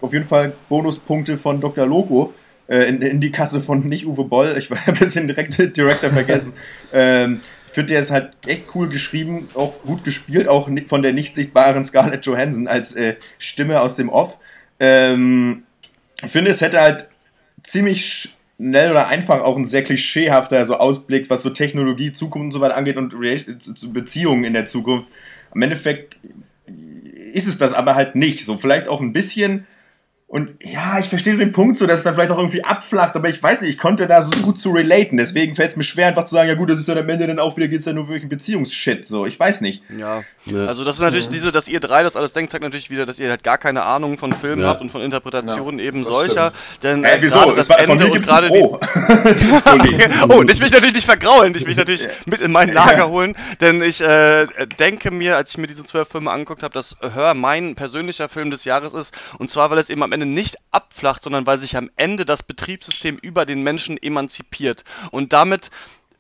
[0.03, 1.87] auf jeden Fall Bonuspunkte von Dr.
[1.87, 2.35] Loco
[2.69, 4.57] äh, in, in die Kasse von nicht Uwe Boll.
[4.59, 6.53] Ich war ein bisschen direkt Director vergessen.
[6.93, 7.41] ähm,
[7.75, 11.85] finde, der ist halt echt cool geschrieben, auch gut gespielt, auch von der nicht sichtbaren
[11.85, 14.39] Scarlett Johansson als äh, Stimme aus dem Off.
[14.81, 15.65] Ähm,
[16.23, 17.09] ich finde, es hätte halt
[17.63, 22.53] ziemlich schnell oder einfach auch ein sehr klischeehafter so Ausblick, was so Technologie, Zukunft und
[22.53, 23.15] so weiter angeht und
[23.93, 25.09] Beziehungen in der Zukunft.
[25.55, 26.17] Im Endeffekt
[27.33, 28.45] ist es das aber halt nicht.
[28.45, 29.67] So vielleicht auch ein bisschen.
[30.35, 33.29] Und ja, ich verstehe den Punkt so, dass es dann vielleicht auch irgendwie abflacht, aber
[33.29, 35.17] ich weiß nicht, ich konnte da so gut zu relaten.
[35.17, 37.29] Deswegen fällt es mir schwer, einfach zu sagen, ja gut, das ist dann am Ende
[37.29, 39.07] dann auch wieder, geht es ja nur wirklich Beziehungsshit.
[39.07, 39.85] So, ich weiß nicht.
[39.97, 40.25] Ja.
[40.47, 40.67] Ja.
[40.67, 43.21] Also das ist natürlich diese, dass ihr drei das alles denkt, zeigt natürlich wieder, dass
[43.21, 44.71] ihr halt gar keine Ahnung von Filmen Ja.
[44.71, 46.53] habt und von Interpretationen eben das solcher.
[46.83, 47.37] Denn Äh, wieso?
[47.37, 48.59] gerade Das das war, von Ende und gerade die,
[50.31, 53.09] oh, dich will ich natürlich nicht vergraulen, dich will ich natürlich mit in mein Lager
[53.09, 54.47] holen, denn ich äh,
[54.81, 58.51] denke mir, als ich mir diese zwölf Filme angeguckt habe, dass Hör mein persönlicher Film
[58.51, 61.77] des Jahres ist und zwar, weil es eben am Ende nicht abflacht, sondern weil sich
[61.77, 65.71] am Ende das Betriebssystem über den Menschen emanzipiert und damit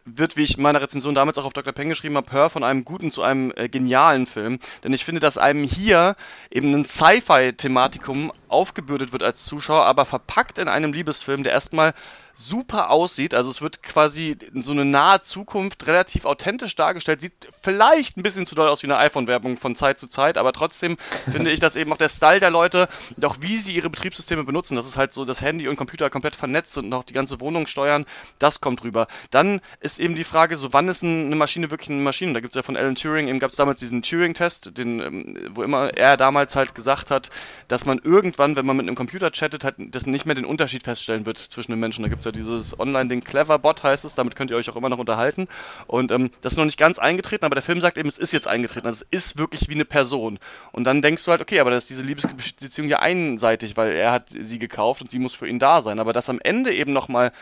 [0.04, 1.72] wird, wie ich in meiner Rezension damals auch auf Dr.
[1.72, 4.58] Peng geschrieben habe, Hör von einem guten zu einem äh, genialen Film.
[4.82, 6.16] Denn ich finde, dass einem hier
[6.50, 11.94] eben ein Sci-Fi-Thematikum aufgebürdet wird als Zuschauer, aber verpackt in einem Liebesfilm, der erstmal
[12.34, 13.34] super aussieht.
[13.34, 17.20] Also es wird quasi in so eine nahe Zukunft relativ authentisch dargestellt.
[17.20, 17.32] Sieht
[17.62, 20.96] vielleicht ein bisschen zu doll aus wie eine iPhone-Werbung von Zeit zu Zeit, aber trotzdem
[21.30, 24.44] finde ich, dass eben auch der Style der Leute und auch wie sie ihre Betriebssysteme
[24.44, 27.12] benutzen, das ist halt so, das Handy und Computer komplett vernetzt sind und auch die
[27.12, 28.04] ganze Wohnung steuern,
[28.38, 29.06] das kommt rüber.
[29.30, 32.32] Dann ist eben die Frage, so wann ist eine Maschine wirklich eine Maschine?
[32.32, 35.38] Da gibt es ja von Alan Turing, eben gab es damals diesen Turing-Test, den, ähm,
[35.50, 37.30] wo immer er damals halt gesagt hat,
[37.68, 40.82] dass man irgendwann, wenn man mit einem Computer chattet, halt das nicht mehr den Unterschied
[40.82, 42.02] feststellen wird zwischen den Menschen.
[42.02, 44.98] Da gibt ja dieses Online-Ding Cleverbot heißt es, damit könnt ihr euch auch immer noch
[44.98, 45.48] unterhalten.
[45.86, 48.32] Und ähm, das ist noch nicht ganz eingetreten, aber der Film sagt eben, es ist
[48.32, 48.86] jetzt eingetreten.
[48.86, 50.38] Also es ist wirklich wie eine Person.
[50.72, 54.12] Und dann denkst du halt, okay, aber das ist diese Liebesbeziehung ja einseitig, weil er
[54.12, 55.98] hat sie gekauft und sie muss für ihn da sein.
[56.00, 57.32] Aber dass am Ende eben nochmal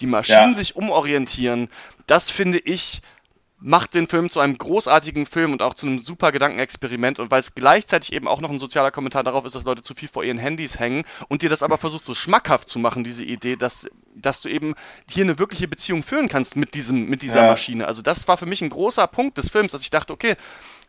[0.00, 0.54] die Maschinen Ja.
[0.54, 1.68] sich umorientieren,
[2.06, 3.00] das finde ich
[3.58, 7.40] macht den Film zu einem großartigen Film und auch zu einem super Gedankenexperiment und weil
[7.40, 10.24] es gleichzeitig eben auch noch ein sozialer Kommentar darauf ist, dass Leute zu viel vor
[10.24, 13.86] ihren Handys hängen und dir das aber versucht so schmackhaft zu machen, diese Idee, dass,
[14.14, 14.74] dass du eben
[15.10, 17.50] hier eine wirkliche Beziehung führen kannst mit diesem, mit dieser Ja.
[17.50, 17.88] Maschine.
[17.88, 20.36] Also das war für mich ein großer Punkt des Films, dass ich dachte, okay,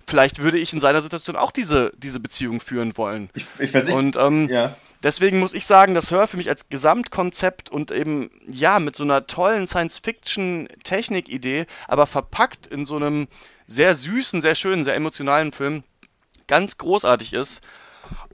[0.07, 3.29] vielleicht würde ich in seiner Situation auch diese, diese Beziehung führen wollen.
[3.33, 3.95] Ich, ich weiß nicht.
[3.95, 4.75] Und ähm, ja.
[5.03, 9.03] deswegen muss ich sagen, das Hör für mich als Gesamtkonzept und eben, ja, mit so
[9.03, 13.27] einer tollen Science-Fiction-Technik-Idee, aber verpackt in so einem
[13.67, 15.83] sehr süßen, sehr schönen, sehr emotionalen Film,
[16.47, 17.61] ganz großartig ist.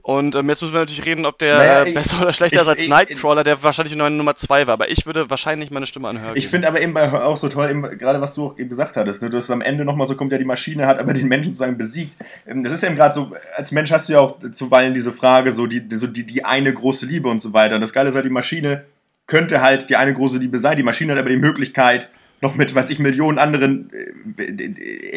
[0.06, 2.56] Und ähm, jetzt müssen wir natürlich reden, ob der Naja, äh, ich- besser oder schlechter
[2.56, 4.74] ich- ist als ich- Nightcrawler, der wahrscheinlich nur Nummer 2 war.
[4.74, 6.36] Aber ich würde wahrscheinlich meine Stimme anhören.
[6.36, 9.22] Ich finde aber eben auch so toll, eben, gerade was du auch eben gesagt hattest,
[9.22, 11.54] ne, dass es am Ende nochmal so kommt, ja, die Maschine hat aber den Menschen
[11.54, 12.12] sozusagen besiegt.
[12.46, 15.14] Ähm, Das ist ja eben gerade so, als Mensch hast du ja auch zuweilen diese
[15.14, 17.76] Frage, so die, so die, die eine große Liebe und so weiter.
[17.76, 18.84] Und das Geile ist halt, die Maschine
[19.26, 20.76] könnte halt die eine große Liebe sein.
[20.76, 22.10] Die Maschine hat aber die Möglichkeit,
[22.42, 23.90] noch mit, weiß ich, Millionen anderen
[24.36, 24.42] äh,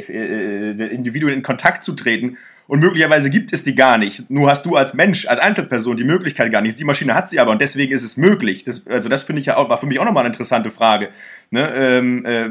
[0.01, 2.37] äh, Individuen in Kontakt zu treten.
[2.67, 4.29] Und möglicherweise gibt es die gar nicht.
[4.29, 6.77] Nur hast du als Mensch, als Einzelperson die Möglichkeit gar nicht.
[6.77, 8.65] Die Maschine hat sie aber und deswegen ist es möglich.
[8.65, 11.07] Das, also das finde ich ja auch, war für mich auch nochmal eine interessante Frage.
[11.49, 11.71] Ne?
[11.75, 12.49] Ähm, äh,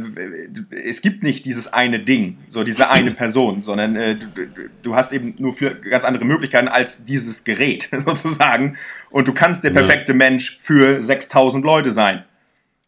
[0.86, 4.43] es gibt nicht dieses eine Ding, so diese eine Person, sondern äh, du,
[4.82, 8.76] du- hast eben nur für ganz andere Möglichkeiten als dieses Gerät sozusagen.
[9.10, 9.80] Und du kannst der Ja.
[9.82, 12.24] perfekte Mensch für 6000 Leute sein.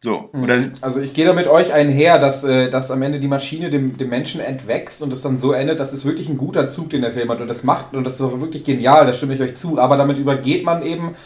[0.01, 3.27] So, oder Also ich gehe da mit euch einher, dass, äh, dass am Ende die
[3.27, 6.69] Maschine dem, dem Menschen entwächst und es dann so endet, das ist wirklich ein guter
[6.69, 9.13] Zug, den der Film hat und das macht und das ist auch wirklich genial, da
[9.13, 11.17] stimme ich euch zu, aber damit übergeht man eben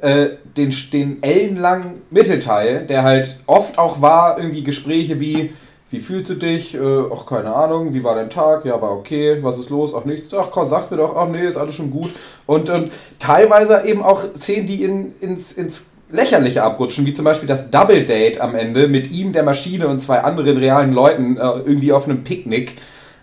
[0.00, 5.52] äh, den, den ellenlangen Mittelteil, der halt oft auch war, irgendwie Gespräche wie,
[5.90, 6.74] wie fühlst du dich?
[6.74, 6.78] Äh,
[7.14, 8.64] ach, keine Ahnung, wie war dein Tag?
[8.64, 9.92] Ja, war okay, was ist los?
[9.94, 10.32] Ach, nichts.
[10.32, 12.10] Ach, komm, sag's mir doch, ach nee, ist alles schon gut.
[12.46, 17.48] Und, und teilweise eben auch Szenen, die in, ins, ins Lächerliche abrutschen, wie zum Beispiel
[17.48, 21.40] das Double Date am Ende mit ihm, der Maschine und zwei anderen realen Leuten äh,
[21.40, 22.76] irgendwie auf einem Picknick.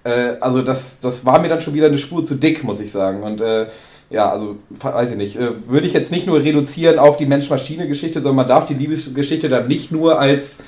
[0.04, 2.92] Äh, also das, das war mir dann schon wieder eine Spur zu dick, muss ich
[2.92, 3.24] sagen.
[3.24, 3.68] Und äh,
[4.10, 8.22] ja, also weiß ich nicht, äh, würde ich jetzt nicht nur reduzieren auf die Mensch-Maschine-Geschichte,
[8.22, 10.60] sondern man darf die Liebesgeschichte dann nicht nur als,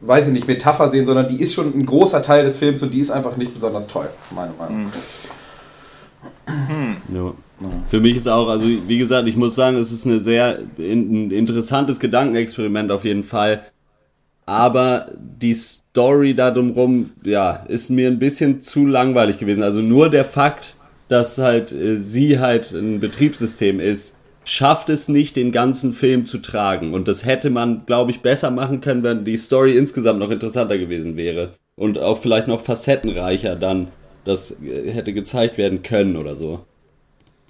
[0.00, 2.92] weiß ich nicht, Metapher sehen, sondern die ist schon ein großer Teil des Films und
[2.94, 4.90] die ist einfach nicht besonders toll, meine Meinung.
[7.12, 7.32] Ja.
[7.88, 11.26] Für mich ist auch, also wie gesagt, ich muss sagen, es ist eine sehr in,
[11.26, 13.62] ein interessantes Gedankenexperiment auf jeden Fall.
[14.46, 19.62] Aber die Story da drumrum, ja, ist mir ein bisschen zu langweilig gewesen.
[19.62, 20.76] Also nur der Fakt,
[21.08, 24.14] dass halt äh, sie halt ein Betriebssystem ist,
[24.44, 26.94] schafft es nicht, den ganzen Film zu tragen.
[26.94, 30.78] Und das hätte man, glaube ich, besser machen können, wenn die Story insgesamt noch interessanter
[30.78, 31.52] gewesen wäre.
[31.76, 33.88] Und auch vielleicht noch facettenreicher dann
[34.24, 36.64] das äh, hätte gezeigt werden können oder so.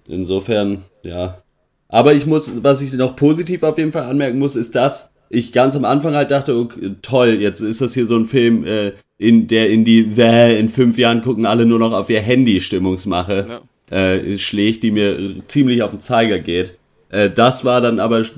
[0.08, 1.42] Insofern, ja.
[1.88, 5.52] Aber ich muss, was ich noch positiv auf jeden Fall anmerken muss, ist, dass ich
[5.52, 8.92] ganz am Anfang halt dachte, okay, toll, jetzt ist das hier so ein Film, äh,
[9.18, 12.60] in der in die Wäh, in fünf Jahren gucken alle nur noch auf ihr Handy
[12.60, 13.46] Stimmungsmache
[13.90, 16.76] äh, schlägt, die mir ziemlich auf den Zeiger geht.
[17.10, 18.32] Äh, das war dann aber sch-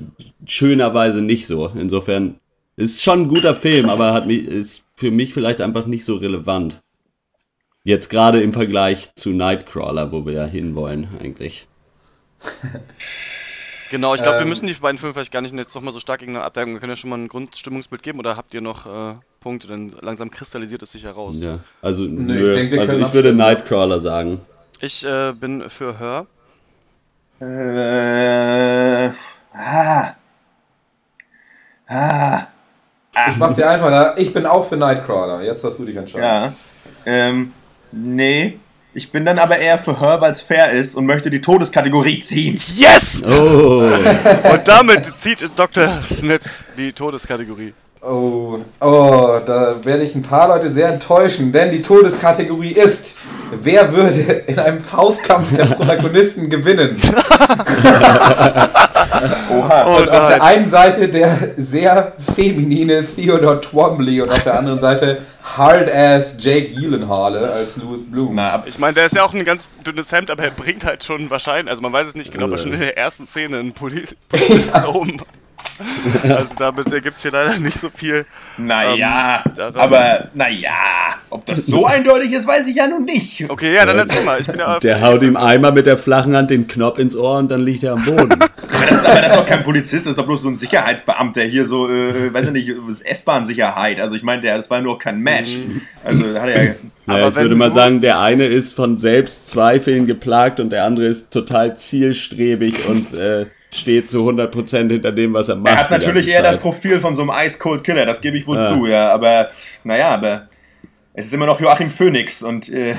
[0.45, 1.69] schönerweise nicht so.
[1.75, 2.35] Insofern
[2.77, 6.15] ist schon ein guter Film, aber hat mich, ist für mich vielleicht einfach nicht so
[6.15, 6.81] relevant.
[7.85, 11.67] Jetzt gerade im Vergleich zu Nightcrawler, wo wir ja hinwollen, eigentlich.
[13.91, 15.99] Genau, ich glaube, wir Ähm, müssen die beiden Filme vielleicht gar nicht jetzt nochmal so
[15.99, 16.73] stark gegeneinander abwägen.
[16.73, 19.67] Wir können ja schon mal ein Grundstimmungsbild geben oder habt ihr noch äh, Punkte?
[19.67, 21.41] Denn langsam kristallisiert es sich heraus.
[21.41, 23.31] Ja, also, Nee, nö, ich denk, wir also ich würde.
[23.31, 24.41] Nightcrawler sagen.
[24.81, 26.25] Ich äh, bin für Hör.
[27.39, 29.11] Äh,
[29.53, 30.15] ah.
[31.87, 32.47] Ah.
[33.29, 36.25] Ich mach's dir einfacher, ich bin auch für Nightcrawler, jetzt darfst du dich entscheiden.
[36.25, 36.53] Ja.
[37.05, 37.53] Ähm,
[37.95, 38.59] nee.
[38.93, 42.21] Ich bin dann aber eher für Her, weil es fair ist und möchte die Todeskategorie
[42.21, 42.59] ziehen.
[42.77, 43.21] Yes!
[43.25, 43.89] Oh.
[44.51, 45.89] Und damit zieht Dr.
[46.09, 47.73] Snips die Todeskategorie.
[48.01, 53.17] Oh, oh, da werde ich ein paar Leute sehr enttäuschen, denn die Todeskategorie ist,
[53.51, 56.95] wer würde in einem Faustkampf der Protagonisten gewinnen?
[59.51, 59.83] Oha.
[59.83, 65.19] Und auf der einen Seite der sehr feminine Theodore Twombly und auf der anderen Seite
[65.57, 68.35] Hard-Ass Jake Gyllenhaal als Louis Bloom.
[68.35, 71.03] Na, ich meine, der ist ja auch ein ganz dünnes Hemd, aber er bringt halt
[71.03, 73.73] schon wahrscheinlich, also man weiß es nicht genau, aber schon in der ersten Szene einen
[73.73, 75.21] Poli Polizisten um.
[76.23, 78.25] Also damit ergibt hier leider nicht so viel.
[78.57, 80.71] Naja, ähm, aber naja,
[81.29, 83.49] ob das so eindeutig ist, weiß ich ja nun nicht.
[83.49, 84.39] Okay, ja, dann erzähl mal.
[84.39, 87.37] Ich bin ja der haut ihm einmal mit der flachen Hand den Knopf ins Ohr
[87.37, 88.31] und dann liegt er am Boden.
[88.85, 90.55] aber, das ist, aber das ist doch kein Polizist, das ist doch bloß so ein
[90.55, 92.73] Sicherheitsbeamter hier, so, äh, weiß ich nicht,
[93.03, 93.99] S-Bahn-Sicherheit.
[93.99, 95.57] Also ich meine, das war nur kein Match.
[95.57, 95.81] Mhm.
[96.03, 96.73] Also hat er ja.
[97.05, 101.31] Naja, ich würde mal sagen, der eine ist von Selbstzweifeln geplagt und der andere ist
[101.31, 103.45] total zielstrebig und äh,
[103.75, 105.73] steht zu 100% hinter dem, was er macht.
[105.73, 108.47] Er hat natürlich eher das Profil von so einem Ice Cold Killer, das gebe ich
[108.47, 108.67] wohl ja.
[108.69, 109.11] zu, ja.
[109.11, 109.49] Aber,
[109.83, 110.47] naja, aber
[111.13, 112.95] es ist immer noch Joachim Phoenix und äh,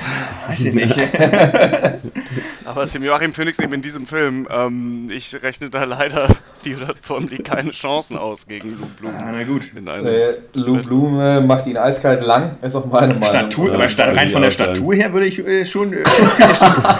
[0.47, 0.95] weiß ich nicht.
[2.67, 4.45] Aber es ist Joachim Phoenix eben in diesem Film.
[4.51, 6.27] Ähm, ich rechne da leider
[6.65, 9.13] Theodor Formley keine Chancen aus gegen Lou Blum.
[9.13, 9.71] Ja, na gut.
[9.73, 13.23] Äh, Lou Blum äh, macht ihn eiskalt lang, ist auch meine Meinung.
[13.23, 16.03] Statur, aber sta rein von der Statur her würde ich, äh, schon, äh,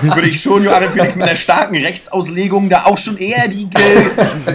[0.03, 3.68] würde ich schon Joachim Phoenix mit einer starken Rechtsauslegung da auch schon eher die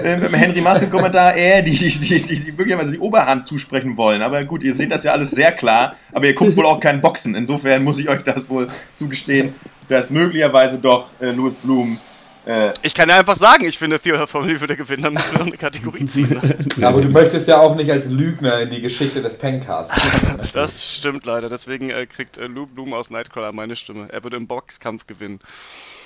[0.02, 3.98] äh, mit dem Henry Maske Kommentar eher die, die, die, die, möglicherweise die Oberhand zusprechen
[3.98, 4.22] wollen.
[4.22, 5.94] Aber gut, ihr seht das ja alles sehr klar.
[6.14, 7.34] Aber ihr guckt wohl auch kein Boxen.
[7.34, 9.54] Insofern muss ich euch das wohl zugestehen,
[9.88, 11.98] dass möglicherweise doch äh, Louis Blum.
[12.44, 15.42] Äh, ich kann ja einfach sagen, ich finde, Theodor Formel würde gewinnen, dann müssen wir
[15.42, 16.40] eine Kategorie ziehen.
[16.76, 16.86] Ne?
[16.86, 19.94] Aber du möchtest ja auch nicht als Lügner in die Geschichte des Pencasts.
[20.52, 24.08] das stimmt leider, deswegen äh, kriegt äh, Lou Blum aus Nightcrawler meine Stimme.
[24.10, 25.38] Er würde im Boxkampf gewinnen.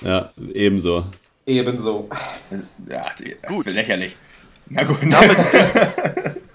[0.02, 1.06] Ja, ebenso.
[1.46, 2.08] Ebenso.
[2.88, 3.00] Ja,
[3.46, 3.72] gut.
[3.72, 4.14] Lächerlich.
[4.68, 4.98] Na gut.
[5.02, 5.76] Damit ist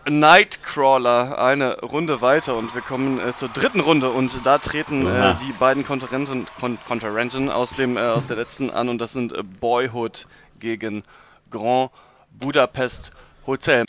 [0.09, 5.35] Nightcrawler eine Runde weiter und wir kommen äh, zur dritten Runde und da treten äh,
[5.37, 9.31] die beiden Konkurrenten, Kon Konkurrenten aus, dem, äh, aus der letzten an und das sind
[9.31, 10.27] äh, Boyhood
[10.59, 11.03] gegen
[11.49, 11.91] Grand
[12.31, 13.11] Budapest
[13.47, 13.85] Hotel.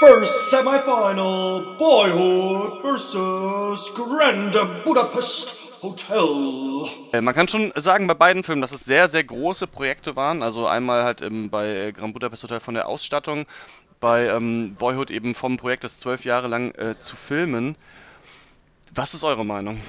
[0.00, 6.86] First semifinal Boyhood versus Grand Budapest Hotel.
[7.12, 10.42] Äh, man kann schon sagen bei beiden Filmen, dass es sehr, sehr große Projekte waren.
[10.42, 13.46] Also einmal halt im, bei Grand Budapest Hotel von der Ausstattung,
[14.00, 17.76] bei ähm, Boyhood eben vom Projekt, das zwölf Jahre lang äh, zu filmen.
[18.94, 19.80] Was ist eure Meinung?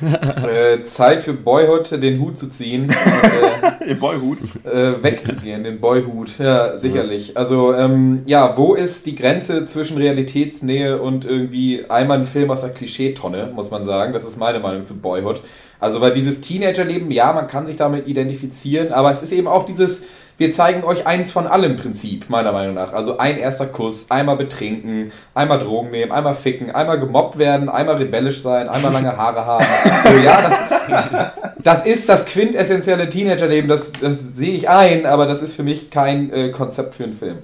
[0.48, 2.84] äh, Zeit für Boyhood den Hut zu ziehen.
[2.84, 4.38] Und, äh, Boyhood?
[4.64, 7.36] Äh, wegzugehen, den Boyhood, ja, sicherlich.
[7.36, 12.60] Also, ähm, ja, wo ist die Grenze zwischen Realitätsnähe und irgendwie einmal ein Film aus
[12.60, 14.12] der Klischeetonne, muss man sagen.
[14.12, 15.42] Das ist meine Meinung zu Boyhood.
[15.80, 19.64] Also, weil dieses Teenagerleben, ja, man kann sich damit identifizieren, aber es ist eben auch
[19.64, 20.06] dieses
[20.38, 22.92] wir zeigen euch eins von allem Prinzip, meiner Meinung nach.
[22.92, 27.96] Also ein erster Kuss, einmal betrinken, einmal Drogen nehmen, einmal ficken, einmal gemobbt werden, einmal
[27.96, 29.66] rebellisch sein, einmal lange Haare haben.
[30.04, 35.42] So, ja, das, das ist das quintessentielle Teenagerleben, das, das sehe ich ein, aber das
[35.42, 37.38] ist für mich kein äh, Konzept für einen Film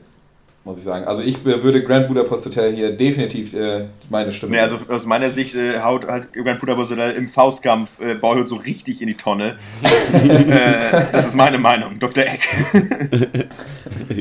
[0.64, 1.04] muss ich sagen.
[1.04, 4.52] Also ich würde Grand Budapest Hotel hier definitiv äh, meine Stimme.
[4.52, 8.48] Nee, also aus meiner Sicht äh, haut halt Grand Budapest Hotel im Faustkampf äh, Boyhood
[8.48, 9.56] so richtig in die Tonne.
[10.12, 12.24] äh, das ist meine Meinung, Dr.
[12.24, 12.48] Eck.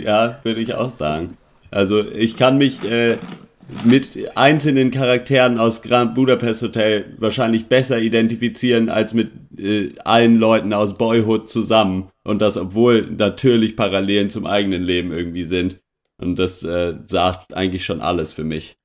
[0.03, 1.38] ja, würde ich auch sagen.
[1.72, 3.18] Also ich kann mich äh,
[3.86, 10.74] mit einzelnen Charakteren aus Grand Budapest Hotel wahrscheinlich besser identifizieren als mit äh, allen Leuten
[10.74, 12.10] aus Boyhood zusammen.
[12.24, 15.80] Und das, obwohl natürlich Parallelen zum eigenen Leben irgendwie sind.
[16.18, 18.77] Und das äh, sagt eigentlich schon alles für mich.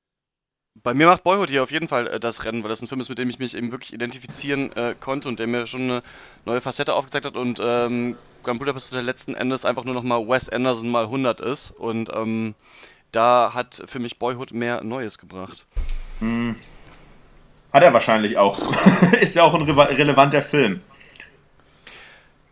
[0.81, 3.01] Bei mir macht Boyhood hier auf jeden Fall äh, das Rennen, weil das ein Film
[3.01, 6.01] ist, mit dem ich mich eben wirklich identifizieren äh, konnte und der mir schon eine
[6.45, 10.25] neue Facette aufgezeigt hat und ähm, Grand Budapest der letzten Endes einfach nur noch mal
[10.27, 12.55] Wes Anderson mal 100 ist und ähm,
[13.11, 15.65] da hat für mich Boyhood mehr Neues gebracht.
[16.19, 16.55] Hm.
[17.73, 18.59] Hat er wahrscheinlich auch.
[19.21, 20.81] ist ja auch ein re relevanter Film.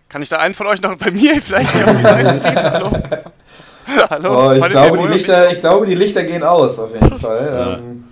[0.10, 2.56] Kann ich da einen von euch noch bei mir vielleicht hier auf die Seite ziehen?
[2.56, 2.92] Hallo?
[4.10, 4.50] Hallo?
[4.50, 7.46] Oh, ich, glaube, die Lichter, ich glaube, die Lichter gehen aus, auf jeden Fall.
[7.52, 7.78] Ja.
[7.78, 8.04] Ähm.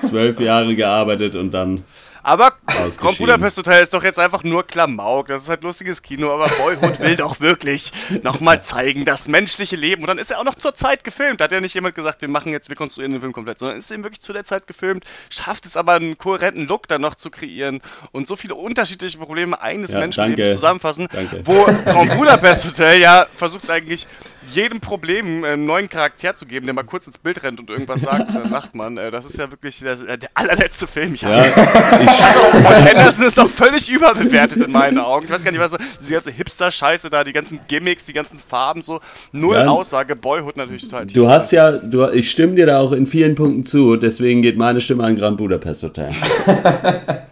[0.00, 1.84] Zwölf Jahre gearbeitet und dann
[2.22, 2.52] aber
[2.98, 5.28] Grand Budapest Hotel ist doch jetzt einfach nur Klamauk.
[5.28, 7.92] Das ist halt lustiges Kino, aber Boyhood will doch wirklich
[8.22, 10.02] nochmal zeigen, das menschliche Leben.
[10.02, 11.40] Und dann ist er auch noch zur Zeit gefilmt.
[11.40, 13.78] Da hat ja nicht jemand gesagt, wir machen jetzt, wir konstruieren den Film komplett, sondern
[13.78, 17.14] ist eben wirklich zu der Zeit gefilmt, schafft es aber einen kohärenten Look dann noch
[17.14, 17.80] zu kreieren
[18.12, 21.42] und so viele unterschiedliche Probleme eines ja, Menschenlebens zusammenfassen, danke.
[21.44, 24.06] wo Grand Budapest Hotel ja versucht eigentlich
[24.48, 28.02] jedem Problem einen neuen Charakter zu geben, der mal kurz ins Bild rennt und irgendwas
[28.02, 28.96] sagt und dann lacht man.
[28.96, 31.14] Äh, das ist ja wirklich der, der allerletzte Film.
[31.14, 35.26] Ich Ja, also, Paul Anderson ist auch völlig überbewertet in meinen Augen.
[35.26, 38.38] Ich weiß gar nicht, was so, diese ganze Hipster-Scheiße da, die ganzen Gimmicks, die ganzen
[38.38, 39.00] Farben, so
[39.32, 39.66] null Ja.
[39.68, 40.16] Aussage.
[40.16, 41.14] Boyhood natürlich total tief.
[41.14, 44.56] Du hast ja, du, ich stimme dir da auch in vielen Punkten zu, deswegen geht
[44.56, 46.10] meine Stimme an Grand Budapest Hotel.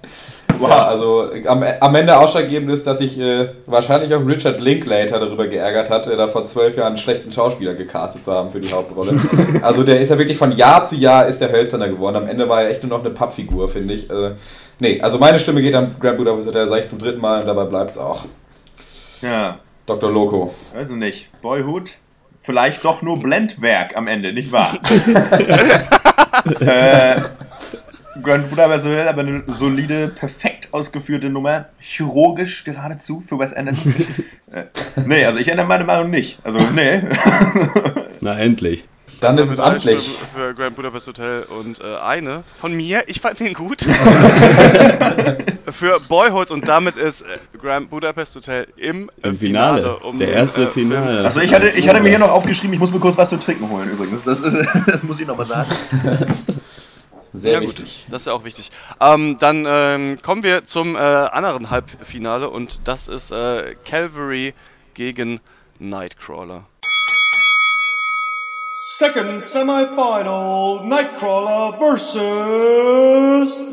[0.69, 5.47] Ja, also am, am Ende ausschlaggebend ist, dass sich äh, wahrscheinlich auch Richard Linklater darüber
[5.47, 8.71] geärgert hat, äh, da vor zwölf Jahren einen schlechten Schauspieler gecastet zu haben für die
[8.71, 9.21] Hauptrolle.
[9.63, 12.17] also der ist ja wirklich von Jahr zu Jahr ist der hölzerner geworden.
[12.17, 14.11] Am Ende war er echt nur noch eine Pappfigur, finde ich.
[14.11, 14.33] Äh,
[14.81, 17.47] nee, also meine Stimme geht an Grand Budapest Hotel, sage ich zum dritten Mal und
[17.47, 18.25] dabei bleibt es auch.
[19.23, 19.59] Ja.
[19.87, 20.11] Dr.
[20.11, 20.55] Loco.
[20.75, 21.29] Weiß ich nicht.
[21.41, 21.97] Boyhood?
[22.43, 24.79] Vielleicht doch nur Blendwerk am Ende, nicht wahr?
[26.61, 27.21] äh,
[28.23, 31.67] Grand Budapest Hotel, aber eine solide, perfekt ausgeführte Nummer.
[31.79, 33.95] Chirurgisch geradezu für Wes Anderson.
[34.53, 34.65] äh,
[35.07, 36.39] nee, also ich ändere meine Meinung nicht.
[36.45, 37.03] Also, nee.
[38.21, 38.85] Na, endlich.
[39.21, 40.19] Dann So, ist es amtlich.
[40.33, 43.03] Für Grand Budapest Hotel und äh, eine von mir.
[43.09, 43.83] Ich fand den gut.
[45.73, 47.27] für Boyhood und damit ist äh,
[47.61, 49.97] Grand Budapest Hotel im, äh, Im Finale.
[49.99, 50.67] um Der den, erste äh.
[50.69, 51.25] Finale.
[51.25, 53.39] Also ich hatte, ich hatte mir hier noch aufgeschrieben, ich muss mir kurz was zu
[53.41, 54.23] trinken holen übrigens.
[54.23, 55.69] Das, ist, das muss ich nochmal sagen.
[57.39, 58.05] Sehr ja, wichtig.
[58.05, 58.71] Gut, das ist ja auch wichtig.
[59.01, 64.55] Ähm, dann ähm, kommen wir zum äh, anderen Halbfinale und das ist äh, Calvary
[64.95, 65.41] gegen
[65.79, 66.65] Nightcrawler.
[68.99, 72.19] Second semifinal, Nightcrawler versus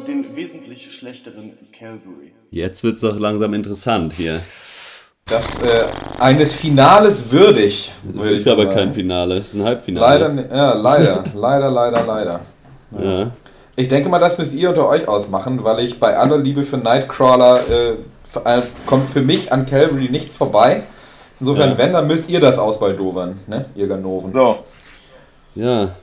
[0.08, 2.32] den wesentlich schlechteren Calvary.
[2.52, 4.42] Jetzt wird's doch langsam interessant hier.
[5.26, 5.88] Das äh,
[6.20, 7.92] eines Finales würdig.
[8.20, 10.28] Es ist aber mal- kein Finale, es ist ein Halbfinale.
[10.28, 12.42] Leider, ja, leider, leider, leider, leider.
[12.92, 13.32] Ja.
[13.76, 16.78] Ich denke mal, das müsst ihr unter euch ausmachen, weil ich bei aller Liebe für
[16.78, 17.92] Nightcrawler äh,
[18.46, 20.84] äh, kommt für mich an Calvary nichts vorbei.
[21.40, 21.78] Insofern, Ja.
[21.78, 24.32] wenn, dann müsst ihr das ausbaldowern, ne, ihr Ganoven.
[24.32, 24.60] So.
[25.56, 25.94] Ja.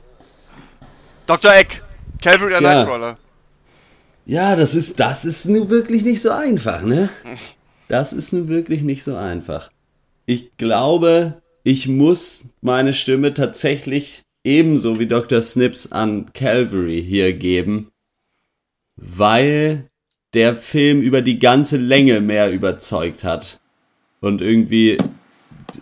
[1.25, 1.53] Dr.
[1.55, 1.81] Eck,
[2.21, 2.73] Calvary oder Ja.
[2.75, 3.17] Nightcrawler?
[4.25, 7.09] Ja, das ist, das ist nun wirklich nicht so einfach, ne?
[7.87, 9.69] Das ist nun wirklich nicht so einfach.
[10.25, 15.41] Ich glaube, ich muss meine Stimme tatsächlich ebenso wie Dr.
[15.41, 17.91] Snips an Calvary hier geben,
[18.95, 19.89] weil
[20.33, 23.59] der Film über die ganze Länge mehr überzeugt hat
[24.19, 24.97] und irgendwie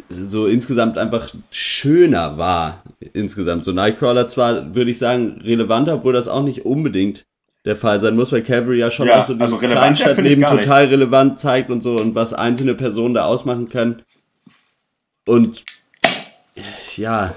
[0.09, 2.83] so insgesamt einfach schöner war.
[3.13, 3.65] Insgesamt.
[3.65, 7.25] So Nightcrawler zwar, würde ich sagen, relevanter, obwohl das auch nicht unbedingt
[7.65, 10.45] der Fall sein muss, weil Calvary ja schon Ja, auch so also dieses ich Kleinstadtleben
[10.45, 14.01] total relevant zeigt und so und was einzelne Personen da ausmachen können.
[15.25, 15.63] Und
[16.95, 17.33] ja,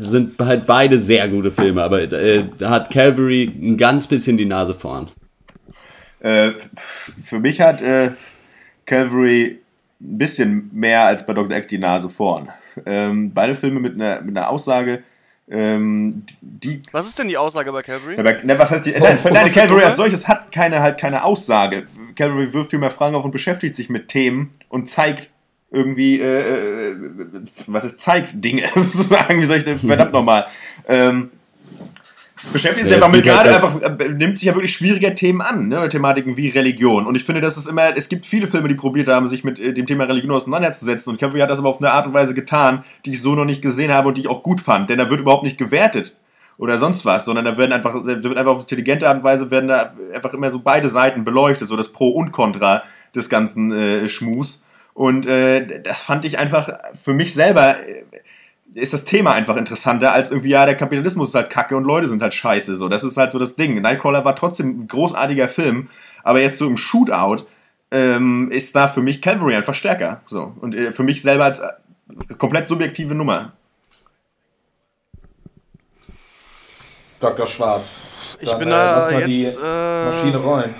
[0.00, 4.44] sind halt beide sehr gute Filme, aber äh, da hat Calvary ein ganz bisschen die
[4.44, 5.08] Nase vorn.
[6.20, 6.52] Äh,
[7.24, 8.12] für mich hat äh,
[8.86, 9.58] Calvary
[10.00, 11.56] ein bisschen mehr als bei Dr.
[11.56, 12.48] Eck die Nase vorn.
[12.86, 15.02] Ähm, beide Filme mit einer, mit einer Aussage,
[15.50, 16.82] ähm, die.
[16.92, 18.16] Was ist denn die Aussage bei Calvary?
[18.16, 18.92] Ja, bei- ne, was heißt die?
[18.92, 21.84] nein, nein, Calvary als solches hat keine, halt keine Aussage.
[22.16, 25.30] Calvary wirft viel mehr Fragen auf und beschäftigt sich mit Themen und zeigt
[25.72, 26.96] irgendwie, äh, äh,
[27.66, 30.46] was es zeigt, Dinge, sozusagen, wie soll ich denn, verdammt nochmal.
[30.86, 31.30] Ähm,
[32.52, 35.14] beschäftigt sich Ja, einfach es mit halt gerade einfach, äh, nimmt sich ja wirklich schwieriger
[35.14, 35.88] Themen an, ne?
[35.88, 37.06] Thematiken wie Religion.
[37.06, 39.58] Und ich finde, das ist immer, es gibt viele Filme, die probiert haben, sich mit
[39.58, 41.10] äh, dem Thema Religion auseinanderzusetzen.
[41.10, 43.44] Und Calvary hat das aber auf eine Art und Weise getan, die ich so noch
[43.44, 44.90] nicht gesehen habe und die ich auch gut fand.
[44.90, 46.14] Denn da wird überhaupt nicht gewertet
[46.58, 49.50] oder sonst was, sondern da werden einfach, da wird einfach auf intelligente Art und Weise
[49.50, 52.82] werden da einfach immer so beide Seiten beleuchtet, so das Pro und Contra
[53.14, 54.61] des ganzen äh, Schmus.
[54.94, 58.04] Und äh, das fand ich einfach für mich selber äh,
[58.74, 62.08] ist das Thema einfach interessanter als irgendwie, ja, der Kapitalismus ist halt kacke und Leute
[62.08, 62.76] sind halt scheiße.
[62.76, 63.80] So, das ist halt so das Ding.
[63.80, 65.88] Nightcrawler war trotzdem ein großartiger Film,
[66.22, 67.44] aber jetzt so im Shootout
[67.90, 70.22] ähm, ist da für mich Calvary einfach stärker.
[70.26, 70.54] So.
[70.60, 71.68] Und äh, für mich selber als äh,
[72.38, 73.52] komplett subjektive Nummer.
[77.20, 77.46] Dr.
[77.46, 78.04] Schwarz.
[78.40, 80.74] Ich Dann, bin äh, da lass mal jetzt die äh, Maschine rollen.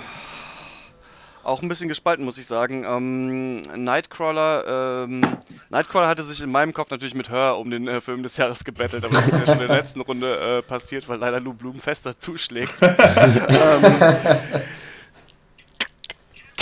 [1.43, 2.85] Auch ein bisschen gespalten, muss ich sagen.
[2.87, 5.37] Ähm, Nightcrawler, ähm,
[5.69, 8.63] Nightcrawler hatte sich in meinem Kopf natürlich mit Her um den äh, Film des Jahres
[8.63, 11.53] gebettelt, aber das ist ja schon in der letzten Runde äh, passiert, weil leider Lou
[11.53, 12.81] Blum fester zuschlägt.
[12.81, 12.95] ähm,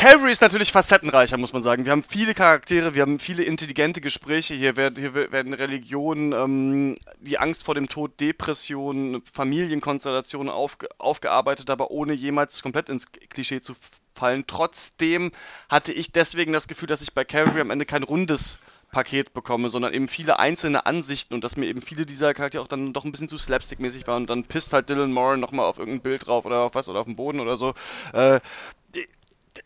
[0.02, 1.86] Calvary ist natürlich facettenreicher, muss man sagen.
[1.86, 4.56] Wir haben viele Charaktere, wir haben viele intelligente Gespräche.
[4.56, 11.70] Hier werden, hier werden Religionen, ähm, die Angst vor dem Tod, Depressionen, Familienkonstellationen aufge aufgearbeitet,
[11.70, 13.76] aber ohne jemals komplett ins Klischee zu
[14.14, 14.46] fallen.
[14.48, 15.32] Trotzdem
[15.70, 18.60] hatte ich deswegen das Gefühl, dass ich bei Calvary am Ende kein rundes
[18.92, 22.68] Paket bekomme, sondern eben viele einzelne Ansichten und dass mir eben viele dieser Charaktere auch
[22.68, 25.80] dann doch ein bisschen zu slapstick-mäßig waren und dann pisst halt Dylan Moran nochmal auf
[25.80, 27.74] irgendein Bild drauf oder auf was oder auf den Boden oder so.
[28.14, 28.42] Äh,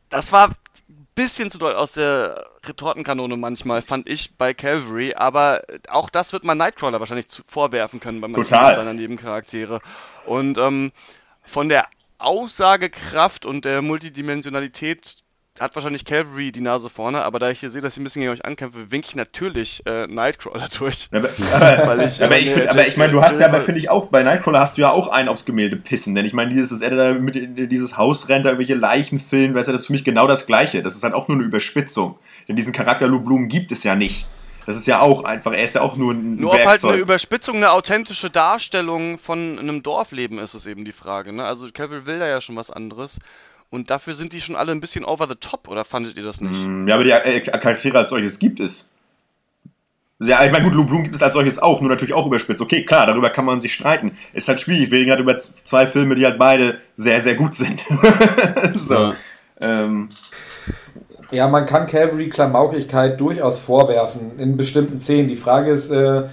[0.10, 0.52] das war
[1.16, 6.44] bisschen zu doll aus der Retortenkanone manchmal, fand ich bei Calvary, aber auch das wird
[6.44, 8.76] man Nightcrawler wahrscheinlich zu, vorwerfen können bei manchen Total.
[8.76, 9.80] seiner Nebencharaktere.
[10.26, 10.92] Und ähm,
[11.44, 15.18] von der Aussagekraft und der Multidimensionalität
[15.60, 18.22] hat wahrscheinlich Calvary die Nase vorne, aber da ich hier sehe, dass ich ein bisschen
[18.22, 21.08] gegen euch ankämpfe, winke ich natürlich äh, Nightcrawler durch.
[21.14, 23.80] Aber, aber, ich, aber äh, ich, find, aber ich meine, du hast ja, aber finde
[23.80, 26.14] ich auch, bei Nightcrawler hast du ja auch einen aufs Gemälde pissen.
[26.14, 29.20] Denn ich meine, dieses, dass er da mit in dieses Haus rennt, da irgendwelche Leichen
[29.20, 30.84] filmt, weißt du, das ist für mich genau das Gleiche.
[30.84, 32.20] Das ist halt auch nur eine Überspitzung.
[32.48, 34.28] Denn diesen Charakter Lou Bloom gibt es ja nicht.
[34.66, 36.94] Das ist ja auch einfach, er ist ja auch nur ein Nur ob halt Werkzeug.
[36.94, 41.34] eine Überspitzung, eine authentische Darstellung von einem Dorfleben ist, ist eben die Frage.
[41.34, 41.46] Ne?
[41.46, 43.20] Also Calvary will da ja schon was anderes.
[43.70, 46.40] Und dafür sind die schon alle ein bisschen over the top, oder fandet ihr das
[46.40, 46.68] nicht?
[46.68, 48.88] Mm, Ja, aber die äh, Charaktere als solches gibt es.
[50.20, 52.62] Ja, ich meine, gut, Bloom gibt es als solches auch, nur natürlich auch überspitzt.
[52.62, 54.18] Okay, klar, darüber kann man sich streiten.
[54.34, 57.54] Ist halt schwierig, wir reden halt über zwei Filme, die halt beide sehr, sehr gut
[57.54, 57.86] sind.
[58.76, 58.94] so.
[58.94, 59.16] Ja.
[59.60, 60.10] Ähm,
[61.32, 65.28] Ja, man kann Calvary Klamaukigkeit durchaus vorwerfen in bestimmten Szenen.
[65.28, 66.24] Die Frage ist, äh,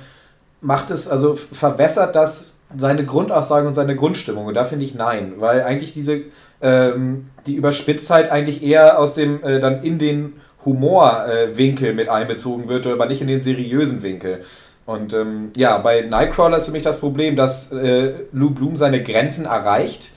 [0.60, 4.46] macht es, also verwässert das seine Grundaussage und seine Grundstimmung?
[4.46, 6.22] Und da finde ich nein, weil eigentlich diese,
[6.60, 12.68] ähm, die Überspitztheit eigentlich eher aus dem, äh, dann in den Humorwinkel äh, mit einbezogen
[12.68, 14.40] wird, aber nicht in den seriösen Winkel.
[14.86, 19.02] Und ähm, ja, bei Nightcrawler ist für mich das Problem, dass äh, Lou Bloom seine
[19.02, 20.12] Grenzen erreicht.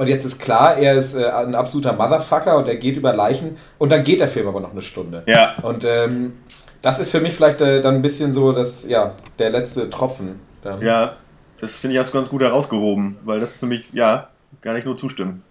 [0.00, 3.58] Und jetzt ist klar, er ist äh, ein absoluter Motherfucker und er geht über Leichen.
[3.76, 5.24] Und dann geht der Film aber noch eine Stunde.
[5.26, 5.56] Ja.
[5.60, 6.38] Und ähm,
[6.80, 10.40] das ist für mich vielleicht äh, dann ein bisschen so, dass, ja, der letzte Tropfen.
[10.62, 10.80] Dann.
[10.80, 11.16] ja,
[11.60, 14.30] das finde ich hast du ganz gut herausgehoben, weil das ist nämlich, ja,
[14.62, 15.42] gar nicht nur zustimmen.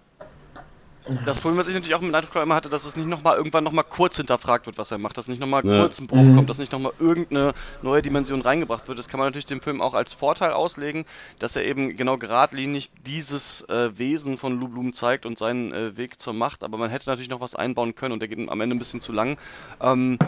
[1.24, 3.64] Das Problem, was ich natürlich auch mit Nightcrawler immer hatte, dass es nicht nochmal irgendwann
[3.64, 5.80] nochmal kurz hinterfragt wird, was er macht, dass nicht nochmal Ja.
[5.80, 6.36] kurz ein Bruch Mhm.
[6.36, 8.98] kommt, dass nicht nochmal irgendeine neue Dimension reingebracht wird.
[8.98, 11.04] Das kann man natürlich dem Film auch als Vorteil auslegen,
[11.38, 15.96] dass er eben genau geradlinig dieses äh, Wesen von Lou Bloom zeigt und seinen äh,
[15.96, 18.60] Weg zur Macht, aber man hätte natürlich noch was einbauen können und der geht am
[18.60, 19.36] Ende ein bisschen zu lang.
[19.80, 20.18] Ähm,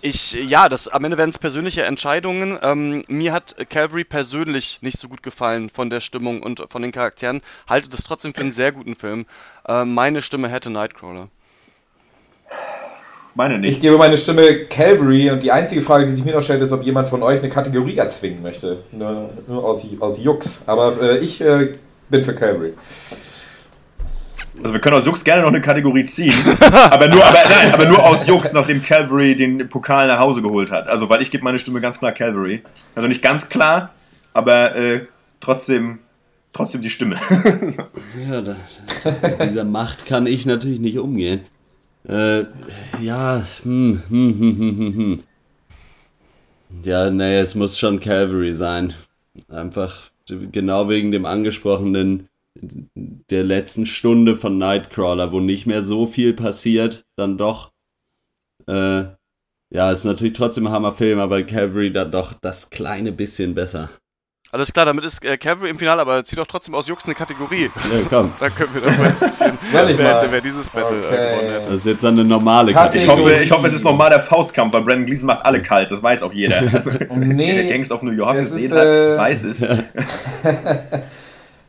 [0.00, 2.56] ich, ja, das, am Ende werden es persönliche Entscheidungen.
[2.62, 6.92] Ähm, mir hat Calvary persönlich nicht so gut gefallen von der Stimmung und von den
[6.92, 7.40] Charakteren.
[7.68, 9.26] Halte das trotzdem für einen sehr guten Film.
[9.68, 11.28] Äh, meine Stimme hätte Nightcrawler.
[13.34, 13.74] Meine nicht.
[13.74, 16.72] Ich gebe meine Stimme Calvary und die einzige Frage, die sich mir noch stellt, ist,
[16.72, 18.82] ob jemand von euch eine Kategorie erzwingen möchte.
[18.90, 20.64] Nur, nur aus, aus Jux.
[20.66, 21.72] Aber äh, ich äh,
[22.08, 22.72] bin für Calvary.
[24.60, 26.34] Also wir können aus Jux gerne noch eine Kategorie ziehen,
[26.90, 30.72] aber nur, aber, nein, aber nur aus Jux, nachdem Calvary den Pokal nach Hause geholt
[30.72, 30.88] hat.
[30.88, 32.62] Also weil ich gebe meine Stimme ganz klar Calvary.
[32.96, 33.90] Also nicht ganz klar,
[34.34, 35.00] aber äh,
[35.40, 36.00] trotzdem,
[36.52, 37.18] trotzdem die Stimme.
[38.28, 38.56] Ja, da,
[39.22, 41.40] mit dieser Macht kann ich natürlich nicht umgehen.
[42.08, 42.44] Äh,
[43.00, 45.22] ja, hm, hm, hm, hm, hm, hm.
[46.84, 48.94] Ja, nee, es muss schon Calvary sein.
[49.48, 56.34] Einfach genau wegen dem angesprochenen der letzten Stunde von Nightcrawler, wo nicht mehr so viel
[56.34, 57.72] passiert, dann doch.
[58.66, 59.04] Äh,
[59.70, 63.90] ja, ist natürlich trotzdem ein Hammerfilm, aber Calvary dann doch das kleine bisschen besser.
[64.50, 67.14] Alles klar, damit ist äh, Calvary im Finale, aber zieh doch trotzdem aus Jux eine
[67.14, 67.64] Kategorie.
[67.64, 67.70] Ja,
[68.08, 68.32] komm.
[68.40, 70.26] Dann können wir darüber diskutieren, ich wer, mal?
[70.30, 71.30] wer dieses Battle äh, Okay.
[71.32, 71.68] gewonnen hätte.
[71.68, 73.08] Das ist jetzt eine normale Ich Kategorie.
[73.34, 76.02] hoffe, ich hoffe, es ist normal der Faustkampf, weil Brandon Gleason macht alle kalt, das
[76.02, 76.62] weiß auch jeder.
[76.72, 79.62] Also, Nee, der Gangst of New York es gesehen ist, hat, äh, weiß es.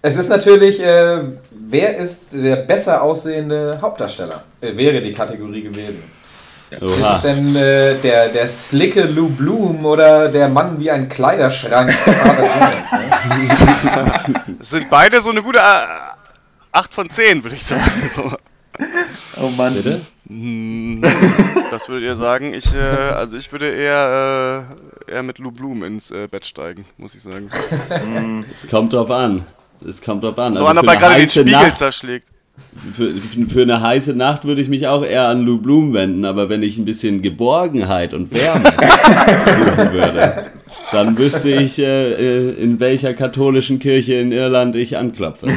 [0.01, 1.17] Es ist natürlich, äh,
[1.51, 4.43] wer ist der besser aussehende Hauptdarsteller?
[4.61, 6.03] Äh, wäre die Kategorie gewesen.
[6.71, 7.15] Ist Oha.
[7.15, 11.93] es denn äh, der, der slicke Lou Bloom oder der Mann wie ein Kleiderschrank?
[13.29, 14.55] Ne?
[14.59, 15.61] Es sind beide so eine gute äh,
[16.71, 17.81] 8 von 10, würde ich sagen.
[18.09, 18.31] So.
[19.41, 19.73] Oh Mann.
[19.73, 20.01] Bitte?
[20.27, 21.01] Hm,
[21.71, 22.53] Was würdet ihr sagen?
[22.53, 24.65] Ich, äh, also ich würde eher,
[25.07, 27.49] äh, eher mit Lou Bloom ins äh, Bett steigen, muss ich sagen.
[28.53, 29.45] Es kommt drauf an.
[29.85, 30.55] Es kommt drauf an.
[30.57, 32.27] So einer für bei eine gerade den Spiegel Nacht- zerschlägt.
[32.93, 33.13] Für,
[33.47, 36.63] für eine heiße Nacht würde ich mich auch eher an Lou Bloom wenden, aber wenn
[36.63, 38.63] ich ein bisschen Geborgenheit und Wärme
[39.45, 40.45] suchen würde,
[40.91, 45.49] dann wüsste ich, äh, äh, in welcher katholischen Kirche in Irland ich anklopfe.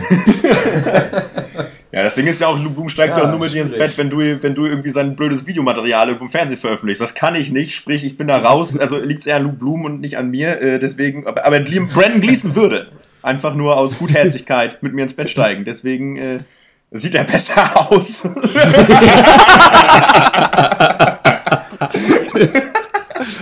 [1.93, 3.77] Ja, das Ding ist ja auch, Lou Bloom steigt ja, auch nur mit dir ins.
[3.77, 7.03] Bett, wenn du, wenn du irgendwie sein blödes Videomaterial irgendwo im Fernsehen veröffentlichst.
[7.03, 8.79] Das kann ich nicht, sprich, ich bin da raus.
[8.79, 10.59] Also liegt es eher an Lou Bloom und nicht an mir.
[10.63, 12.89] Äh, deswegen, aber, aber Brandon Gleason würde
[13.21, 15.67] einfach nur aus Gutherzigkeit mit mir ins Bett steigen.
[15.67, 16.39] Deswegen äh,
[16.93, 18.25] sieht er besser aus.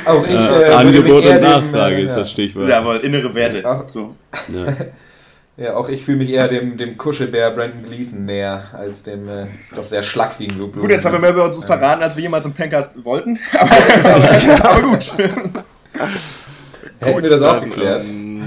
[0.07, 2.19] Auch ich, Äh, äh, Angebot mich eher und dem, Nachfrage äh, ist ja.
[2.19, 2.69] das Stichwort.
[2.69, 3.63] Jawohl, innere Werte.
[3.65, 3.85] Ach.
[3.93, 4.15] So.
[4.49, 4.67] Ja.
[5.57, 9.47] Ja, auch ich fühle mich eher dem, dem Kuschelbär Brandon Gleason näher als dem äh,
[9.75, 10.73] doch sehr schlachsigen Bloom.
[10.73, 13.39] Gut, jetzt haben wir mehr über uns verraten, als wir jemals im Pencast wollten.
[13.53, 13.71] Aber,
[14.05, 15.13] aber, aber gut.
[16.99, 18.03] Hätten wir das auch geklärt.
[18.09, 18.41] Ähm,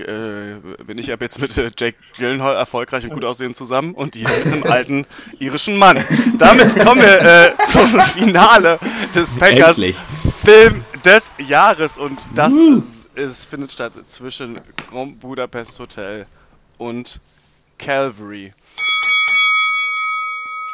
[0.00, 0.56] äh,
[0.86, 4.22] bin ich ab jetzt mit äh, Jake Gyllenhaal erfolgreich und gut aussehend zusammen und die
[4.22, 5.06] mit einem alten
[5.38, 6.04] irischen Mann.
[6.38, 8.78] Damit kommen wir äh, zum Finale
[9.14, 9.96] des Packers Endlich.
[10.44, 14.60] Film des Jahres und das ist, ist, findet statt zwischen
[14.90, 16.26] Grand Budapest Hotel
[16.78, 17.20] und
[17.78, 18.52] Calvary.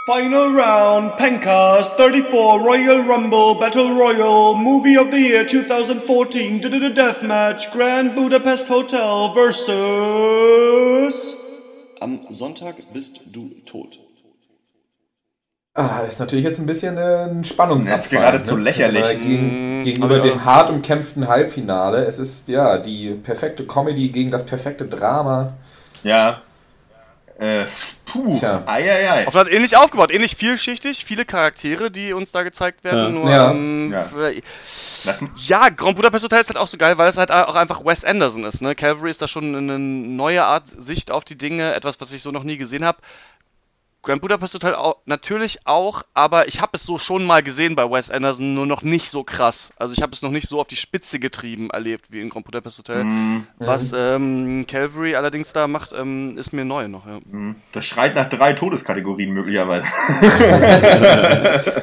[0.07, 6.79] Final round, Pencast 34 Royal Rumble Battle Royal Movie of the Year 2014 D -d
[6.79, 9.75] -d Deathmatch Grand Budapest Hotel versus
[12.01, 13.99] Am Sonntag bist du tot.
[15.77, 17.97] Ah, das ist natürlich jetzt ein bisschen äh, ein Spannungsabfall.
[17.97, 19.07] Das ist geradezu lächerlich.
[19.09, 22.05] Äh, Gegen, Mm, gegenüber aber- dem hart umkämpften Halbfinale.
[22.05, 25.55] Es ist ja die perfekte Comedy gegen das perfekte Drama.
[26.03, 26.43] Ja.
[27.39, 27.67] Äh,
[28.07, 28.41] puh.
[28.67, 29.27] Eieiei.
[29.27, 33.01] Auf ähnlich aufgebaut, ähnlich vielschichtig, viele Charaktere, die uns da gezeigt werden.
[33.05, 33.09] Ja.
[33.11, 33.51] Nur, Ja.
[33.51, 35.15] ähm, Ja.
[35.37, 38.05] ja, Grand Budapest Hotel ist halt auch so geil, weil es halt auch einfach Wes
[38.05, 38.63] Anderson ist.
[38.63, 38.75] Ne?
[38.75, 42.31] Calvary ist da schon eine neue Art Sicht auf die Dinge, etwas, was ich so
[42.31, 42.99] noch nie gesehen habe.
[44.05, 47.91] Grand Budapest Hotel auch, natürlich auch, aber ich habe es so schon mal gesehen bei
[47.91, 49.73] Wes Anderson, nur noch nicht so krass.
[49.79, 52.45] Also ich habe es noch nicht so auf die Spitze getrieben erlebt wie in Grand
[52.45, 53.05] Budapest Hotel.
[53.05, 53.47] Mhm.
[53.59, 57.07] Was ähm, Calvary allerdings da macht, ähm, ist mir neu noch.
[57.07, 57.19] Ja.
[57.73, 59.87] Das schreit nach drei Todeskategorien möglicherweise.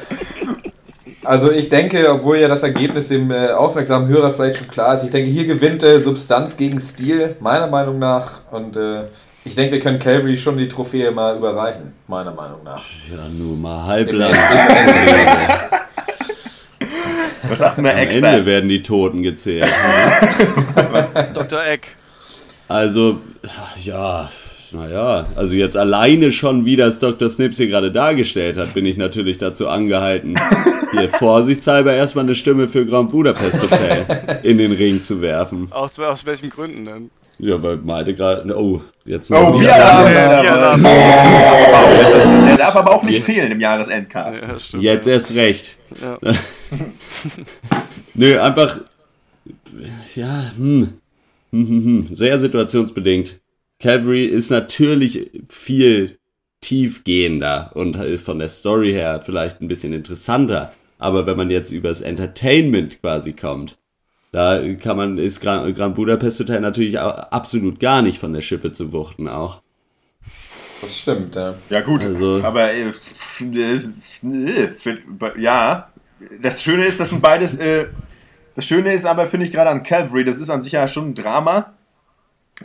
[1.24, 5.04] Also ich denke, obwohl ja das Ergebnis dem äh, aufmerksamen Hörer vielleicht schon klar ist,
[5.04, 8.40] ich denke, hier gewinnt äh, Substanz gegen Stil, meiner Meinung nach.
[8.50, 9.04] Und äh,
[9.44, 12.84] ich denke, wir können Calvary schon die Trophäe mal überreichen, meiner Meinung nach.
[13.10, 14.32] Ja, nur mal halblang.
[17.48, 18.08] Was sagt denn der Am?
[18.08, 19.68] Ende werden die Toten gezählt.
[21.34, 21.66] Dr.
[21.66, 21.96] Eck.
[22.68, 23.18] Also,
[23.82, 24.30] ja,
[24.72, 27.28] naja, also jetzt alleine schon, wie das Dr.
[27.28, 30.34] Snips hier gerade dargestellt hat, bin ich natürlich dazu angehalten,
[30.92, 34.06] hier vorsichtshalber erstmal eine Stimme für Grand Budapest Hotel
[34.42, 35.68] in den Ring zu werfen.
[35.70, 37.10] Aus, aus welchen Gründen denn?
[37.44, 40.78] Ja, weil Malte gerade, oh, jetzt Oh, noch Bier wieder-
[42.46, 44.40] Der darf aber auch nicht fehlen im Jahresendcast.
[44.40, 44.82] Ja, stimmt.
[44.84, 45.76] Jetzt erst recht.
[46.00, 46.18] Ja.
[48.14, 48.78] Nö, einfach,
[50.14, 50.92] ja, hm,
[51.50, 53.40] hm, hm, hm, sehr situationsbedingt.
[53.80, 56.18] Calvary ist natürlich viel
[56.60, 60.72] tiefgehender und ist von der Story her vielleicht ein bisschen interessanter.
[61.00, 63.76] Aber wenn man jetzt übers Entertainment quasi kommt,
[64.32, 68.40] da kann man, ist Grand, Grand Budapest Hotel natürlich auch absolut gar nicht von der
[68.40, 69.60] Schippe zu wuchten auch.
[70.80, 71.54] Das stimmt, ja.
[71.70, 72.92] Ja gut, Also- aber äh,
[75.38, 75.88] ja,
[76.40, 77.86] das Schöne ist, das sind beides, äh,
[78.54, 81.10] das Schöne ist aber, finde ich gerade an Calvary, das ist an sich ja schon
[81.10, 81.72] ein Drama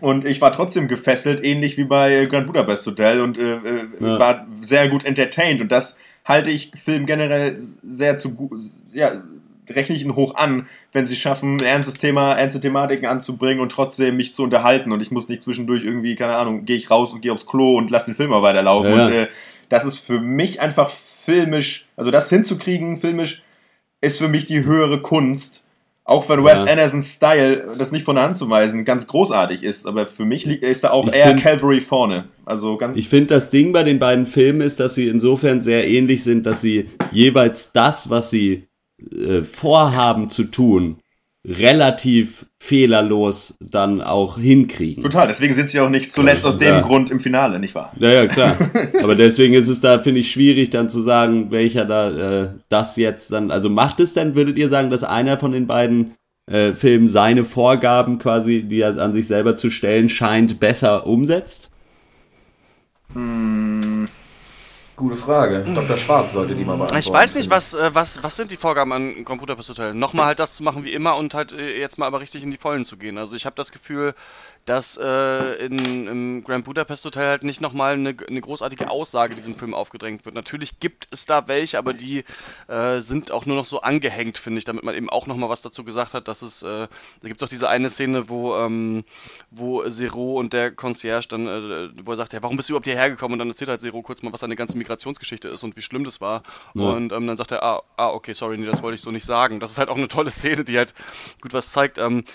[0.01, 3.59] und ich war trotzdem gefesselt, ähnlich wie bei Grand Budapest Hotel und äh, äh,
[3.99, 4.19] Ja.
[4.19, 7.57] war sehr gut entertained und das halte ich Film generell
[7.89, 8.51] sehr zu gut,
[8.91, 9.21] ja,
[9.69, 13.71] rechne ich ihn hoch an, wenn sie schaffen, ein ernstes Thema, ernste Thematiken anzubringen und
[13.71, 17.13] trotzdem mich zu unterhalten und ich muss nicht zwischendurch irgendwie, keine Ahnung, gehe ich raus
[17.13, 19.27] und gehe aufs Klo und lass den Film mal weiterlaufen Ja, und äh,
[19.69, 23.41] das ist für mich einfach filmisch, also das hinzukriegen, filmisch,
[24.01, 25.63] ist für mich die höhere Kunst.
[26.05, 26.71] Auch wenn Wes Ja.
[26.71, 30.45] Andersons Style, das nicht von der Hand zu weisen, ganz großartig ist, aber für mich
[30.45, 32.29] liegt, ist da auch Ich eher find- Calvary vorne.
[32.45, 32.97] Also ganz.
[32.97, 36.45] Ich finde, das Ding bei den beiden Filmen ist, dass sie insofern sehr ähnlich sind,
[36.45, 38.67] dass sie jeweils das, was sie
[39.11, 40.97] äh, vorhaben zu tun,
[41.45, 45.03] relativ fehlerlos dann auch hinkriegen.
[45.03, 46.81] Total, deswegen sind sie auch nicht zuletzt aus dem Ja.
[46.81, 47.93] Grund im Finale, nicht wahr?
[47.99, 48.57] Ja, ja, klar.
[49.01, 52.97] Aber deswegen ist es da, finde ich, schwierig dann zu sagen, welcher da äh, das
[52.97, 53.51] jetzt dann.
[53.51, 56.15] Also macht es denn, würdet ihr sagen, dass einer von den beiden
[56.51, 61.71] äh, Filmen seine Vorgaben quasi, die er an sich selber zu stellen scheint, besser umsetzt?
[64.97, 65.63] Gute Frage.
[65.63, 65.95] Dr.
[65.95, 66.97] Schwarz sollte die mal beantworten.
[66.97, 69.23] Ich weiß nicht, was, äh, was, was sind die Vorgaben an
[69.69, 69.93] Hotel?
[69.93, 72.49] Nochmal halt das zu machen wie immer und halt äh, jetzt mal aber richtig in
[72.49, 73.19] die Vollen zu gehen.
[73.19, 74.15] Also ich habe das Gefühl,
[74.67, 79.55] dass äh, in, im Grand Budapest Hotel halt nicht nochmal eine, eine großartige Aussage diesem
[79.55, 80.35] Film aufgedrängt wird.
[80.35, 82.25] Natürlich gibt es da welche, aber die
[82.67, 85.61] äh, sind auch nur noch so angehängt, finde ich, damit man eben auch nochmal was
[85.61, 86.87] dazu gesagt hat, dass es, äh,
[87.21, 89.05] da gibt es auch diese eine Szene, wo, ähm,
[89.51, 92.87] wo Zero und der Concierge dann, äh, wo er sagt, ja, warum bist du überhaupt
[92.87, 93.33] hierher gekommen?
[93.33, 96.03] Und dann erzählt halt Zero kurz mal, was seine ganze Migrationsgeschichte ist und wie schlimm
[96.03, 96.43] das war.
[96.73, 96.83] Ja.
[96.83, 99.25] Und ähm, dann sagt er, ah, ah, okay, sorry, nee, das wollte ich so nicht
[99.25, 99.61] sagen.
[99.61, 100.93] Das ist halt auch eine tolle Szene, die halt
[101.39, 101.99] gut was zeigt.
[101.99, 102.25] Ähm,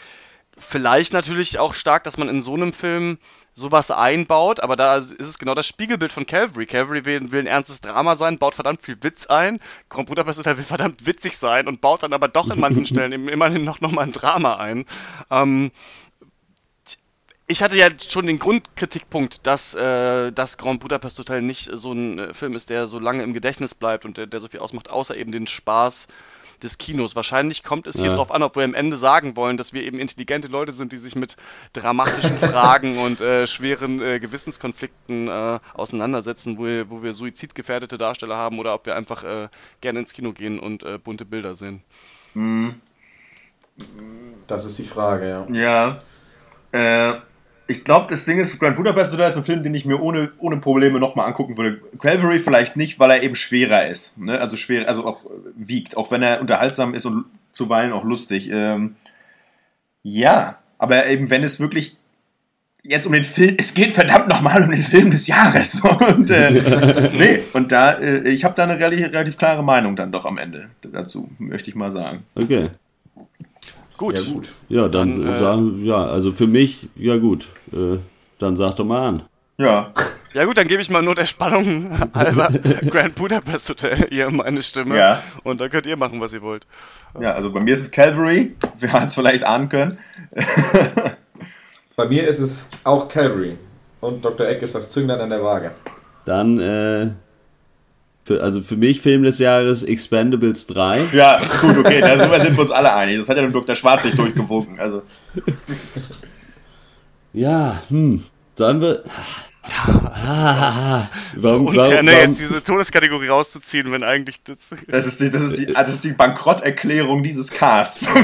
[0.58, 3.18] vielleicht natürlich auch stark, dass man in so einem Film
[3.54, 6.66] sowas einbaut, aber da ist es genau das Spiegelbild von Calvary.
[6.66, 9.60] Calvary will, will ein ernstes Drama sein, baut verdammt viel Witz ein.
[9.90, 13.12] Grand Budapest Hotel will verdammt witzig sein und baut dann aber doch in manchen Stellen
[13.12, 14.86] eben immerhin noch, noch mal ein Drama ein.
[15.30, 15.70] Ähm,
[17.46, 22.18] ich hatte ja schon den Grundkritikpunkt, dass äh, das Grand Budapest Hotel nicht so ein
[22.18, 24.90] äh, Film ist, der so lange im Gedächtnis bleibt und der, der so viel ausmacht,
[24.90, 26.08] außer eben den Spaß,
[26.62, 27.16] des Kinos.
[27.16, 28.16] Wahrscheinlich kommt es hier Ja.
[28.16, 30.97] drauf an, ob wir am Ende sagen wollen, dass wir eben intelligente Leute sind, die
[30.98, 31.36] sich mit
[31.72, 38.36] dramatischen Fragen und äh, schweren äh, Gewissenskonflikten äh, auseinandersetzen, wo wir, wo wir suizidgefährdete Darsteller
[38.36, 39.48] haben oder ob wir einfach äh,
[39.80, 41.82] gerne ins Kino gehen und äh, bunte Bilder sehen.
[42.34, 42.80] Mhm.
[44.47, 46.01] Das ist die Frage, ja.
[46.72, 47.12] Ja.
[47.12, 47.20] Äh,
[47.72, 50.30] ich glaube, das Ding ist, Grand Budapest Hotel ist ein Film, den ich mir ohne,
[50.38, 51.80] ohne Probleme nochmal angucken würde.
[51.98, 54.16] Calvary vielleicht nicht, weil er eben schwerer ist.
[54.18, 54.40] Ne?
[54.40, 58.48] Also schwer, also auch äh, wiegt, auch wenn er unterhaltsam ist und zuweilen auch lustig.
[58.52, 58.96] Ähm,
[60.02, 61.96] ja, aber eben wenn es wirklich
[62.82, 65.80] jetzt um den Film, es geht verdammt nochmal um den Film des Jahres.
[66.14, 70.10] Und, äh, nee, und da, äh, ich habe da eine relativ, relativ klare Meinung dann
[70.12, 72.24] doch am Ende dazu, möchte ich mal sagen.
[72.34, 72.70] Okay.
[74.02, 74.18] Gut.
[74.18, 74.48] Ja, gut.
[74.68, 77.50] Ja, dann, Dann, äh, sagen, ja, also für mich, ja gut.
[77.72, 77.98] Äh,
[78.40, 79.22] dann sag doch mal an.
[79.58, 79.92] Ja.
[80.34, 82.48] Ja gut, dann gebe ich mal nur der Spannung halber
[82.90, 84.96] Grand Budapest Hotel ihr meine Stimme.
[84.98, 85.22] Ja.
[85.44, 86.66] Und dann könnt ihr machen, was ihr wollt.
[87.20, 89.96] Ja, also bei mir ist es Calvary, wir haben es vielleicht ahnen können.
[91.94, 93.56] Bei mir ist es auch Calvary.
[94.00, 94.48] Und Dr.
[94.48, 95.72] Eck ist das Zünglein an der Waage.
[96.24, 97.10] Dann, äh,
[98.24, 101.06] für, also für mich Film des Jahres Expendables 3.
[101.12, 103.18] Ja, gut, okay, da sind wir, sind wir uns alle einig.
[103.18, 103.74] Das hat ja dem Dr.
[103.74, 104.78] Schwarz nicht durchgewogen.
[104.78, 105.02] Also.
[107.32, 108.24] Ja, hm.
[108.54, 109.02] Sollen wir.
[109.64, 114.70] Ah, warum, Unfair, warum, ne, warum, jetzt diese Todeskategorie rauszuziehen, wenn eigentlich das.
[114.88, 118.06] Das ist die, das ist die, das ist die Bankrotterklärung dieses Casts.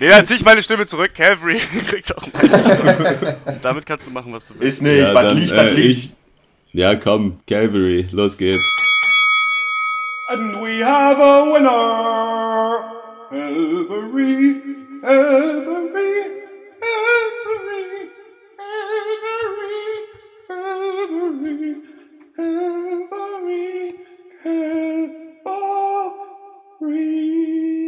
[0.00, 1.10] Nee, dann zieh ich meine Stimme zurück.
[1.14, 3.36] Calvary kriegt auch mal.
[3.46, 4.76] Und damit kannst du machen, was du willst.
[4.76, 6.14] Ist nicht, ja, was dann, liegt, das äh, liegt.
[6.72, 8.58] Ja, komm, Calvary, los geht's.
[10.30, 12.98] And we have a winner.
[13.30, 14.60] Every,
[15.02, 16.20] every,
[16.82, 17.08] every,
[17.40, 18.10] every,
[21.28, 21.82] every,
[22.38, 23.94] every,
[26.80, 27.87] Calvary.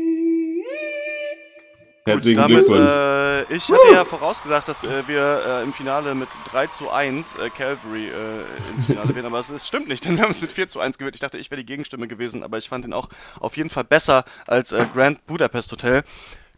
[2.07, 2.89] Herzlichen Damit, Glückwunsch.
[2.89, 7.37] äh, ich hatte ja vorausgesagt, dass äh, wir äh, im Finale mit 3 zu 1
[7.37, 10.51] äh, Calvary äh, ins Finale wählen, aber es, stimmt nicht, denn wir haben es mit
[10.51, 11.15] 4 zu 1 gewählt.
[11.15, 13.09] Ich dachte, ich wäre die Gegenstimme gewesen, aber ich fand ihn auch
[13.39, 16.03] auf jeden Fall besser als äh, Grand Budapest Hotel.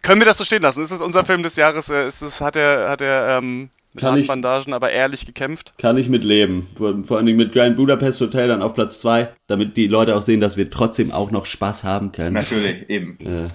[0.00, 0.82] Können wir das so stehen lassen?
[0.82, 1.88] Ist es unser Film des Jahres?
[1.88, 5.74] Ist es, hat er, hat er ähm, mit Kann harten ich- Bandagen, aber ehrlich gekämpft?
[5.78, 6.68] Kann ich mit leben.
[6.76, 10.16] Vor, vor allen Dingen mit Grand Budapest Hotel dann auf Platz 2, damit die Leute
[10.16, 12.34] auch sehen, dass wir trotzdem auch noch Spaß haben können.
[12.34, 13.18] Natürlich, eben.
[13.20, 13.48] Äh,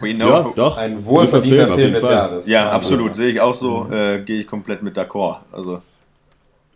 [0.00, 0.28] We know.
[0.28, 0.76] ja, doch.
[0.76, 2.12] Ein wohlverdienter Film jeden des Fall.
[2.12, 2.46] Jahres.
[2.48, 3.14] Ja, absolut.
[3.16, 3.88] Sehe ich auch so.
[3.90, 5.38] Äh, Gehe ich komplett mit d'accord.
[5.52, 5.82] Also.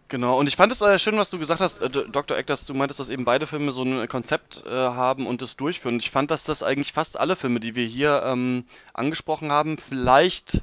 [0.09, 2.37] Genau, und ich fand es äh, schön, was du gesagt hast, äh, Dr.
[2.37, 5.57] Eck, dass du meintest, dass eben beide Filme so ein Konzept äh, haben und das
[5.57, 5.95] durchführen.
[5.95, 9.79] Und ich fand, dass das eigentlich fast alle Filme, die wir hier ähm, angesprochen haben,
[9.79, 10.63] vielleicht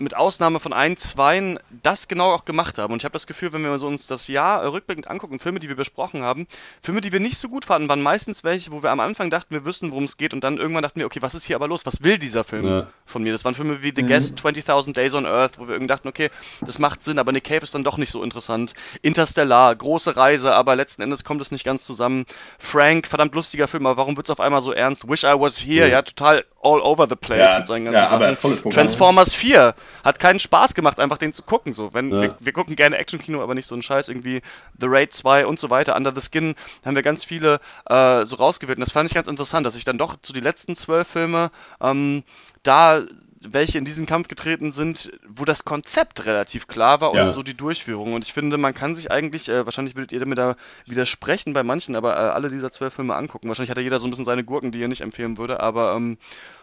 [0.00, 2.92] mit Ausnahme von ein, zweien das genau auch gemacht haben.
[2.92, 5.76] Und ich habe das Gefühl, wenn wir uns das Jahr rückblickend angucken, Filme, die wir
[5.76, 6.46] besprochen haben,
[6.82, 9.54] Filme, die wir nicht so gut fanden, waren meistens welche, wo wir am Anfang dachten,
[9.54, 11.68] wir wüssten, worum es geht und dann irgendwann dachten wir, okay, was ist hier aber
[11.68, 11.86] los?
[11.86, 12.86] Was will dieser Film Ja.
[13.06, 13.32] von mir?
[13.32, 16.30] Das waren Filme wie The Guest, 20.000 Days on Earth, wo wir irgendwie dachten, okay,
[16.62, 18.74] das macht Sinn, aber Nick Cave ist dann doch nicht so interessant.
[19.02, 22.24] Interstellar, große Reise, aber letzten Endes kommt es nicht ganz zusammen.
[22.58, 25.08] Frank, verdammt lustiger Film, aber warum wird es auf einmal so ernst?
[25.08, 26.02] Wish I Was Here, ja, Ja.
[26.02, 28.70] total all over the place Ja, mit seinen ganzen ja, Sachen.
[28.70, 29.74] Transformers 4
[30.04, 31.72] hat keinen Spaß gemacht, einfach den zu gucken.
[31.72, 31.92] So.
[31.94, 32.22] Wenn, Ja.
[32.22, 34.42] wir, wir gucken gerne Actionkino, aber nicht so einen Scheiß irgendwie
[34.78, 35.96] The Raid 2 und so weiter.
[35.96, 36.54] Under the Skin
[36.84, 38.78] haben wir ganz viele äh, so rausgewählt.
[38.78, 41.50] Und das fand ich ganz interessant, dass ich dann doch zu die letzten zwölf Filme
[41.80, 42.24] ähm,
[42.62, 43.00] da
[43.42, 47.32] welche in diesen Kampf getreten sind, wo das Konzept relativ klar war und Ja.
[47.32, 48.12] so die Durchführung.
[48.12, 50.56] Und ich finde, man kann sich eigentlich, äh, wahrscheinlich würdet ihr mir da
[50.86, 53.48] widersprechen bei manchen, aber äh, alle dieser zwölf Filme angucken.
[53.48, 55.94] Wahrscheinlich hat ja jeder so ein bisschen seine Gurken, die er nicht empfehlen würde, aber
[55.96, 56.18] ähm,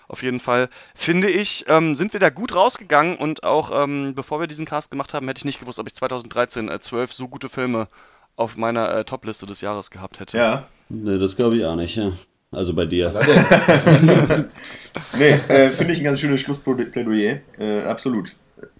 [0.07, 4.39] auf jeden Fall finde ich, ähm, sind wir da gut rausgegangen und auch ähm, bevor
[4.39, 7.27] wir diesen Cast gemacht haben, hätte ich nicht gewusst, ob ich 2013 äh, zwölf so
[7.27, 7.87] gute Filme
[8.35, 10.37] auf meiner äh, Top-Liste des Jahres gehabt hätte.
[10.37, 10.67] Ja.
[10.89, 12.11] Nee, das glaube ich auch nicht, ja.
[12.51, 13.13] Also bei dir.
[15.17, 17.41] Nee, äh, finde ich ein ganz schönes Schlussplädoyer.
[17.59, 18.35] Äh, absolut.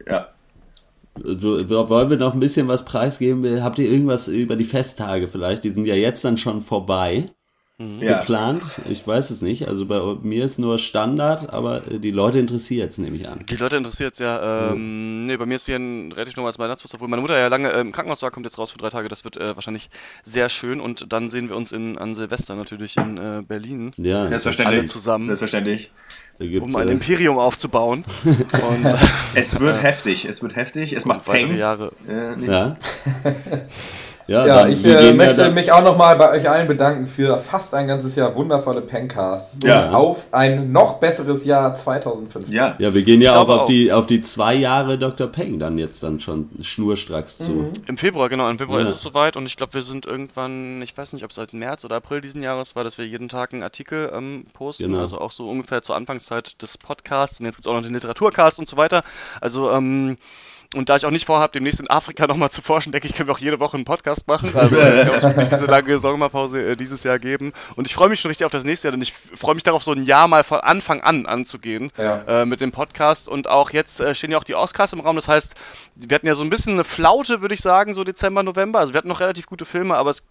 [0.10, 0.30] Ja.
[1.16, 3.64] Wollen wir noch ein bisschen was preisgeben?
[3.64, 5.64] Habt ihr irgendwas über die Festtage vielleicht?
[5.64, 7.30] Die sind ja jetzt dann schon vorbei.
[7.80, 8.20] Ja.
[8.20, 8.64] Geplant?
[8.90, 9.68] Ich weiß es nicht.
[9.68, 13.46] Also bei mir ist nur Standard, aber die Leute interessiert es, nehme ich an.
[13.48, 14.72] Die Leute interessiert es ja.
[14.72, 17.70] Ähm, Nee, bei mir ist hier ein relativ normales Weihnachtsfest, obwohl meine Mutter ja lange
[17.72, 19.10] äh, im Krankenhaus war, kommt jetzt raus für drei Tage.
[19.10, 19.90] Das wird äh, wahrscheinlich
[20.24, 23.92] sehr schön und dann sehen wir uns in, an Silvester natürlich in äh, Berlin.
[23.98, 24.80] Ja, Selbstverständlich.
[24.80, 25.26] Alle zusammen.
[25.28, 25.92] Selbstverständlich.
[26.40, 28.06] Um ein äh, Imperium aufzubauen.
[28.24, 28.96] Und, äh,
[29.34, 30.26] Es wird äh, heftig.
[30.26, 30.94] Es wird heftig.
[30.94, 31.58] Es macht weitere Peng.
[31.58, 31.92] Jahre.
[32.08, 32.48] Äh, nee.
[32.48, 32.78] Ja.
[34.28, 37.08] Ja, Ja, dann- ich äh, ja möchte dann- mich auch nochmal bei euch allen bedanken
[37.08, 39.60] für fast ein ganzes Jahr wundervolle Pencasts.
[39.64, 39.88] Ja.
[39.90, 42.54] Und auf ein noch besseres Jahr 2015.
[42.54, 42.76] Ja.
[42.80, 43.66] Ja, wir gehen ja auch auf auch.
[43.66, 45.28] die, auf die zwei Jahre Dr.
[45.28, 47.72] Peng dann jetzt dann schon schnurstracks zu.
[47.88, 48.50] Im Februar, genau.
[48.50, 48.86] Im Februar Ja.
[48.86, 51.54] ist es soweit und ich glaube, wir sind irgendwann, ich weiß nicht, ob es seit
[51.54, 54.88] März oder April diesen Jahres war, dass wir jeden Tag einen Artikel ähm, posten.
[54.88, 55.00] Genau.
[55.00, 57.40] Also auch so ungefähr zur Anfangszeit des Podcasts.
[57.40, 59.04] Und jetzt gibt es auch noch den Literaturcast und so weiter.
[59.42, 60.18] Also, ähm,
[60.76, 63.28] und da ich auch nicht vorhabe, demnächst in Afrika nochmal zu forschen, denke ich, können
[63.28, 64.52] wir auch jede Woche einen Podcast machen.
[64.56, 67.54] Also es wird auch nicht diese lange Sommerpause äh, dieses Jahr geben.
[67.76, 69.84] Und ich freue mich schon richtig auf das nächste Jahr, denn ich freue mich darauf,
[69.84, 72.24] so ein Jahr mal von Anfang an anzugehen Ja.
[72.42, 73.28] äh, mit dem Podcast.
[73.30, 75.16] Und auch jetzt äh, stehen ja auch die Oscars im Raum.
[75.16, 75.56] Das heißt,
[75.96, 78.80] wir hatten ja so ein bisschen eine Flaute, würde ich sagen, so Dezember, November.
[78.80, 80.28] Also wir hatten noch relativ gute Filme, aber es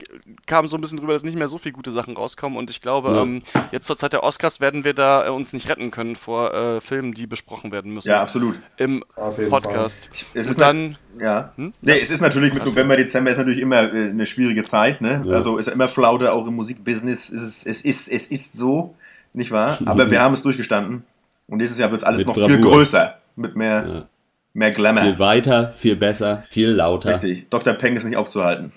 [0.46, 2.58] kam so ein bisschen drüber, dass nicht mehr so viele gute Sachen rauskommen.
[2.58, 3.22] Und ich glaube, Ja.
[3.22, 3.42] ähm,
[3.72, 6.80] jetzt zur Zeit der Oscars werden wir da äh, uns nicht retten können vor äh,
[6.80, 8.08] Filmen, die besprochen werden müssen.
[8.08, 8.58] Ja, absolut.
[8.76, 9.04] Im
[9.48, 10.08] Podcast.
[10.34, 11.52] Es Und ist dann, Ja.
[11.56, 11.72] Hm?
[11.82, 12.64] Nee, es ist natürlich mit.
[12.64, 15.22] November, Dezember ist natürlich immer äh, eine schwierige Zeit, ne?
[15.24, 15.32] Ja.
[15.34, 17.30] Also ist ja immer Flaute, auch im Musikbusiness.
[17.30, 18.94] Es ist, es ist, es ist so,
[19.32, 19.78] nicht wahr?
[19.86, 21.04] Aber wir haben es durchgestanden.
[21.48, 22.72] Und nächstes Jahr wird es alles Mit noch viel Bravour.
[22.72, 23.14] größer.
[23.36, 24.08] Mit mehr, Ja.
[24.52, 25.02] mehr Glamour.
[25.04, 27.10] Viel weiter, viel besser, viel lauter.
[27.10, 27.48] Richtig.
[27.50, 27.74] Dr.
[27.74, 28.72] Peng ist nicht aufzuhalten.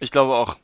[0.00, 0.56] ich glaube auch.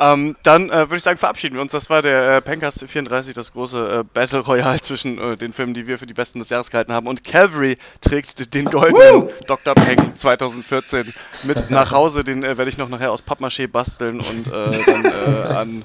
[0.00, 1.70] Ähm, dann äh, würde ich sagen, verabschieden wir uns.
[1.70, 5.72] Das war der äh, Pencast 34, das große äh, Battle Royale zwischen äh, den Filmen,
[5.72, 7.06] die wir für die besten des Jahres gehalten haben.
[7.06, 9.74] Und Calvary trägt den goldenen Dr.
[9.74, 11.14] Peng 2014
[11.44, 12.24] mit nach Hause.
[12.24, 15.84] Den äh, werde ich noch nachher aus Pappmaché basteln und äh, dann äh, an,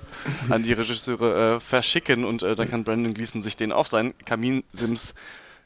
[0.49, 2.26] an die Regisseure verschicken.
[2.26, 5.14] Und dann kann Brandon Gleason sich den auf seinen Kaminsims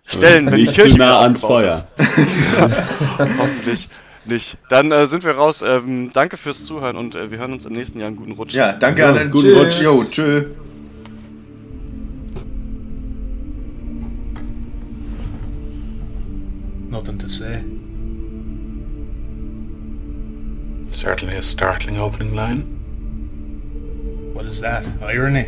[0.06, 1.88] stellen, wenn die Nicht Kirche zu nah ans Feuer.
[3.18, 3.88] Hoffentlich
[4.26, 4.58] nicht.
[4.70, 5.62] Dann äh, sind wir raus.
[5.62, 8.08] Ähm, danke fürs Zuhören und äh, wir hören uns im nächsten Jahr.
[8.08, 8.54] Einen guten Rutsch.
[8.54, 9.54] Ja, danke Ja, an den guten.
[9.54, 9.82] Rutsch.
[9.82, 10.45] Jo, tschö.
[16.90, 17.64] Nothing to say.
[20.90, 22.62] Certainly a startling opening line.
[24.34, 24.86] What is that?
[25.02, 25.48] Irony?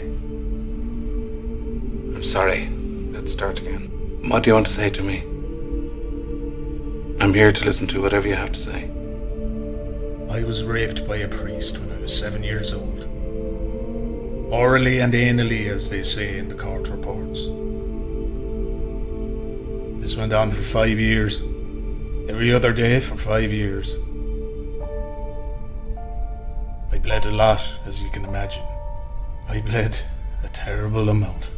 [2.16, 2.68] I'm sorry.
[3.12, 3.90] Let's start again.
[4.28, 5.24] What do you want to say to me?
[7.20, 8.84] I'm here to listen to whatever you have to say.
[10.30, 13.08] I was raped by a priest when I was seven years old.
[14.52, 17.46] Orally and anally, as they say in the court reports.
[20.02, 21.42] This went on for five years.
[22.28, 23.96] Every other day for five years.
[26.92, 28.66] I bled a lot, as you can imagine.
[29.48, 29.98] I bled
[30.44, 31.50] a terrible amount.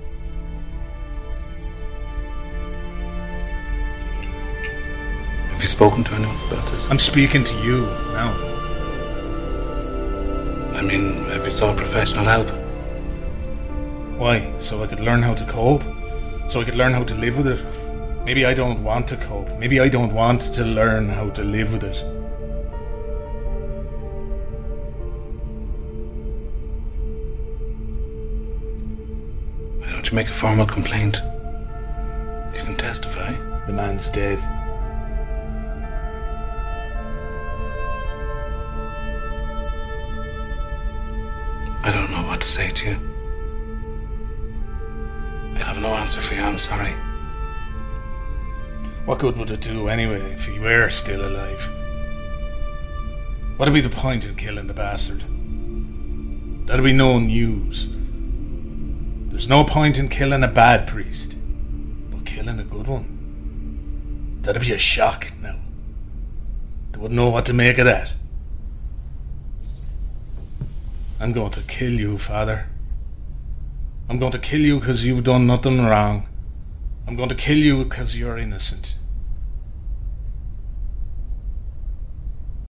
[5.68, 6.89] You spoken to anyone about this?
[6.89, 7.81] I'm speaking to you
[8.14, 8.31] now.
[10.73, 12.48] I mean, have you sought professional help?
[14.18, 14.49] Why?
[14.60, 15.84] So I could learn how to cope?
[16.48, 17.61] So I could learn how to live with it?
[18.23, 19.60] Maybe I don't want to cope.
[19.60, 21.98] Maybe I don't want to learn how to live with it.
[29.81, 31.22] Why don't you make a formal complaint?
[32.56, 33.34] You can testify.
[33.65, 34.56] The man's dead.
[42.38, 42.99] What to say to you.
[45.55, 46.91] I have no answer for you, I'm sorry.
[49.05, 51.68] What good would it do anyway if he were still alive?
[53.57, 55.23] What'd be the point in killing the bastard?
[56.68, 57.89] That'd be no news.
[59.31, 61.38] There's no point in killing a bad priest,
[62.11, 64.41] but killing a good one.
[64.43, 65.57] That'd be a shock now.
[66.91, 68.14] They wouldn't know what to make of that.
[71.19, 72.68] I'm going to kill you, Father.
[74.07, 76.30] I'm going to kill you because you've done nothing wrong.
[77.07, 78.97] I'm going to kill you because you're innocent.